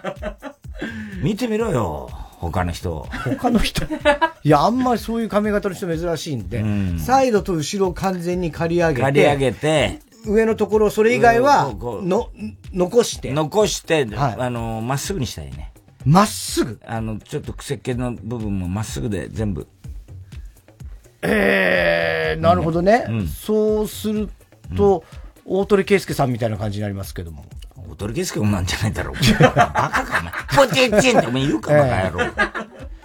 [1.23, 2.09] 見てみろよ、
[2.41, 3.07] 他の人。
[3.39, 3.85] 他の人。
[4.43, 6.65] いや、あんまりそういう髪型の人珍しいんで、
[6.99, 12.31] サイドと後ろを完全に刈り上げて、刈り上げて、上のところ、それ以外はの、
[12.73, 13.31] 残して。
[13.31, 15.73] 残して、あの、まっすぐにしたいね。
[16.07, 16.81] まっすぐ？
[16.87, 19.67] あの、ちょっと癖っ気の部分もまっすぐで全部。
[21.21, 23.05] えー、なるほどね。
[23.29, 24.31] そうする
[24.75, 25.05] と、
[25.45, 27.45] 大鳥圭介さんみたいな感じになりますけども。
[27.91, 29.15] 大鳥圭介もなんじゃないだろう。
[29.43, 30.67] バカか、お前。
[30.69, 32.33] ポテッチンってお前言うか、バカ野郎。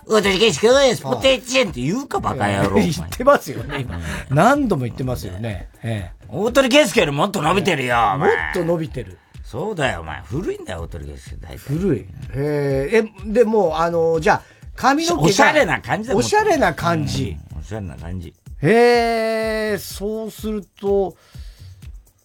[0.08, 2.76] 大鳥圭介です、ポテッチンって言うか、バカ野郎。
[2.76, 4.00] 言ってますよね、今。
[4.30, 5.70] 何度も言ってますよね。
[5.82, 8.54] え大鳥圭介よりもっと伸びてるよ、おもっ前。
[8.54, 9.18] と伸びてる。
[9.44, 10.22] そうだよ、お前。
[10.22, 11.36] 古いんだよ、大鳥圭介。
[11.38, 11.58] 大体。
[11.58, 12.06] 古い。
[12.34, 14.42] えー、え、でも、あの、じゃあ、
[14.76, 17.38] 髪の毛がおしゃれな感じだおしゃれな感じ。
[17.60, 18.34] おしゃれな感じ。
[18.62, 21.16] へえ、そうすると、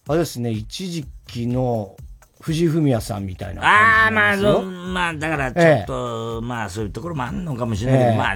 [0.07, 1.95] あれですね、一時期の
[2.41, 4.61] 藤井フミヤさんみたいなああ、まあ。
[4.61, 8.35] まあ、だから、ちょっと、まあ、そういうところもあんのかもしれないけど、ええまあ、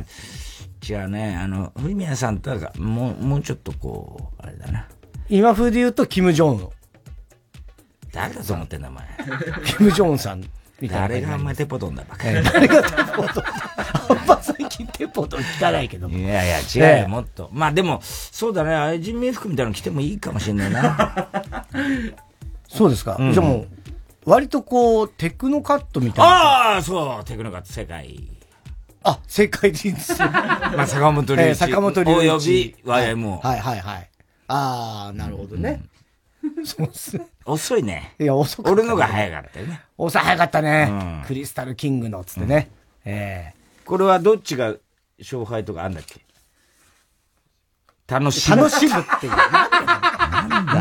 [0.87, 1.35] 違うね。
[1.35, 4.87] あの、古宮さんとは、もう、もうちょっとこう、あれだな。
[5.27, 6.69] 今風で言うと、キム・ジョンウン。
[8.13, 9.05] 誰だと思ってんだ、お前。
[9.65, 10.43] キム・ジョンさん
[10.81, 12.29] 誰がお前テポドンだ、バカ。
[12.29, 13.43] ええ誰がテポドン
[14.09, 16.17] あんま最近テポドン聞かないけども。
[16.17, 17.49] いやいや、違うよ、ええもっと。
[17.53, 21.29] まあでも、そうだね、あれ人民服みたいなの着てもいいかもしれないな。
[22.67, 23.15] そうですか。
[23.17, 23.67] うんじゃあもう、
[24.25, 26.31] 割とこう、テクノカットみたいな。
[26.31, 28.27] ああ、そう、テクノカット、世界。
[29.03, 30.17] あ、正解です。
[30.19, 31.47] まあ、坂本龍一。
[31.47, 32.15] えー、坂本龍一。
[32.15, 33.39] および YMO。
[33.45, 34.09] はいはいはい。
[34.47, 35.83] ああ、なるほどね。
[36.43, 37.27] うん、そうっすね。
[37.45, 38.15] 遅いね。
[38.19, 38.81] いや、遅かった、ね。
[38.81, 39.81] 俺のが早かったよね。
[39.97, 42.69] 遅い、早かったね、うん、クリスタルキングの、つってね。
[43.05, 44.73] うん、ええー、これはどっちが
[45.19, 46.19] 勝敗とかあんだっけ？
[48.07, 48.57] 楽しむ。
[48.57, 49.37] 楽しむっていう、ね。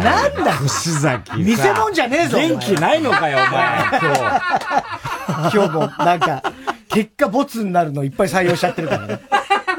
[0.03, 1.39] なんだ星崎。
[1.39, 2.39] 見せ物じゃねえぞ。
[2.39, 3.79] 元気ないのかよ、お前。
[3.91, 5.57] 今日。
[5.57, 6.43] 今日も、なんか、
[6.89, 9.21] 結果ボツになるのいっぱい採用しちゃってるからね。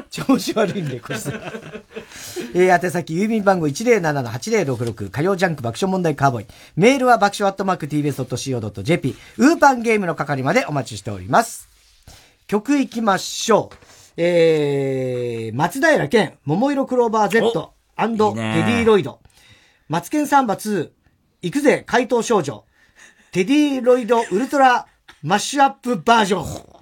[0.09, 1.19] 調子悪いんで、これ。
[2.53, 6.45] えー、宛先、郵便番号107-8066、火曜ジャンク爆笑問題カーボーイ。
[6.77, 11.67] メールは爆笑アットマーク tbs.co.jp、ウーパンゲームの係までお待ちしております。
[12.47, 13.75] 曲行きましょう。
[14.17, 19.19] えー、松平健、桃色クローバー Z& ヘディロイド。
[19.87, 20.89] マツケンサンバ2、
[21.43, 22.65] 行くぜ、怪盗少女、
[23.31, 24.87] テディロイドウルトラ
[25.21, 26.74] マッシュアップバージョン。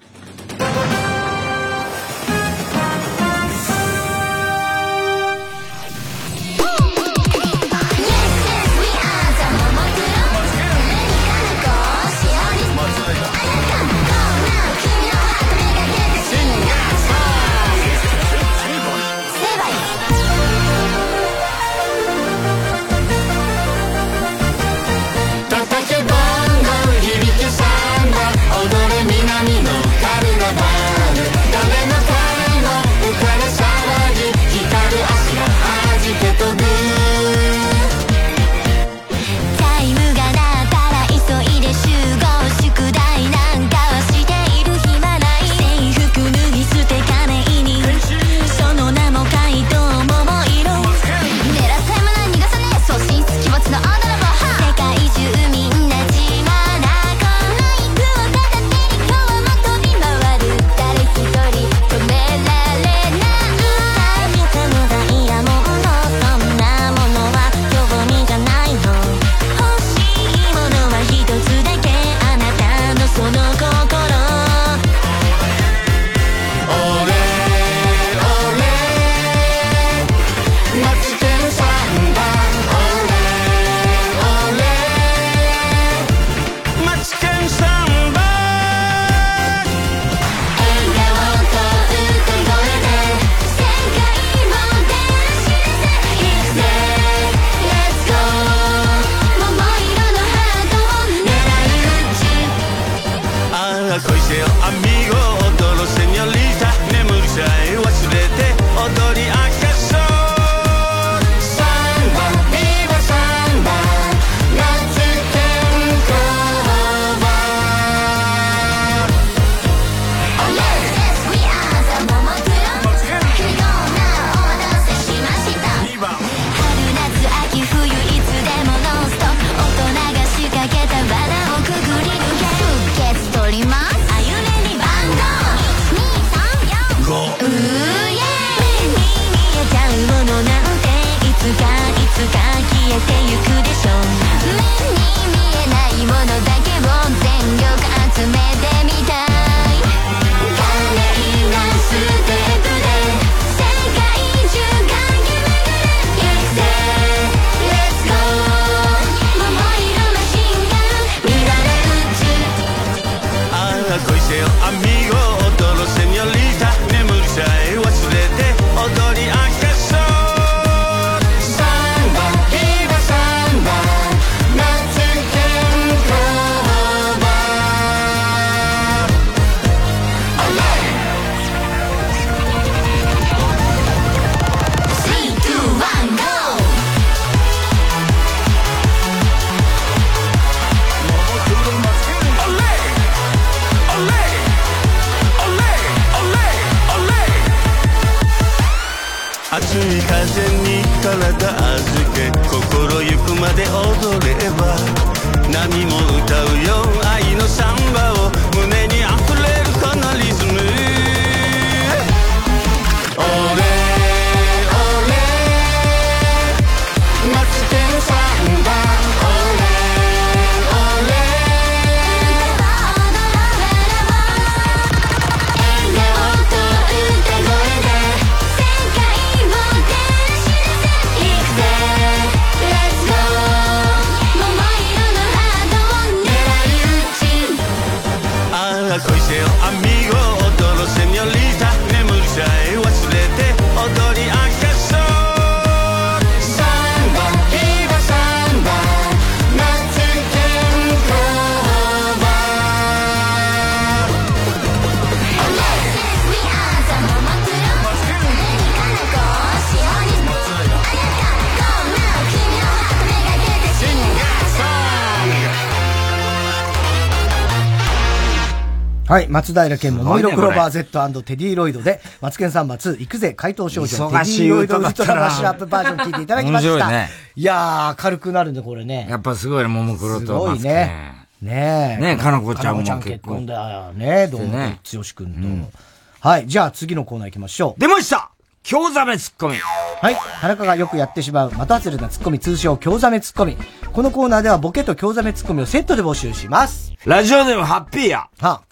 [270.02, 276.88] モイロクローバー Z& テディロイドで、マツケンサンバ2、行くぜ、怪盗少女、テディロイドウルトラマッシュアップバージョン聞いていただきました。
[276.88, 279.06] いねいやー、軽くなるね、これね。
[279.08, 280.72] やっぱすごいね、ももクロすごいとマツケン。
[280.72, 281.26] ね。
[281.42, 282.02] ねえ。
[282.02, 285.78] ねえかなこちゃんも結婚結婚だよね、どうもね、剛くんと。
[286.20, 287.80] はい、じゃあ次のコーナー行きましょう。
[287.80, 288.30] 出ました
[288.62, 289.56] 京ザメツッコミ。
[290.00, 290.16] はい。
[290.40, 293.58] 田中がよくやってしまう、的外れなツッコミ、通称、京ザメツッコミ。
[293.92, 296.94] このコーナーではボケと京ザメツッコミをセットで募集します。
[297.04, 298.28] ラジオネームハッピーや。
[298.40, 298.62] は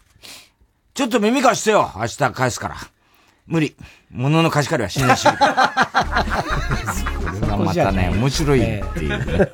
[0.94, 1.90] ちょっと耳貸してよ。
[1.97, 2.77] 明日返すから。
[3.47, 3.74] 無理。
[4.10, 5.27] 物の貸し借りはしないし。
[5.27, 5.32] こ
[7.40, 9.48] れがまたね、面白いっていうね。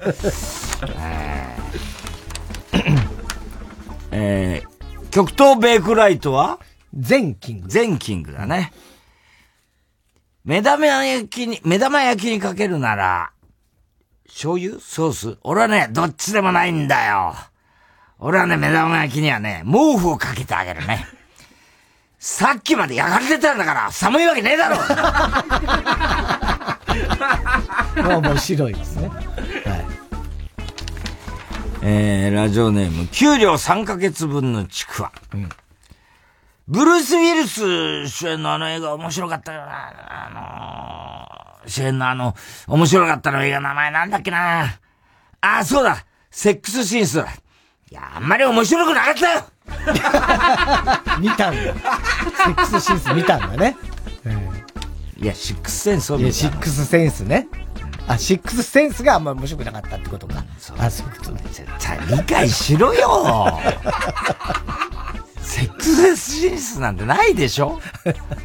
[0.96, 3.08] えー
[4.10, 6.58] えー、極東ベイクライトは？
[6.92, 7.68] 全キング。
[7.68, 8.72] 全キングだね。
[10.44, 13.30] 目玉焼きに、目玉焼きにかけるなら、
[14.26, 14.80] 醤油？
[14.80, 15.38] ソース？
[15.42, 17.36] 俺はね、どっちでもないんだよ。
[18.18, 21.06] 俺はね、目玉焼きにはね、毛布をかけてあげるね。
[22.30, 24.76] さっきまで焼かれてたんだから、寒いわけねえだろ
[28.20, 29.10] 面白いですね。
[31.80, 35.10] えー、ラジオネーム、給料3ヶ月分のちくわ。
[36.68, 40.26] ブルース・ウィルス主演のあの映画面白かったよな。
[40.26, 40.30] あ
[41.64, 42.36] のー主演のあの、
[42.66, 44.78] 面白かったの映画名前なんだっけな。
[45.40, 47.24] あ、そうだセックスシーンスだ。
[47.90, 49.44] いや、あんまり面白くなかったよ
[51.20, 51.60] 見たんだ。
[51.62, 53.76] セックスシンス見たんだね。
[55.20, 57.48] いや、シックスセンスをいや、見たのシックスセンスね。
[58.06, 60.44] あ、シックスセンスがあんまり面白くなかったってことか。
[60.78, 61.42] あ、そういうことね。
[62.10, 63.58] 理解しろよ
[65.42, 67.80] セックスセンスシンスなんてないでしょ？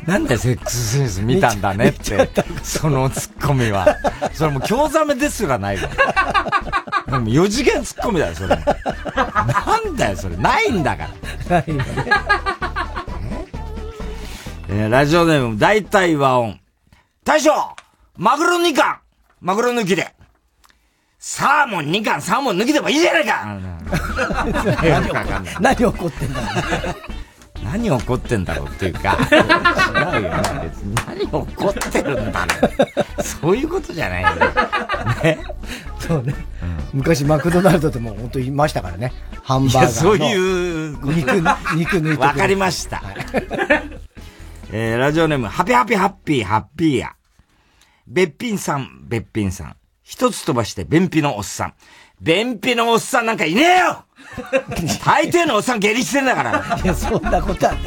[0.06, 2.30] なんでセックスセンス見たんだねって、
[2.64, 3.98] そのツッコミは。
[4.34, 5.90] それもう興ざめですらないわ。
[7.08, 8.58] でも4次元ツッコミだよ、それ。
[9.86, 10.38] なんだよ、それ。
[10.38, 11.10] ないんだか
[11.50, 11.62] ら。
[11.62, 11.86] ないよね。
[14.70, 16.60] えーラジオネーム、大体和音。
[17.24, 17.52] 大将
[18.18, 19.00] マグロ2貫
[19.40, 20.14] マグロ抜きで。
[21.20, 23.60] サーモン2貫、サーモン抜きでもいいじゃないか
[25.62, 26.48] 何怒ってんだろ
[27.74, 30.42] 何怒ってんだろうっていうか、違うよね。
[30.62, 32.68] 別に何怒ってるんだろ
[33.18, 33.24] う。
[33.24, 34.46] そういうことじゃないよね。
[35.24, 35.40] ね。
[36.00, 36.36] そうね。
[36.94, 39.12] 昔マクドナルドでも本当にいましたからね。
[39.42, 41.32] ハンバーガーそういう肉、
[41.76, 43.02] 肉抜いてわかりました。
[44.72, 47.14] えー、ラジオネーム、ハピハピハッピーハッピーや。
[48.06, 49.76] べっぴんさん、べっぴんさん。
[50.04, 51.74] 一つ飛ばして、便秘のおっさん。
[52.22, 54.06] 便秘のおっさんなんかいねえよ
[55.04, 56.80] 大抵のおっさん下痢してんだから。
[56.84, 57.84] いや、そんなことはない。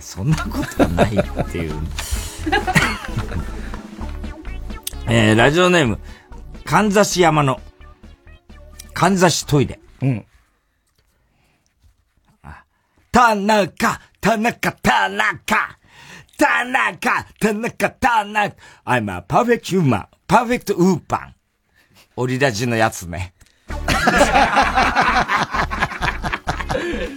[0.00, 1.72] そんなことはないっていう。
[5.08, 5.98] えー、ラジオネーム、
[6.64, 7.60] かんざし山の、
[8.92, 9.80] かんざしトイレ。
[10.02, 10.26] うん。
[13.12, 15.78] 田中、田中、田中、
[16.36, 21.34] 田中、田中、田中、I'm a perfect human, perfect ウーパン。
[22.16, 23.32] オリラジのやつね。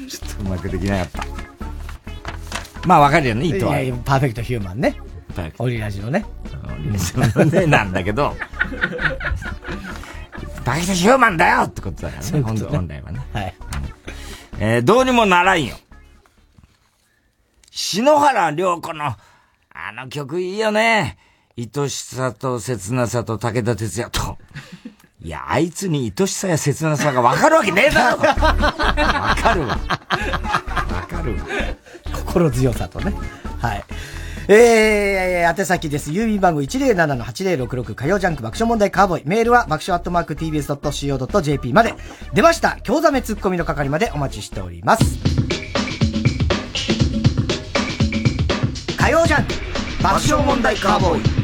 [0.10, 1.24] ちょっとうまくできなかった。
[2.88, 3.74] まあわかるよね、意図は。
[4.06, 4.96] パーフェクトヒューマンね。
[5.60, 6.26] オリラジのね。
[6.98, 8.36] そのね、なんだけど、
[10.66, 13.20] パーフェクトヒューマンだよってことだからね、本来はね。
[13.34, 13.56] はい。
[14.60, 15.76] えーどうにもならんよ。
[17.72, 19.16] 篠原涼子の、あ
[19.94, 21.18] の曲いいよね。
[21.58, 24.38] 愛しさと切なさと武田鉄矢と。
[25.22, 28.36] いや、あいつに愛しさや切なさがわかるわけねえだろわ
[29.36, 29.68] かるわ。
[29.68, 29.76] わ
[31.10, 31.46] かるわ。
[32.14, 33.14] 心強さとね。
[33.60, 33.84] はい。
[34.48, 36.12] えー、宛先です。
[36.12, 39.24] 郵便番号107-8066火曜ジャンク爆笑問題カーボーイ。
[39.26, 41.96] メールは爆笑アットマーク tbs.co.jp まで。
[42.34, 42.78] 出ました。
[42.82, 45.04] 京ザメツッコミの係までお待ちしております。
[48.98, 49.54] 火曜ジャンク
[50.02, 51.39] 爆笑問題カーボーイ。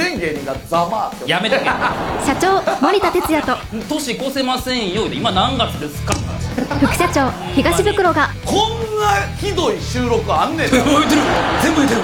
[0.00, 3.54] 全芸人がざまーやめとけ社長森田哲也と。
[3.86, 5.06] 年越せませんよ。
[5.08, 6.14] 今何月ですか？
[6.80, 8.30] 副社長東袋が。
[8.46, 10.70] こんなひどい収録あんねんな。
[10.70, 10.84] 全
[11.74, 12.02] 部言ってる。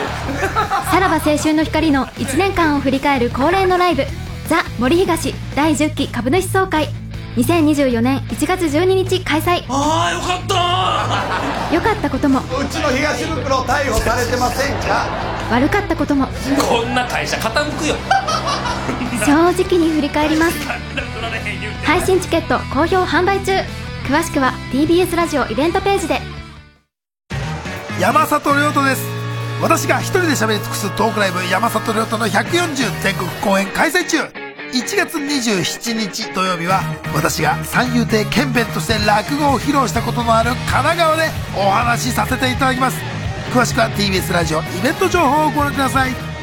[0.90, 4.04] さらば青春の光の1年間を振り返る恒例のライブ
[4.46, 6.88] 「ザ・森東第10期株主総会」
[7.36, 9.62] 2024年1月12日開催。
[9.68, 11.74] ああよかった。
[11.74, 12.40] 良かったことも。
[12.40, 15.06] うちの東袋逮捕されてませんか？
[15.50, 16.28] 悪かったことも。
[16.68, 17.94] こんな会社傾くよ。
[19.26, 19.32] 正
[19.62, 20.56] 直に振り返ります。
[21.84, 23.52] 配信チケット好評販売中。
[24.08, 26.22] 詳しくは TBS ラジオイベントページで。
[28.00, 29.02] 山里亮太です。
[29.60, 36.82] 私が一人で喋り尽くすトークライブ山里亮太の140全国公演開催中1月27日土曜日は
[37.14, 41.22] 私が三遊亭ケンペンとして落語を披露したことのある神奈川で
[41.56, 42.98] お話しさせていただきます
[43.52, 46.36] 詳しくは TBS ラジオイベント情報をご覧ください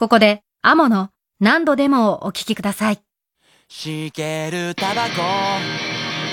[0.00, 1.10] ここで、アモの
[1.40, 3.00] 何度でもお聞きください。
[3.68, 5.20] しけるタバコ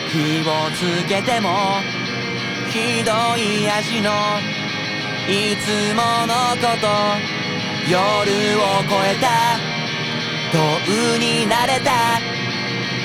[0.10, 1.50] 火をつけても
[2.72, 4.10] ひどい味の
[5.28, 6.88] いつものこと
[7.92, 8.00] 夜
[8.58, 9.87] を越えた
[10.52, 11.92] 遠になれた？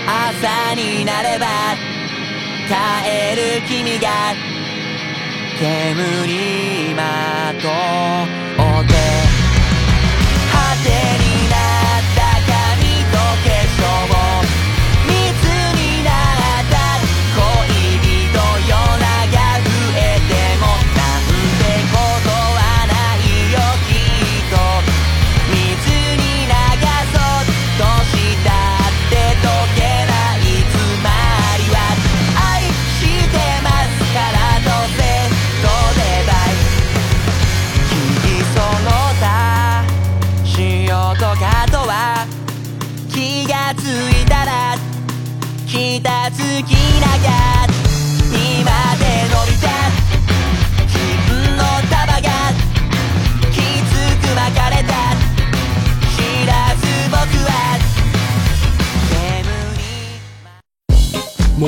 [0.04, 1.46] 朝になれば
[2.66, 4.34] 帰る君が
[5.58, 7.68] 煙にまと
[8.80, 9.01] って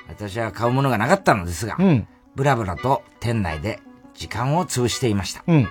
[0.08, 2.06] 私は買うものがなかったのですが、うん。
[2.34, 3.80] ブラブラと店内で
[4.14, 5.42] 時間を潰していました。
[5.46, 5.68] うん。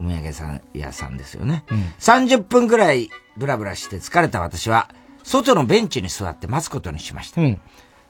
[0.00, 1.64] お土産さん屋さんですよね。
[1.70, 1.78] うん。
[1.98, 4.88] 30分くらいブラブラして疲れた私は、
[5.22, 7.40] 外のベンチに座って待つことにしました。
[7.40, 7.60] うん。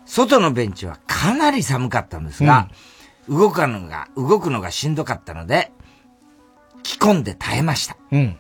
[0.05, 2.69] 外のベンチはかなり寒かったんですが、
[3.28, 5.73] 動くのが、動くのがしんどかったので、
[6.82, 7.97] 着込んで耐えました。
[8.12, 8.39] うん。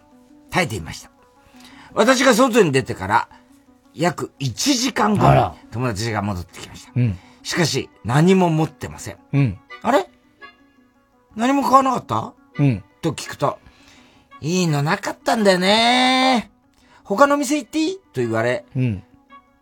[0.50, 1.10] 耐えていました。
[1.94, 3.28] 私が外に出てから、
[3.94, 5.40] 約1時間後に
[5.70, 6.92] 友達が戻ってきました。
[6.96, 7.18] うん。
[7.42, 9.16] しかし、何も持ってません。
[9.32, 9.58] うん。
[9.82, 10.08] あれ？
[11.36, 12.34] 何も買わなかった？
[12.58, 12.84] うん。
[13.02, 13.58] と聞くと、
[14.40, 16.50] いいのなかったんだよね
[17.04, 17.96] 他の店行っていい？
[17.96, 19.02] と言われ、うん。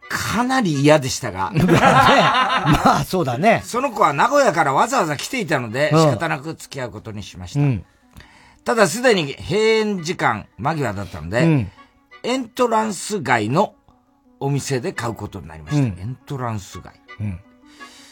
[0.08, 3.62] かなり嫌でしたが、 まあ、そうだね。
[3.64, 7.60] その子は名古屋からわざわざ来ていたので、うん仕方なく付き合うことにしました。
[7.60, 7.84] うん。
[8.64, 11.70] ただすでに閉園時間間際だったので、うん
[12.24, 13.74] エントランス街の
[14.40, 15.82] お店で買うことになりました。
[15.82, 16.94] うんエントランス街。
[17.20, 17.40] うん。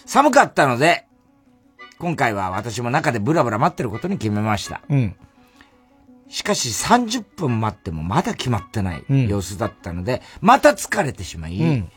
[0.06, 1.06] 寒かったので、
[1.98, 4.80] 今回は私も中でブラブラ待ってることに決めました。
[4.88, 5.16] うん。
[6.28, 11.90] しかし30分待ってもまだ決まってないうん様子だったので、また疲れてしまい、うん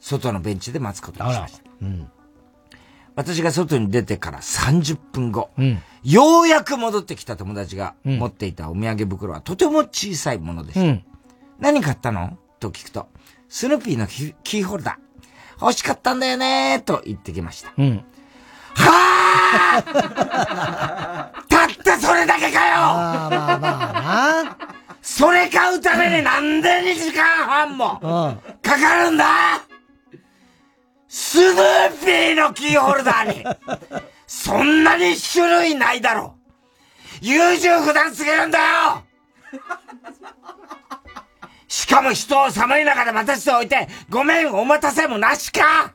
[0.00, 1.62] 外のベンチで待つことにしました。
[1.80, 2.10] うん。
[3.16, 5.78] 私が外に出てから30分後、うん。
[6.02, 10.80] ようやく戻ってきた友達がうん持っていたお土産袋はとても小さいものでした。
[10.80, 11.04] うん。
[11.60, 12.36] 何買ったの？
[12.60, 13.08] と聞くと、
[13.48, 15.60] スヌーピーのキーホルダー。
[15.60, 17.72] 欲しかったんだよねと言ってきました。
[17.78, 18.04] うん。
[18.74, 19.82] は
[21.48, 24.56] たったそれだけかよまあまあまあ
[25.00, 29.24] それ買うためになんで2時間半もかかるんだ？
[31.16, 33.44] スヌーピーのキーホルダーに
[34.26, 36.34] そんなに種類ないだろ
[37.20, 39.04] 優柔不断すぎるんだよ。
[41.68, 45.92] しかも人を寒い中で待たせておいて、ごめん、お待たせもなしか。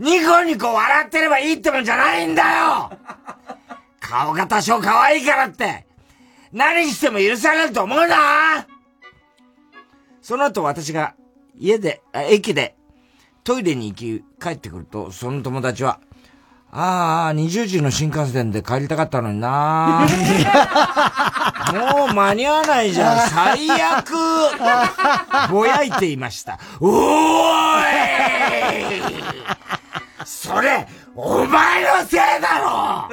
[0.00, 2.90] ニコニコ笑ってればいいってもんじゃないんだよ。
[4.00, 5.86] 顔が多少可愛いからって、
[6.52, 8.66] 何しても許されると思うな。
[10.20, 11.14] その後私が
[11.56, 12.74] 家で、駅で
[13.48, 16.00] トイレに行き帰ってくると、その友達は、
[16.70, 20.06] ああ、20時の新幹線で帰りたかったのにな
[21.72, 23.28] もう間に合わないじゃん。
[23.30, 24.12] 最悪。
[25.50, 26.58] ぼやいていました。
[26.78, 27.80] おー
[28.98, 29.24] い。
[30.26, 33.08] それ、お前のせいだろ。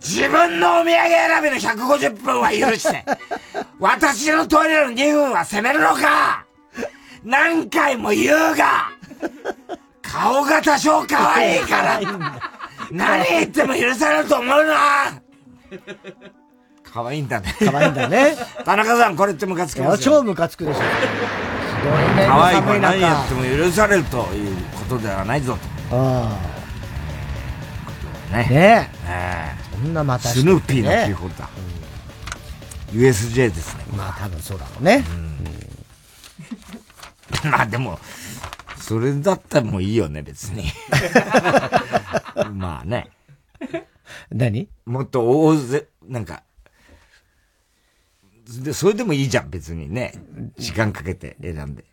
[0.00, 3.04] 自分のお土産選びの150分は許して、
[3.80, 6.44] 私のトイレの2分は責めるのか
[7.24, 8.90] 何回も言うが、
[10.02, 12.00] 顔が多少可愛いから、
[12.90, 15.20] 何言っても許されると思うな
[16.84, 17.54] 可愛いんだね。
[17.58, 18.36] 可愛いんだね。
[18.64, 20.14] 田中さん、これってムカつきますよ。
[20.20, 20.80] 超ムカつくでしょ。
[22.26, 24.56] 可愛い子は何やっても許されるという
[24.88, 25.58] ことではないぞ
[25.90, 25.96] と。
[25.96, 26.38] あ
[28.32, 28.36] あ。
[28.36, 28.46] ね。
[28.48, 29.54] ねえ。
[29.72, 31.48] そんなまたスヌーピーのキーホルダー。
[32.92, 33.84] USJ ですね。
[33.96, 35.04] まあ多分そうだろうね。
[37.50, 37.98] まあでも、
[38.80, 40.64] それだったらもういいよね、別に。
[42.52, 43.10] まあね。
[44.30, 44.68] 何？
[44.86, 46.42] もっと大勢、なんか、
[48.62, 50.14] で、それでもいいじゃん、別にね。
[50.56, 51.84] 時間かけて選んで。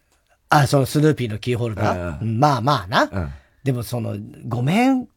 [0.50, 2.22] あ、そのスヌーピーのキーホルダー？
[2.22, 3.04] うんまあまあな。
[3.04, 3.34] うん
[3.66, 4.16] でもその、
[4.48, 5.08] ごめん、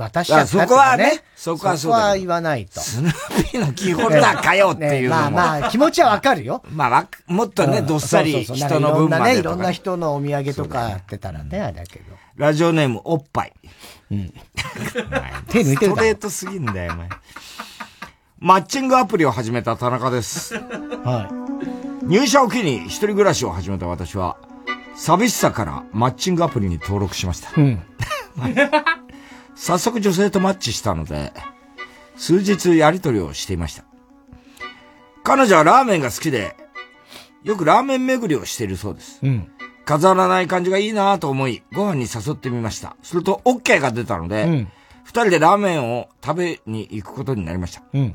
[0.00, 2.80] 待たしちゃったあそこはねそこはそそこは言わないと。
[2.80, 5.22] スヌーピーのキーホルダーかよっていうのも。
[5.22, 6.62] ねまあまあ、気持ちはわかるよ。
[6.72, 9.38] まあもっとね、うんどっさり人の分まなんかいろんなね。
[9.38, 12.04] いろんな人のお土産とかやってたらね、あれだけど。
[12.36, 13.52] ラジオネーム、おっぱい。
[14.10, 14.32] うん。
[15.48, 17.08] 手抜いてるストレートすぎんだよ、お前。
[18.38, 20.54] マッチングアプリを始めた田中です。
[20.54, 21.28] は
[22.02, 22.06] い。
[22.06, 24.36] 入社を機に一人暮らしを始めた私は、
[24.96, 27.50] 寂しさからマッチングアプリに登録しました。
[27.56, 27.82] うん。
[29.60, 31.34] 早速女性とマッチしたので、
[32.16, 33.84] 数日やりとりをしていました。
[35.22, 36.56] 彼女はラーメンが好きで、
[37.44, 39.20] よくラーメン巡りをしているそうです。
[39.22, 39.50] うん。
[39.84, 42.96] 飾らない感じがいいなと思い、ご飯に誘ってみました。
[43.02, 44.68] すると、OK が出たので、二、うん
[45.04, 47.82] 人でラーメンを食べに行くことになりました。
[47.92, 48.14] うん。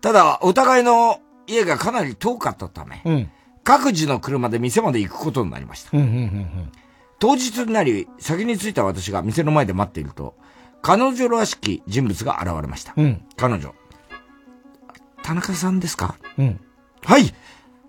[0.00, 3.30] ただ、お互いの家がかなり遠かったため、うん。
[3.64, 5.90] 各自の車で店まで行くことになりました。
[5.92, 6.04] うん。
[6.04, 6.08] うん。
[6.08, 6.72] うん。
[7.20, 10.36] 当日になり、先に着いた私が店の前で待っていると、
[10.82, 12.94] 彼女らしき人物が現れました。
[12.96, 13.22] うん。
[13.36, 13.74] 彼女。
[15.22, 16.16] 田中さんですか？
[16.38, 16.60] うん。
[17.04, 17.34] はい。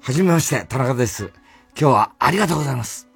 [0.01, 1.31] はじめまして、田中です。
[1.79, 3.07] 今日はありがとうございます。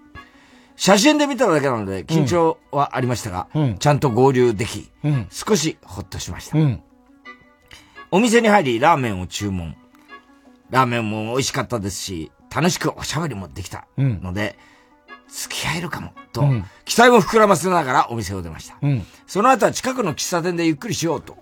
[0.77, 5.27] 写真で見ただけなので緊張はありましたが、うんちゃんと合流でき、うん。
[5.29, 6.57] 少しほっとしました。
[6.57, 6.81] うん。
[8.11, 9.75] お店に入り、ラーメンを注文。
[10.69, 14.57] ラーメンも美味しかったですし、楽しくおしゃべりもできたうんので、
[15.27, 18.77] 付き合えるかも、と、うん期待も膨らませながらお店を出ました。
[18.81, 19.05] うん。
[19.25, 21.37] その後は近くの喫茶店でゆっくりしようと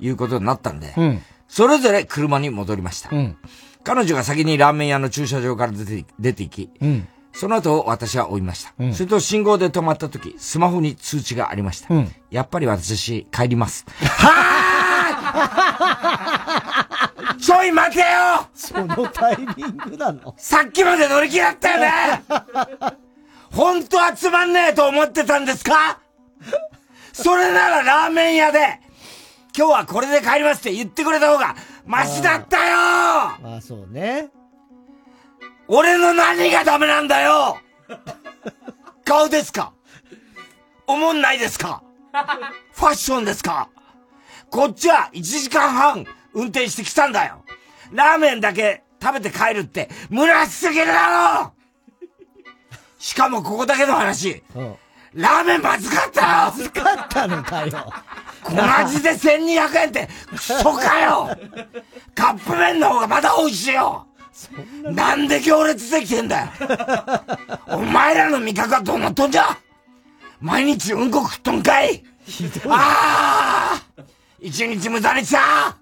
[0.00, 1.22] いうことになったんで、うん。
[1.48, 3.08] それぞれ車に戻りました。
[3.14, 3.36] うん。
[3.84, 7.08] 彼女が先にラーメン屋の駐車場から出て出て行き、うん。
[7.32, 8.74] その後私は追いました。
[8.78, 11.94] うんすると信号で止まった時、スマホに通知がありました。
[11.94, 13.86] うんやっぱり私、帰ります。
[17.40, 18.06] ちょい待てよ
[18.54, 20.34] そのタイミングなの？
[20.36, 22.22] さっきまで乗り気だったよね
[23.52, 26.00] 本当はつまんねえと思ってたんですか？
[27.12, 28.80] それならラーメン屋で、
[29.56, 32.72] 今日はこれで帰りますって言ってくれた方がマシだったよ！
[33.42, 34.30] まあそうね。
[35.68, 37.58] 俺の何がダメなんだよ！
[39.04, 39.72] 顔ですか？
[40.86, 41.82] おもんないですか？
[42.72, 43.68] ファッションですか？
[44.50, 47.44] こっちは1時間半運転してきたんだよ。
[47.92, 51.52] ラーメンだけ食べて帰るって虚しすぎるだろ
[53.00, 54.76] しかもここだけの話、うん。
[55.14, 56.26] ラーメンまずかったよ。
[56.26, 57.92] まずかったのかよ。
[58.44, 61.36] この味で1200円ってクソかよ。
[62.14, 64.06] カップ麺の方がまだ美味しいよ。
[64.84, 66.48] なんで行列できてんだよ。
[67.68, 69.58] お前らの味覚はどうなっとんじゃ。
[70.38, 72.04] 毎日うんこ食っとんかい。
[72.68, 74.02] ああ
[74.38, 75.76] 一日無駄にした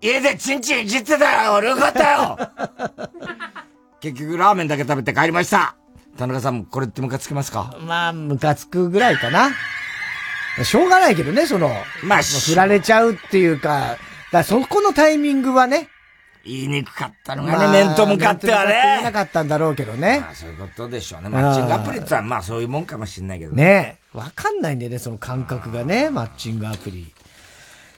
[0.00, 2.38] 家でチンチンいじってたら俺よかったよ
[4.00, 5.76] 結局ラーメンだけ食べて帰りました
[6.16, 7.76] 田中さんもこれってムカつきますか？
[7.80, 9.50] まあ、ムカつくぐらいかな。
[10.64, 11.70] しょうがないけどね、その、
[12.02, 13.98] まあ、振られちゃうっていうか、
[14.32, 15.88] だそこのタイミングはね、
[16.46, 18.72] 言いにくかったのがね、面と向かってはね。
[18.72, 20.20] 言えなかったんだろうけどね。
[20.20, 21.28] まあそういうことでしょうね。
[21.28, 23.98] マッチングアプリってのはまあそういうもんかもしれないけどね。
[24.14, 27.12] わかんないんだよね、その感覚がね、マッチングアプリ。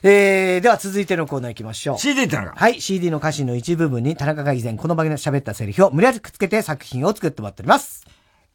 [0.03, 1.99] えー、では続いてのコーナー行きましょう。
[1.99, 8.05] CD ってのがはい、CD の歌詞の一部分に田中が以前この番組で喋ったセリフを無理やりくっつけて作品を作ってもらっております。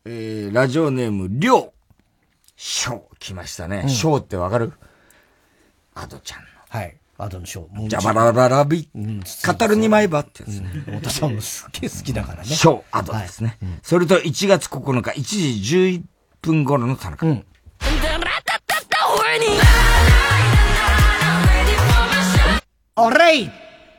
[0.05, 1.71] えー、ラジオネーム、りょう。
[2.55, 3.81] ショー、来ましたね。
[3.83, 4.73] うんショーってわかる？
[5.95, 6.45] アドちゃんの。
[6.69, 6.97] はい。
[7.17, 7.87] アドのショー。
[7.89, 10.69] ジャバラララビ、語る二枚刃ってやつね。
[10.85, 12.45] 太田さんもすっげえ好きだからね。
[12.45, 13.57] ショー、アドですね。
[13.83, 16.01] それと1月9日、1時11
[16.41, 17.25] 分頃の田中。
[22.95, 23.51] オレイ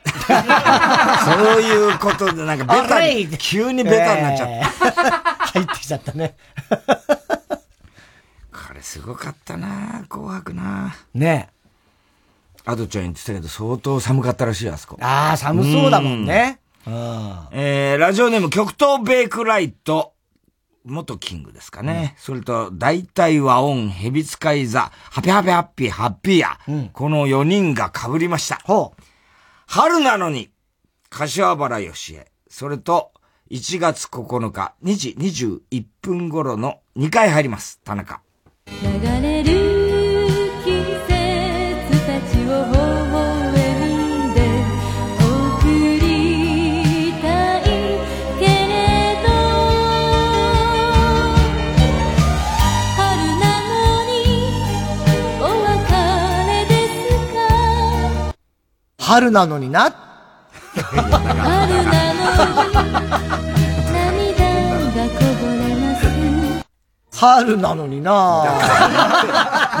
[0.05, 4.49] そういうことで、なんかベタに、急にベタになっちゃっ
[4.93, 4.95] た。
[5.55, 6.35] 入ってきちゃったね。
[8.51, 11.49] これすごかったな紅白なね
[12.65, 14.97] アドちゃん言ってたけど、相当寒かったらしいよ、あそこ。
[15.01, 16.59] ああ、寒そうだもんね。
[16.87, 20.13] えー、ラジオネーム極東ベイクライト、
[20.85, 22.15] 元キングですかね。
[22.17, 26.59] それと、大体和音、ヘビ使い座、ハピハピハッピー、ハッピーや、
[26.93, 28.61] この4人が被りました。
[29.67, 30.51] 春なのに、
[31.09, 33.11] 柏原義恵、それと、
[33.51, 38.21] 1月9日、2時21分頃の2回入ります、田中。
[38.67, 39.64] 流れる
[59.05, 59.91] 春なのにな。
[60.73, 61.85] 春なのに
[63.93, 64.43] 涙
[64.95, 66.01] がこぼれます
[67.15, 68.11] 春なのにな。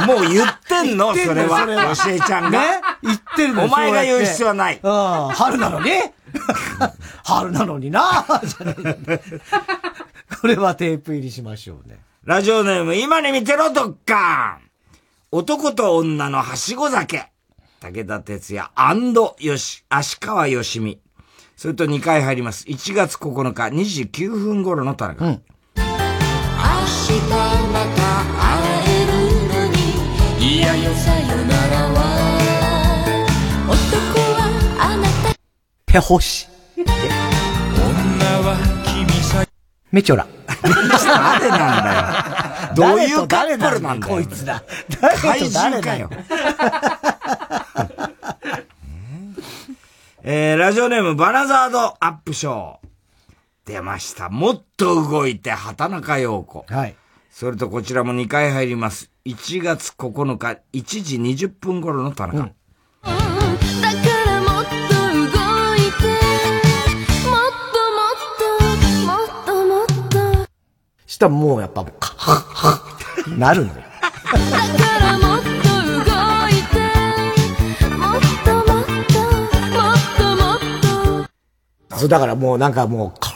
[0.05, 1.15] もう言ってんの？
[1.15, 1.61] それは。
[1.61, 1.85] それは。
[1.85, 2.51] よしえちゃんが。
[2.51, 2.59] ね？
[3.01, 4.79] 言ってるのお前が言う必要はない。
[4.83, 5.29] うん。
[5.33, 5.89] 春なのに？
[7.25, 8.23] 春なのにな。
[10.39, 11.97] これはテープ入りしましょうね。
[12.25, 14.59] ラジオネーム、今に見てろ、どっか
[15.31, 17.31] 男と女のはしご酒。
[17.85, 18.71] 武田鉄矢
[19.39, 20.99] よし、足川よしみ。
[21.55, 22.65] それと2回入ります。
[22.65, 25.23] 1月9日、2時9分頃の田中。
[25.25, 25.37] 明日
[27.29, 28.01] また
[28.41, 28.57] 会
[28.87, 29.11] える
[29.53, 31.99] のにいやよさよならは
[33.67, 33.75] 男
[34.33, 34.49] は
[34.79, 35.35] あなた
[35.85, 36.47] ペホシ。
[36.77, 36.85] 女
[38.41, 39.45] は君さ
[39.91, 40.25] メチョラ。
[40.63, 42.75] 誰なんだよ。
[42.75, 44.15] どういうカップルなんだよ。
[44.15, 44.63] こいつだ。
[44.99, 46.09] 誰怪と誰だよ。
[50.27, 52.77] えー、ラジオネームバナザードアップショー。
[53.67, 54.31] 出ました。
[54.31, 56.65] もっと動いて畑中陽子。
[56.67, 56.95] はい。
[57.29, 59.11] それとこちらも2回入ります。
[59.25, 62.39] 1月9日、1時20分頃の田中。
[62.39, 62.53] だか
[63.03, 66.07] らもっと動いて
[67.29, 68.65] もっともっと
[69.05, 69.85] もっともっ
[70.45, 70.49] と
[71.05, 72.69] したらもうやっぱ、カッハッハ
[73.27, 73.83] ッなるのよ。
[81.97, 83.33] そう、だからもうなんかもう、カ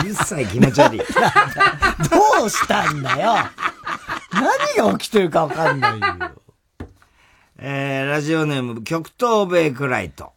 [0.00, 0.98] うるさい気持ち悪い。
[0.98, 1.04] ど
[2.44, 3.34] うしたんだよ。
[4.32, 6.06] 何が起きてるかわかんないよ。
[7.58, 10.32] えー、ラジオネーム、極東ベイクライト。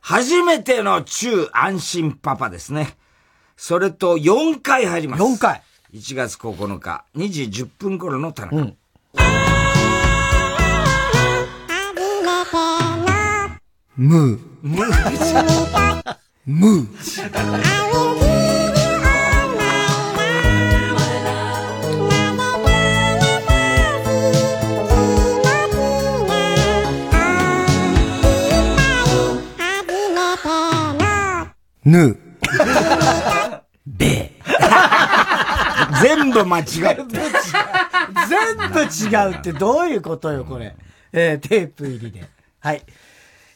[0.00, 2.96] 初めての中安心パパですね。
[3.56, 5.22] それと4回入ります。
[5.22, 5.62] 4回。
[5.94, 8.74] 1月9日、2時10分頃の田中。
[14.02, 14.38] ムー。
[14.62, 16.16] ムー。
[16.44, 16.86] ムー。
[31.84, 32.16] ヌー。
[33.86, 34.32] ベ
[36.02, 37.30] 全部間違え全部違う。
[38.28, 40.74] 全部違うってどういうことよ、これ。
[41.12, 42.28] えー、テープ入りで。
[42.58, 42.82] はい。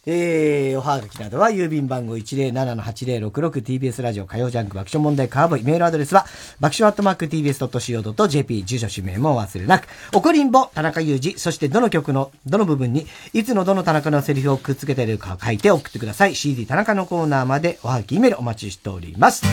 [0.09, 5.65] えー、おはがきなどは郵便番号 107-8066TBS ラジオ火曜ジャンク爆笑問題カーボイ。
[5.65, 6.27] メールアドレスは
[6.61, 9.89] 爆笑アットマーク TBS.CO.JP 住所氏名も忘れなく。
[10.12, 11.37] 怒りんぼ田中裕二。
[11.41, 16.37] そしてどの曲のどの部分にいつのどの田中のセリフをくっつけているか書いて送ってください。
[16.37, 19.45] CD 田中のコーナーまでおはがきメールお待ちしております。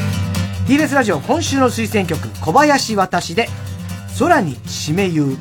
[0.68, 3.48] TBS ラジオ今週の推薦曲小林私で
[4.20, 5.38] 空に締め言う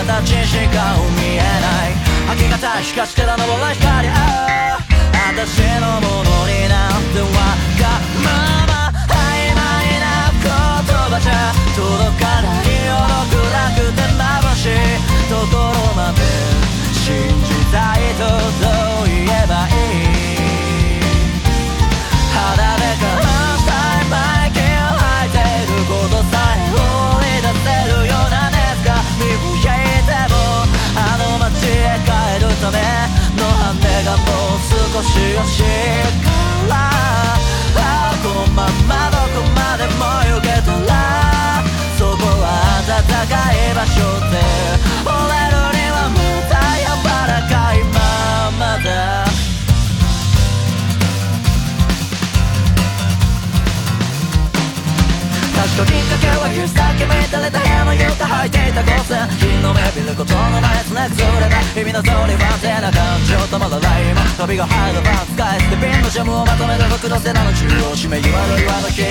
[0.00, 1.44] 形しか見えな
[1.88, 1.92] い。
[2.30, 4.78] 明け方しかしから昇る光ああ
[5.34, 7.26] 私のものになってわ
[7.76, 7.84] が
[8.24, 8.28] ま
[8.66, 8.72] ま
[9.08, 9.60] 曖昧
[10.00, 11.84] な言葉じゃ届
[12.18, 12.90] かないよ。
[13.30, 15.20] ど暗くて眩しい。
[15.28, 16.18] ところまで
[16.94, 17.04] 信
[17.44, 18.79] じたいと
[61.84, 69.02] れた日々の通り不安定な感情止まらない今飛びが入るパン使い捨てピンのジャムをまとめる袋セナの中央締め際の岩の日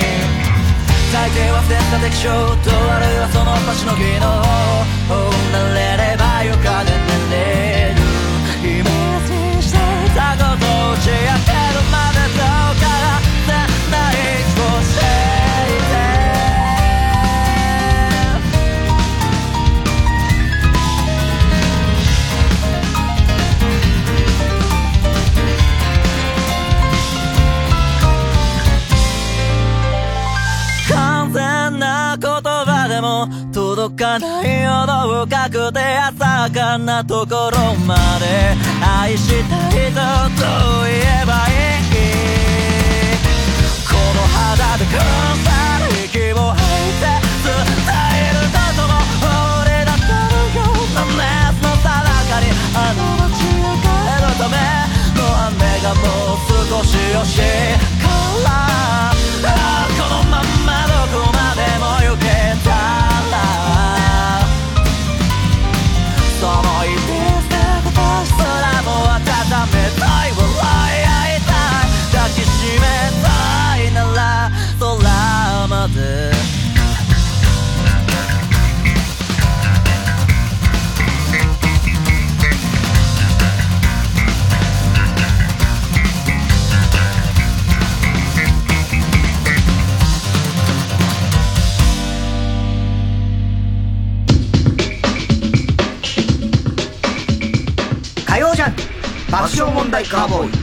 [1.10, 2.30] 大抵は不正な敵将
[2.62, 4.30] とあるいはその星の技能
[5.10, 6.94] 慣れれば床で
[7.26, 8.06] 寝れる
[8.62, 12.89] イメージしていたことを打ち明けるまでどうか
[33.00, 38.54] も届かないほど深くて浅かなところまで
[38.84, 40.00] 愛したいと
[40.40, 40.46] ど
[40.82, 42.10] う言えばいい
[43.88, 45.00] この肌で感
[45.36, 45.50] じた
[46.04, 47.04] 息を吐いて
[47.44, 47.52] 伝
[48.16, 48.92] えるととも
[49.62, 52.44] 俺だったらような熱のさなかに
[52.74, 53.84] あの街を帰
[54.20, 54.54] るため
[55.16, 56.00] の雨がも
[56.34, 58.08] う少し惜しいか
[59.42, 59.56] ら
[59.96, 62.19] このまんまどこまでも行け
[73.22, 76.60] たいなら空まで。
[99.30, 100.59] 爆笑問題カーボーイ。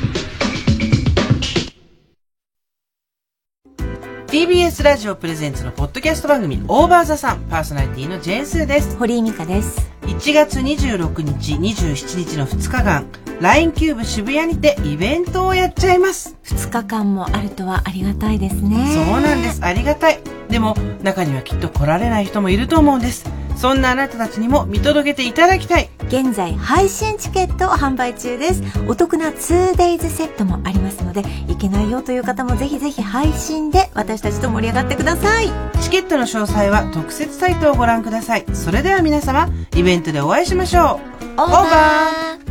[4.37, 8.95] TBS ラジオプレゼンツのポッドキャスト番組オーバーザさんパーソナリティのジェーンスーです。
[8.97, 9.91] 堀井美香です。
[10.03, 13.07] 1月26日27日の2日間
[13.41, 16.37] LINE キューブ渋谷にてイベントをやっちゃいます。
[16.43, 18.77] 2日間もあるとはありがたいですね。
[18.93, 19.65] そうなんです。
[19.65, 20.19] ありがたい。
[20.49, 23.25] でも中にはきっと来られない人もいると思うんです
[23.57, 25.89] そんなあなたたちにも見届けていただきたい。
[26.07, 28.61] 現在配信チケットを販売中です。
[28.87, 35.49] お得な 2days セットもありますので行けないよという方もぜひぜひ配信で私たちと盛り上がってください。
[35.81, 38.45] チケットの詳細は特設サイトをご覧ください。
[38.53, 41.41] それでは皆様イベントでお会いしましょう。
[41.41, 42.47] オーバー。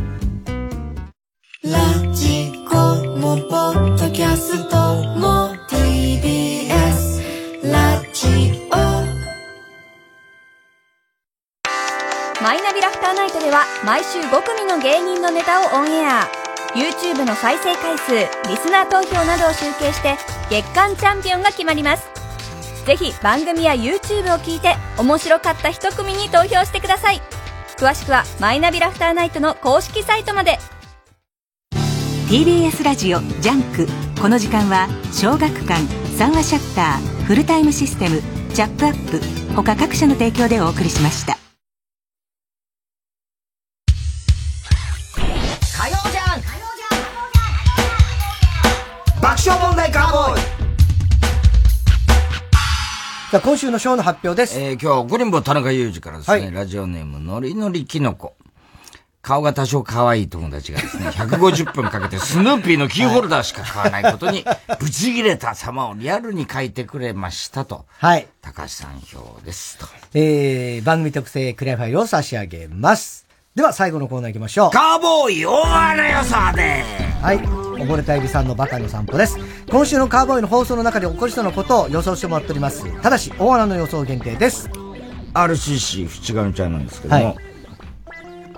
[1.63, 2.75] ラジコ
[3.17, 4.77] もポッドキャスト
[5.17, 7.21] も TBS
[7.71, 8.56] ラジオ
[13.57, 13.65] は。
[13.83, 16.27] 毎週5組の芸人のネタをオンエア。
[16.75, 18.11] YouTube の再生回数
[18.47, 20.15] リスナー投票などを集計して
[20.49, 22.07] 月間チャンピオンが決まります。
[22.85, 27.21] ぜひ番組や YouTube を聞いて面白かった一組に投票してください。
[27.77, 30.59] 詳しくはマイナビラフターナイトの公式サイトまで。
[32.29, 33.87] TBS ラジオジャンク。
[34.21, 35.81] この時間は小学館
[36.17, 38.21] 三和シャッターフルタイムシステム
[38.53, 41.36] チャップアップ他各社の提供でお送りしました。
[53.37, 54.59] さあ、今週のショーの発表です。
[54.59, 58.35] えー、今日はゴリンボ田中裕二からですね、ラジオネームのりのりきのこ。
[59.21, 64.43] 顔が多少可愛い友達がですね、 150分かけてスヌーピーのキーホルダーしか買わないことに、
[64.79, 67.85] ブチ切れた様をリアルに書いてくれましたと。
[67.99, 68.27] はい。
[68.41, 69.85] 高橋さん表ですと。
[70.15, 73.26] えー、番組特製クリアファイルを差し上げます。
[73.57, 74.69] では最後のコーナー行きましょう。
[74.69, 76.83] カーボーイ大穴予想で
[77.23, 77.39] はい。
[77.39, 79.39] 溺れたエビさんのバカの散歩です。
[79.71, 82.85] 今週のカーボーイの放送の中で起こりそうなことを予想してもらっております。
[83.01, 84.69] ただし、大穴の予想限定です。
[85.33, 87.37] RCC 淵上ちゃんなんですけども、はい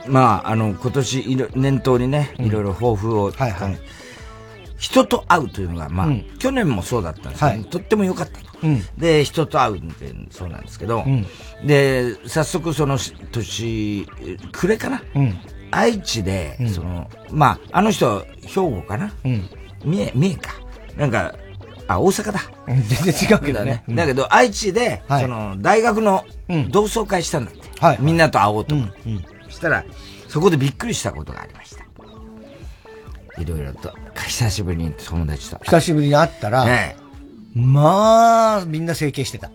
[0.09, 3.31] まあ、あの、今年いろ、念頭にね、いろいろ抱負を、
[4.79, 8.47] 人と会うというのが、まあ、うん去年もそうだったんですけど、はいとっても良かったと。
[8.63, 8.83] うん。
[8.97, 11.25] で、人と会うんで、そうなんですけど、うん
[11.65, 12.97] で、早速その
[13.31, 15.37] 年、え暮れかな、うん。
[15.71, 19.13] 愛知で、うんその、まあ、あの人、兵庫かな？
[19.25, 19.49] うん。
[19.83, 20.53] 三重、三重か。
[20.97, 21.35] なんか、
[21.87, 22.39] あ、大阪だ。
[22.67, 23.83] 全然違うけどね。
[23.89, 26.23] だけど、愛知で、はいその、大学の
[26.69, 27.59] 同窓会したんだって。
[28.01, 28.93] みんなと会おうと思って。
[29.45, 29.83] そしたら、
[30.27, 31.51] そこでびっくりしたことがあり。
[33.39, 33.93] いろいろと、
[34.27, 35.57] 久しぶりに友達と。
[35.63, 36.97] 久しぶりに会ったら、ね
[37.53, 39.49] まあ、みんな整形してた。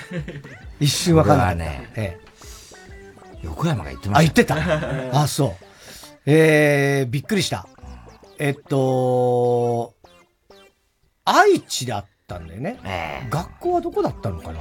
[0.80, 1.56] 一瞬わかんなかった。
[1.56, 2.18] これはねえ
[3.42, 5.20] 横山が言ってえあ、まし言ったた。
[5.22, 5.66] あ、そう。
[6.26, 7.68] えー、びっくりした。
[8.38, 9.94] えっと、
[11.24, 12.78] 愛知であったんだよね。
[13.30, 14.60] 学校はどこだったのかな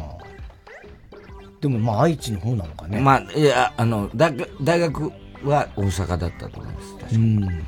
[1.61, 2.99] でもまあ愛知の方なのかね。
[2.99, 4.35] まあ、いや、あの、大
[4.80, 5.11] 学
[5.44, 6.94] は大阪だったと思います。
[6.98, 7.65] 確かうん。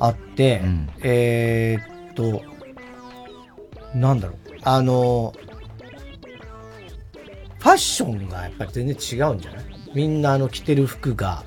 [0.00, 0.62] あって、
[1.02, 2.42] えーっと、
[3.94, 4.36] なんだろう。
[4.62, 5.32] あの、
[7.58, 9.64] ファッションがやっぱり全然違うんじゃない？
[9.94, 11.44] みんなあの着てる服が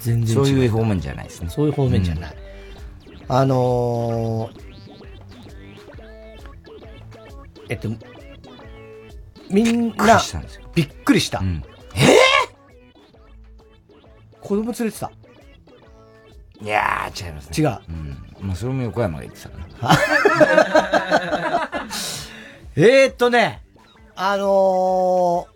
[0.00, 0.46] 全然違う。
[0.46, 1.50] そういう方面じゃないですね。
[1.50, 2.36] そういう方面じゃない。
[3.28, 4.66] あのー
[7.68, 7.88] えっと、
[9.50, 10.22] みんな、
[10.74, 11.42] びっくりした。
[11.96, 12.16] え
[14.40, 15.10] 子供連れてた。
[16.62, 17.56] いやー、違いますね。
[17.58, 17.78] 違う。
[17.88, 17.92] う
[18.44, 18.46] ん。
[18.48, 19.90] まあ、それも横山が言ってたから。
[22.76, 23.62] えーっとね、
[24.14, 25.46] あのー、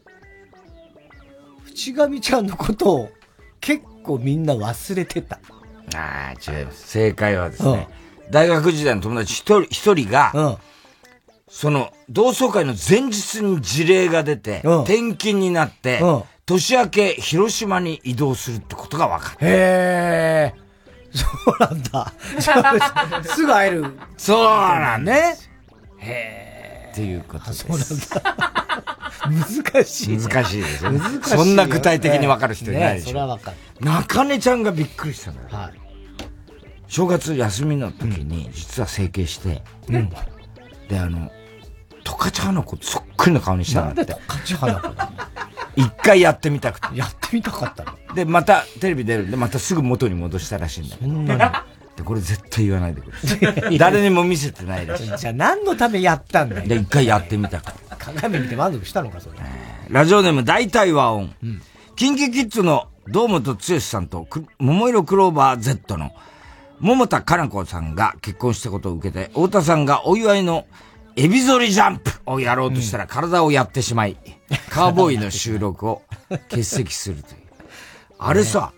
[1.66, 3.10] 淵上ちゃんのことを
[3.60, 5.38] 結構みんな忘れてた。
[5.94, 6.88] ああ、違います。
[6.88, 7.88] 正解はですね、
[8.30, 10.58] 大学時代の友達一人、一人が、
[11.48, 16.00] その、同窓会の前日に事例が出て、転勤になって、
[16.46, 19.46] 年明け広島に移動するってことが分かった。
[19.46, 20.69] へえ。
[21.12, 22.12] そうなんだ。
[23.34, 23.84] すぐ会える。
[24.16, 25.36] そうなんね。
[25.98, 26.90] へえ。
[26.92, 27.66] っていうことです。
[27.66, 28.60] そうなんだ。
[29.72, 30.24] 難しい、ね。
[30.24, 30.92] 難しいですよ。
[30.92, 33.06] 難しいよそんな具体的に分かる人いないでしょ。
[33.06, 33.56] ねそれは分かる。
[33.80, 35.48] 中根ちゃんがびっくりしたのよ。
[36.88, 40.10] 正月休みの時に、実は整形して、うん
[40.88, 41.30] で、あの、
[42.04, 44.04] 十勝花子そっくりの顔にしたのって。
[44.44, 44.88] 十勝花子
[45.76, 46.96] 一回やってみたくて。
[46.96, 48.14] やってみたかったの？
[48.14, 50.98] で、またテレビ出るんで、またすぐ元に戻したらしいんだよ。
[51.00, 51.66] そんな
[51.96, 53.12] で、これ絶対言わないでく
[53.70, 53.78] れ。
[53.78, 55.16] 誰にも見せてないらしい。
[55.16, 56.68] じゃあ何のためやったんだよ？
[56.68, 57.80] で、一回やってみたくて。
[57.98, 59.36] 鏡見て満足したのか、それ。
[59.88, 61.34] ラジオネーム大体和音。
[61.96, 66.12] キンキキッズの堂本剛さんとく桃色クローバー Z の
[66.78, 70.66] 桃田かな子さんが結婚したことを受けて、太田さんがお祝いの
[71.16, 74.16] エビ反りジャンプをやろうとしたら体をやってしまい、
[74.70, 76.02] カーボーイの収録を
[76.50, 77.40] 欠席するという。
[78.18, 78.72] あれさ、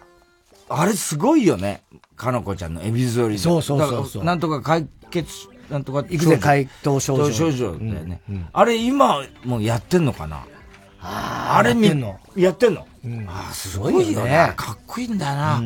[0.68, 1.82] あれすごいよね。
[2.16, 3.62] かな子ちゃんのエビ反りジャンプ。
[3.62, 5.30] そうそうそうなんとか解決、
[5.70, 8.22] なんとか育児解凍症状症状だよね。
[8.52, 10.44] あれ今もうやってんのかな？
[11.00, 12.20] あれみやってんの？
[12.36, 14.52] やってんの、うんああ、すごいよね。
[14.56, 15.62] かっこいいんだよな。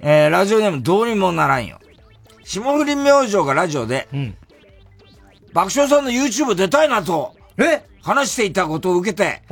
[0.00, 1.78] えー、ラジオネームどうにもならんよ。
[2.44, 4.06] 霜降り明星がラジオで、
[5.52, 7.34] 爆笑さんの YouTube 出たいなと、
[8.02, 9.42] 話していたことを受けて、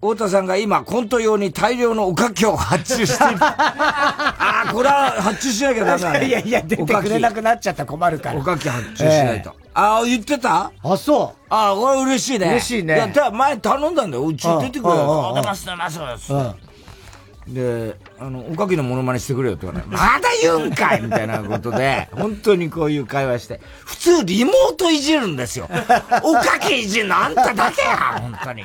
[0.00, 3.36] 太田さんが今コント用に大量のおかきを発注している。
[3.40, 6.26] ああ、これは発注しなきゃダメだね。
[6.26, 8.38] いやいや、出てくれなくなっちゃったら困るから。
[8.40, 9.54] おかき発注しないと。
[9.74, 10.72] ああ、言ってた？
[10.82, 11.44] あ、そう。
[11.48, 12.48] ああ、これ嬉しいね。
[12.48, 14.26] 嬉しいねいや、前頼んだんだよ。
[14.26, 15.36] うち出てくれうんうんうんよ。
[15.36, 16.32] あ、出ます、出ます。
[17.46, 25.68] で、あの、おかきのモノマネしてくれよって言われ、まだ言うんかいみたいなことで、本当にこういう会話して、普通リモートいじるんですよ。
[26.22, 28.64] おかきいじるのあんただけや本当に。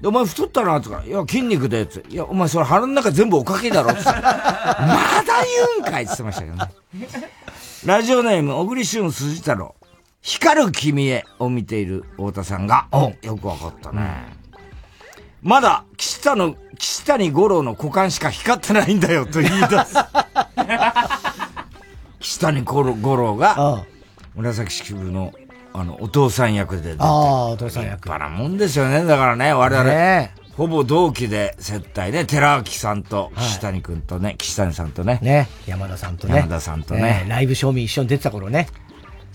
[0.00, 4.34] で、お前太ったなって言うから、いや、筋肉で、ついや、お前それ腹の中全部おかきだろって言ってまだ
[5.78, 6.70] 言うんかいって言ってましたけどね。
[7.84, 9.74] ラジオネーム、小栗旬辻太郎。
[10.22, 14.34] 光る君へを見ている太田さんが、およくわかったね。
[15.40, 19.54] まだ、岸田の、岸谷五郎の股間しか光ってないんだよと言い出
[19.84, 19.94] す。
[22.20, 23.84] 岸谷五郎が、
[24.34, 25.32] 紫式部の、
[25.72, 27.02] あの、お父さん役で出て。
[27.02, 27.96] ああ、お父さん役。
[27.96, 29.04] 立派なもんですよね。
[29.04, 29.88] だからね、我々。
[29.88, 35.18] ねほぼ同期で接待で、寺脇さんと、岸谷くんとね、岸谷さんとね。
[35.20, 35.48] ね。
[35.66, 36.36] 山田さんとね。
[36.36, 38.68] 山田さんとねライブ賞味一緒に出てた頃ね。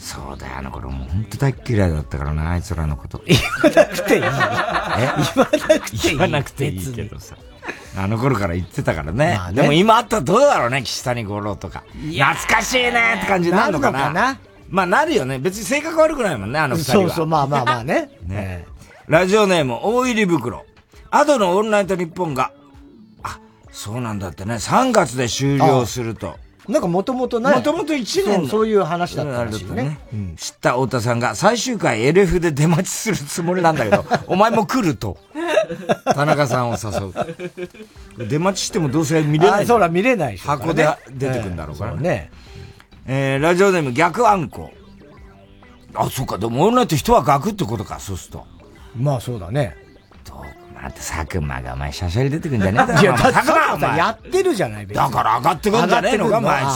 [0.01, 3.21] そうだよ、あの頃もう本当大っ嫌いだったからな、あいつらのこと。
[3.29, 4.21] 言わなくていい。
[4.23, 4.27] え？
[4.27, 4.37] 言わ
[5.67, 6.09] なくていい。
[6.09, 7.35] 言わなくていいけどさ。
[7.95, 9.35] あの頃から言ってたからね。
[9.37, 11.83] まあねでも今あったらどうだろうね、岸谷五郎とか。
[11.93, 13.99] 懐かしいねって感じになるのかな。
[13.99, 15.37] なかなまあなるよね。
[15.37, 17.03] 別に性格悪くないもんね、あの二人は。
[17.03, 18.09] そうそう、まあまあまあね。
[18.25, 18.65] ね。
[19.07, 20.65] ラジオネーム、大入り袋。
[21.11, 22.51] アドのオールナイトニッポンが、
[23.21, 23.37] あ、
[23.71, 26.37] そうなんだってね、3月で終了すると。
[26.67, 27.51] なんかもともとね。
[27.51, 29.97] もともと1年そういう話だったらしいね。
[30.37, 35.17] 知った太田さんが最終回 LF で出待ちするつもりなんだけど、 お前も来ると。
[36.05, 36.89] 田中さんを誘
[38.19, 38.27] う。
[38.27, 39.63] 出待ちしてもどうせ見れない。
[39.63, 40.41] あそうだ、見れないし。
[40.45, 42.01] 箱で出てくんだろうからね。
[42.01, 42.31] ね
[43.07, 44.71] えー、ラジオネーム逆あんこ。
[45.95, 48.45] あ、そっか、でもオールナイト人はガクってことか、そうすると。
[48.95, 49.75] まあそうだね。
[50.81, 53.01] また佐久間がお前、シャシャリ出てくんじゃねえだろ。
[53.01, 56.63] いや、佐久間お前やってるじゃない、別にだから上がってくんじゃねえのか、お前。
[56.63, 56.69] バ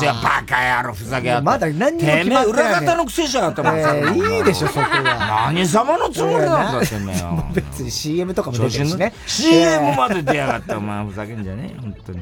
[0.47, 1.45] カ野郎、ふざけやがって。
[1.45, 5.51] まだ何にも決まってないね裏方のくせしやがったもん、えいいでしょ、そこは。
[5.51, 7.45] 何様のつもりなんだ、てめえよ。
[7.53, 9.11] 別に CM とかも出てるしね。
[9.25, 12.21] CM まで出やがった、お前、ふざけんじゃねえよ、本当に。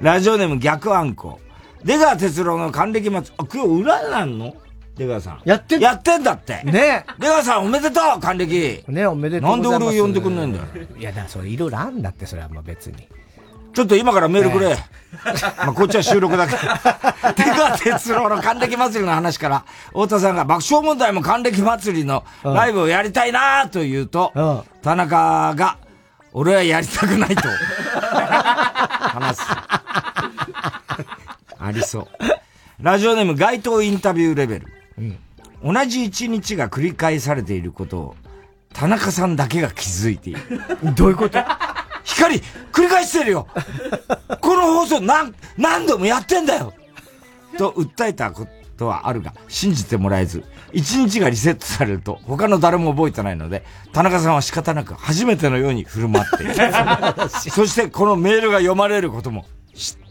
[0.00, 1.38] ラジオネーム逆あんこ。
[1.84, 4.52] 出川哲郎の還暦祭り、あ、今日裏なんの？
[5.00, 5.40] 出川さん。
[5.46, 6.62] やってやってんだって。
[6.62, 8.84] ね出川さんおめでとう、還暦。
[8.86, 9.68] ねおめでとうなんで。
[9.68, 10.64] 俺を呼んでくんないんだよ。
[10.98, 13.08] いや、だからそれいろいろあんだって、それはまあ別に。
[13.72, 14.76] ちょっと今からメールくれ。
[15.56, 16.58] まあこっちは収録だけど。
[17.34, 25.78] 出川哲郎の還暦祭りの話から、太田さんが爆笑問題も還暦祭りのライブをやりたいなと言うと、田中が、
[26.34, 27.48] 俺はやりたくないと、
[27.98, 29.42] 話す。
[31.58, 32.08] ありそう。
[32.82, 34.79] ラジオネーム街頭インタビューレベル。
[35.62, 38.16] 同じ一日が繰り返されていることを、
[38.72, 40.40] 田中さんだけが気づいている。
[40.96, 41.38] どういうこと？
[42.04, 42.40] 光、
[42.72, 43.46] 繰り返してるよ
[44.40, 46.72] この放送何、何度もやってんだよ
[47.58, 48.46] と訴えたこ
[48.78, 56.54] とはあるが、信じてもらえず、一日がリセットされると、他の誰も覚えてないので、田中さんは仕方なく初めてのように振る舞っている。
[57.50, 59.44] そしてこのメールが読まれることも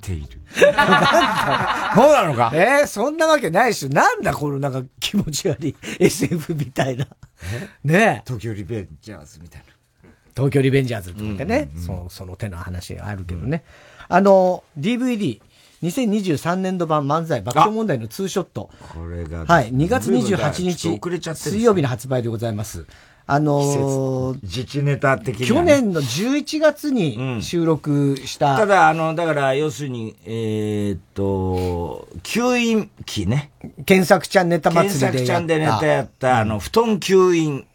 [0.10, 0.28] ている。
[0.56, 2.52] そうなのか？
[2.54, 3.90] えー、そんなわけないでしょ。
[3.90, 7.08] なんだ、このなんか気持ち悪い SF みたいな。
[7.84, 10.10] ね東京リベンジャーズみたいな。
[10.36, 13.64] 東京リベンジャーズとかってね、そその手の話があるけどね。
[14.08, 15.40] あの、DVD、
[15.84, 18.70] 2023年度版漫才爆笑問題のツーショット。
[18.94, 22.86] これが、はい、2月28ちょっと遅れ日、水曜日の発売でございます。
[23.32, 33.52] あのー自治ネタ的に、去年の11月に収録した、ただ、あの、だから、要するに、えーっと、吸引機ね。
[33.86, 35.18] 検索ちゃんネタ祭りでやった。
[35.18, 37.66] 検索ちゃんでネタやった、あの、布団吸引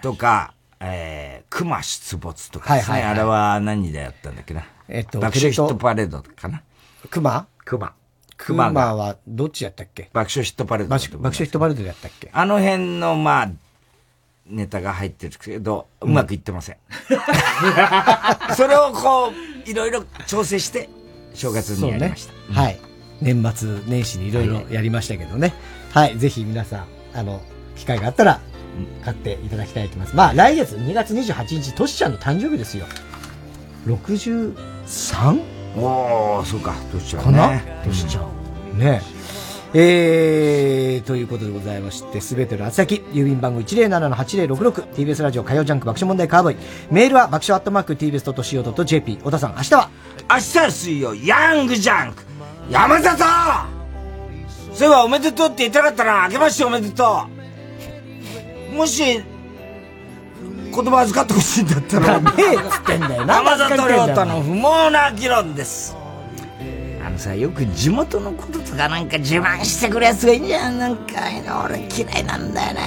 [0.00, 4.64] とか、えー、熊出没とかですね、はいはいはいあれは何でやったんだっけな。
[4.88, 6.62] えっと爆笑ヒットパレードかな。
[7.10, 7.46] 熊？
[7.64, 7.92] 熊。
[8.36, 10.08] 熊熊がはどっちやったっけ？
[10.12, 11.12] 爆笑ヒットパレードだ爆。
[11.24, 12.30] 笑ヒットパレードでやったっけ？
[12.32, 13.50] あの辺の、まあ、
[14.48, 16.76] ネタが入ってるけど、うまくいってません。
[18.56, 19.32] それをこ
[19.66, 20.88] う、いろいろ調整して、
[21.34, 22.32] 正月にやりました。
[22.32, 22.62] そうね。
[22.62, 22.78] はい。
[23.20, 25.54] 年末年始にいろいろやりましたけどね。
[25.92, 26.18] はい。
[26.18, 27.40] ぜひ皆さん、あの、
[27.76, 28.40] 機会があったら、
[29.04, 30.16] 買っていただきたいと思います。
[30.16, 32.86] まあ、来月2月28日、トシちゃんの誕生日ですよ。
[33.86, 35.42] 63?
[35.76, 37.48] おー、そうか、トシちゃんかな？
[37.50, 37.82] ね。
[37.84, 38.78] トシちゃん。
[38.78, 39.02] ね
[39.74, 46.56] えー、ということでございまして、すべての宛先、郵便番号107-8066、TBS ラジオ火曜ジャンク爆笑問題カーボーイ。
[46.90, 49.18] メールは爆笑アットマーク TBS.CO.JP。
[49.22, 49.90] 小田さん、明日は？
[50.30, 52.22] 明日は水曜、ヤングジャンク
[52.70, 53.24] 山里
[54.72, 56.24] そういえばおめでとうって言いたかったな。
[56.28, 57.26] 明けましておめでと
[58.72, 58.74] う。
[58.74, 62.20] もし、言葉預かってほしいんだったら。
[62.20, 65.96] ねえっつってんだよな山里亮太の不毛な議論です。
[67.04, 70.78] あのさ、よく地元のこととかなんか自慢してくるやつがいいんじゃん。
[70.78, 71.04] なんか、
[71.64, 72.80] 俺嫌いなんだよね。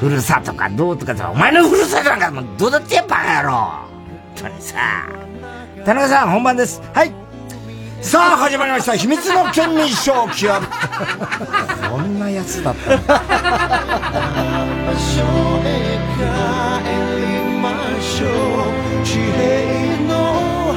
[0.00, 3.54] ふるさとかどうとかさ、お前のふるさとなんかもうどうだってやっバカ野郎。
[3.54, 3.88] 本
[4.36, 5.08] 当にさ。
[5.84, 6.80] 田中さん、本番です。
[6.94, 7.12] はい。
[8.00, 8.94] さあ、始まりました。
[8.94, 10.68] 秘密の県民賞極め。
[11.90, 13.18] こんなやつだったの場
[14.94, 15.22] 所
[15.64, 16.20] へ帰
[17.50, 20.14] りましょう地平の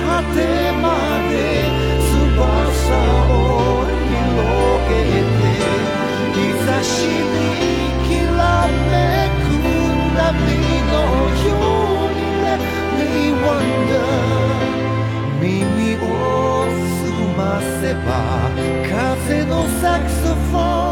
[0.08, 1.11] 果てまで
[13.02, 14.06] Let me wonder.
[15.42, 16.70] 耳を
[17.02, 18.52] 澄ませば
[18.88, 20.91] 風のサクソフォン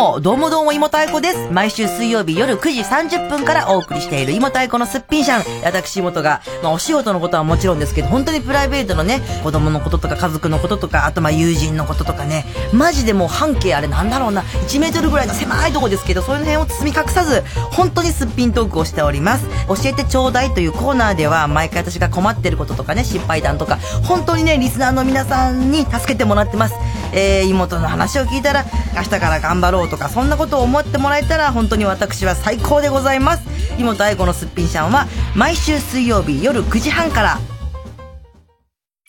[0.00, 1.50] どうも、どうもどうも、妹愛子です。
[1.52, 5.42] 毎週水曜日夜9時30分からお送りしている妹愛子のすっぴんしゃん。
[5.62, 19.46] 私妹が、まあお仕事のことはもちろんですけど、本当にプライベートのね、子供のこととか家族のこととか、あとまあ友人のこととかね、マジでもう半径あれなんだろうな、1メートルぐらいの狭いとこですけど、そういう辺を包み隠さず、本当にすっぴんトークをしております。
[19.68, 26.74] 教えてちょうだいというコーナーでは、毎回私が困ってることとかね、失敗談とか、本当にね、リスナーの皆さんに助けてもらってます。
[27.12, 28.64] えー、妹の話を聞いたら、
[28.96, 33.42] 明日から頑張ろうとか、そんなことを思ってもらえたら、本当に私は最高でございます。
[33.78, 37.38] 妹愛子のすっぴんしゃんは、毎週水曜日夜9時半から、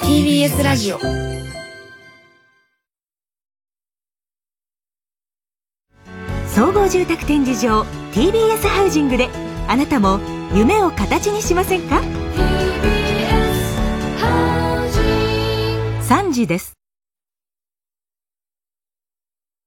[0.01, 0.99] TBS ラジオ
[6.47, 9.29] 総合住宅展示場 TBS ハウジングで
[9.67, 10.19] あなたも
[10.53, 12.01] 夢を形にしませんか
[16.01, 16.80] ？3時です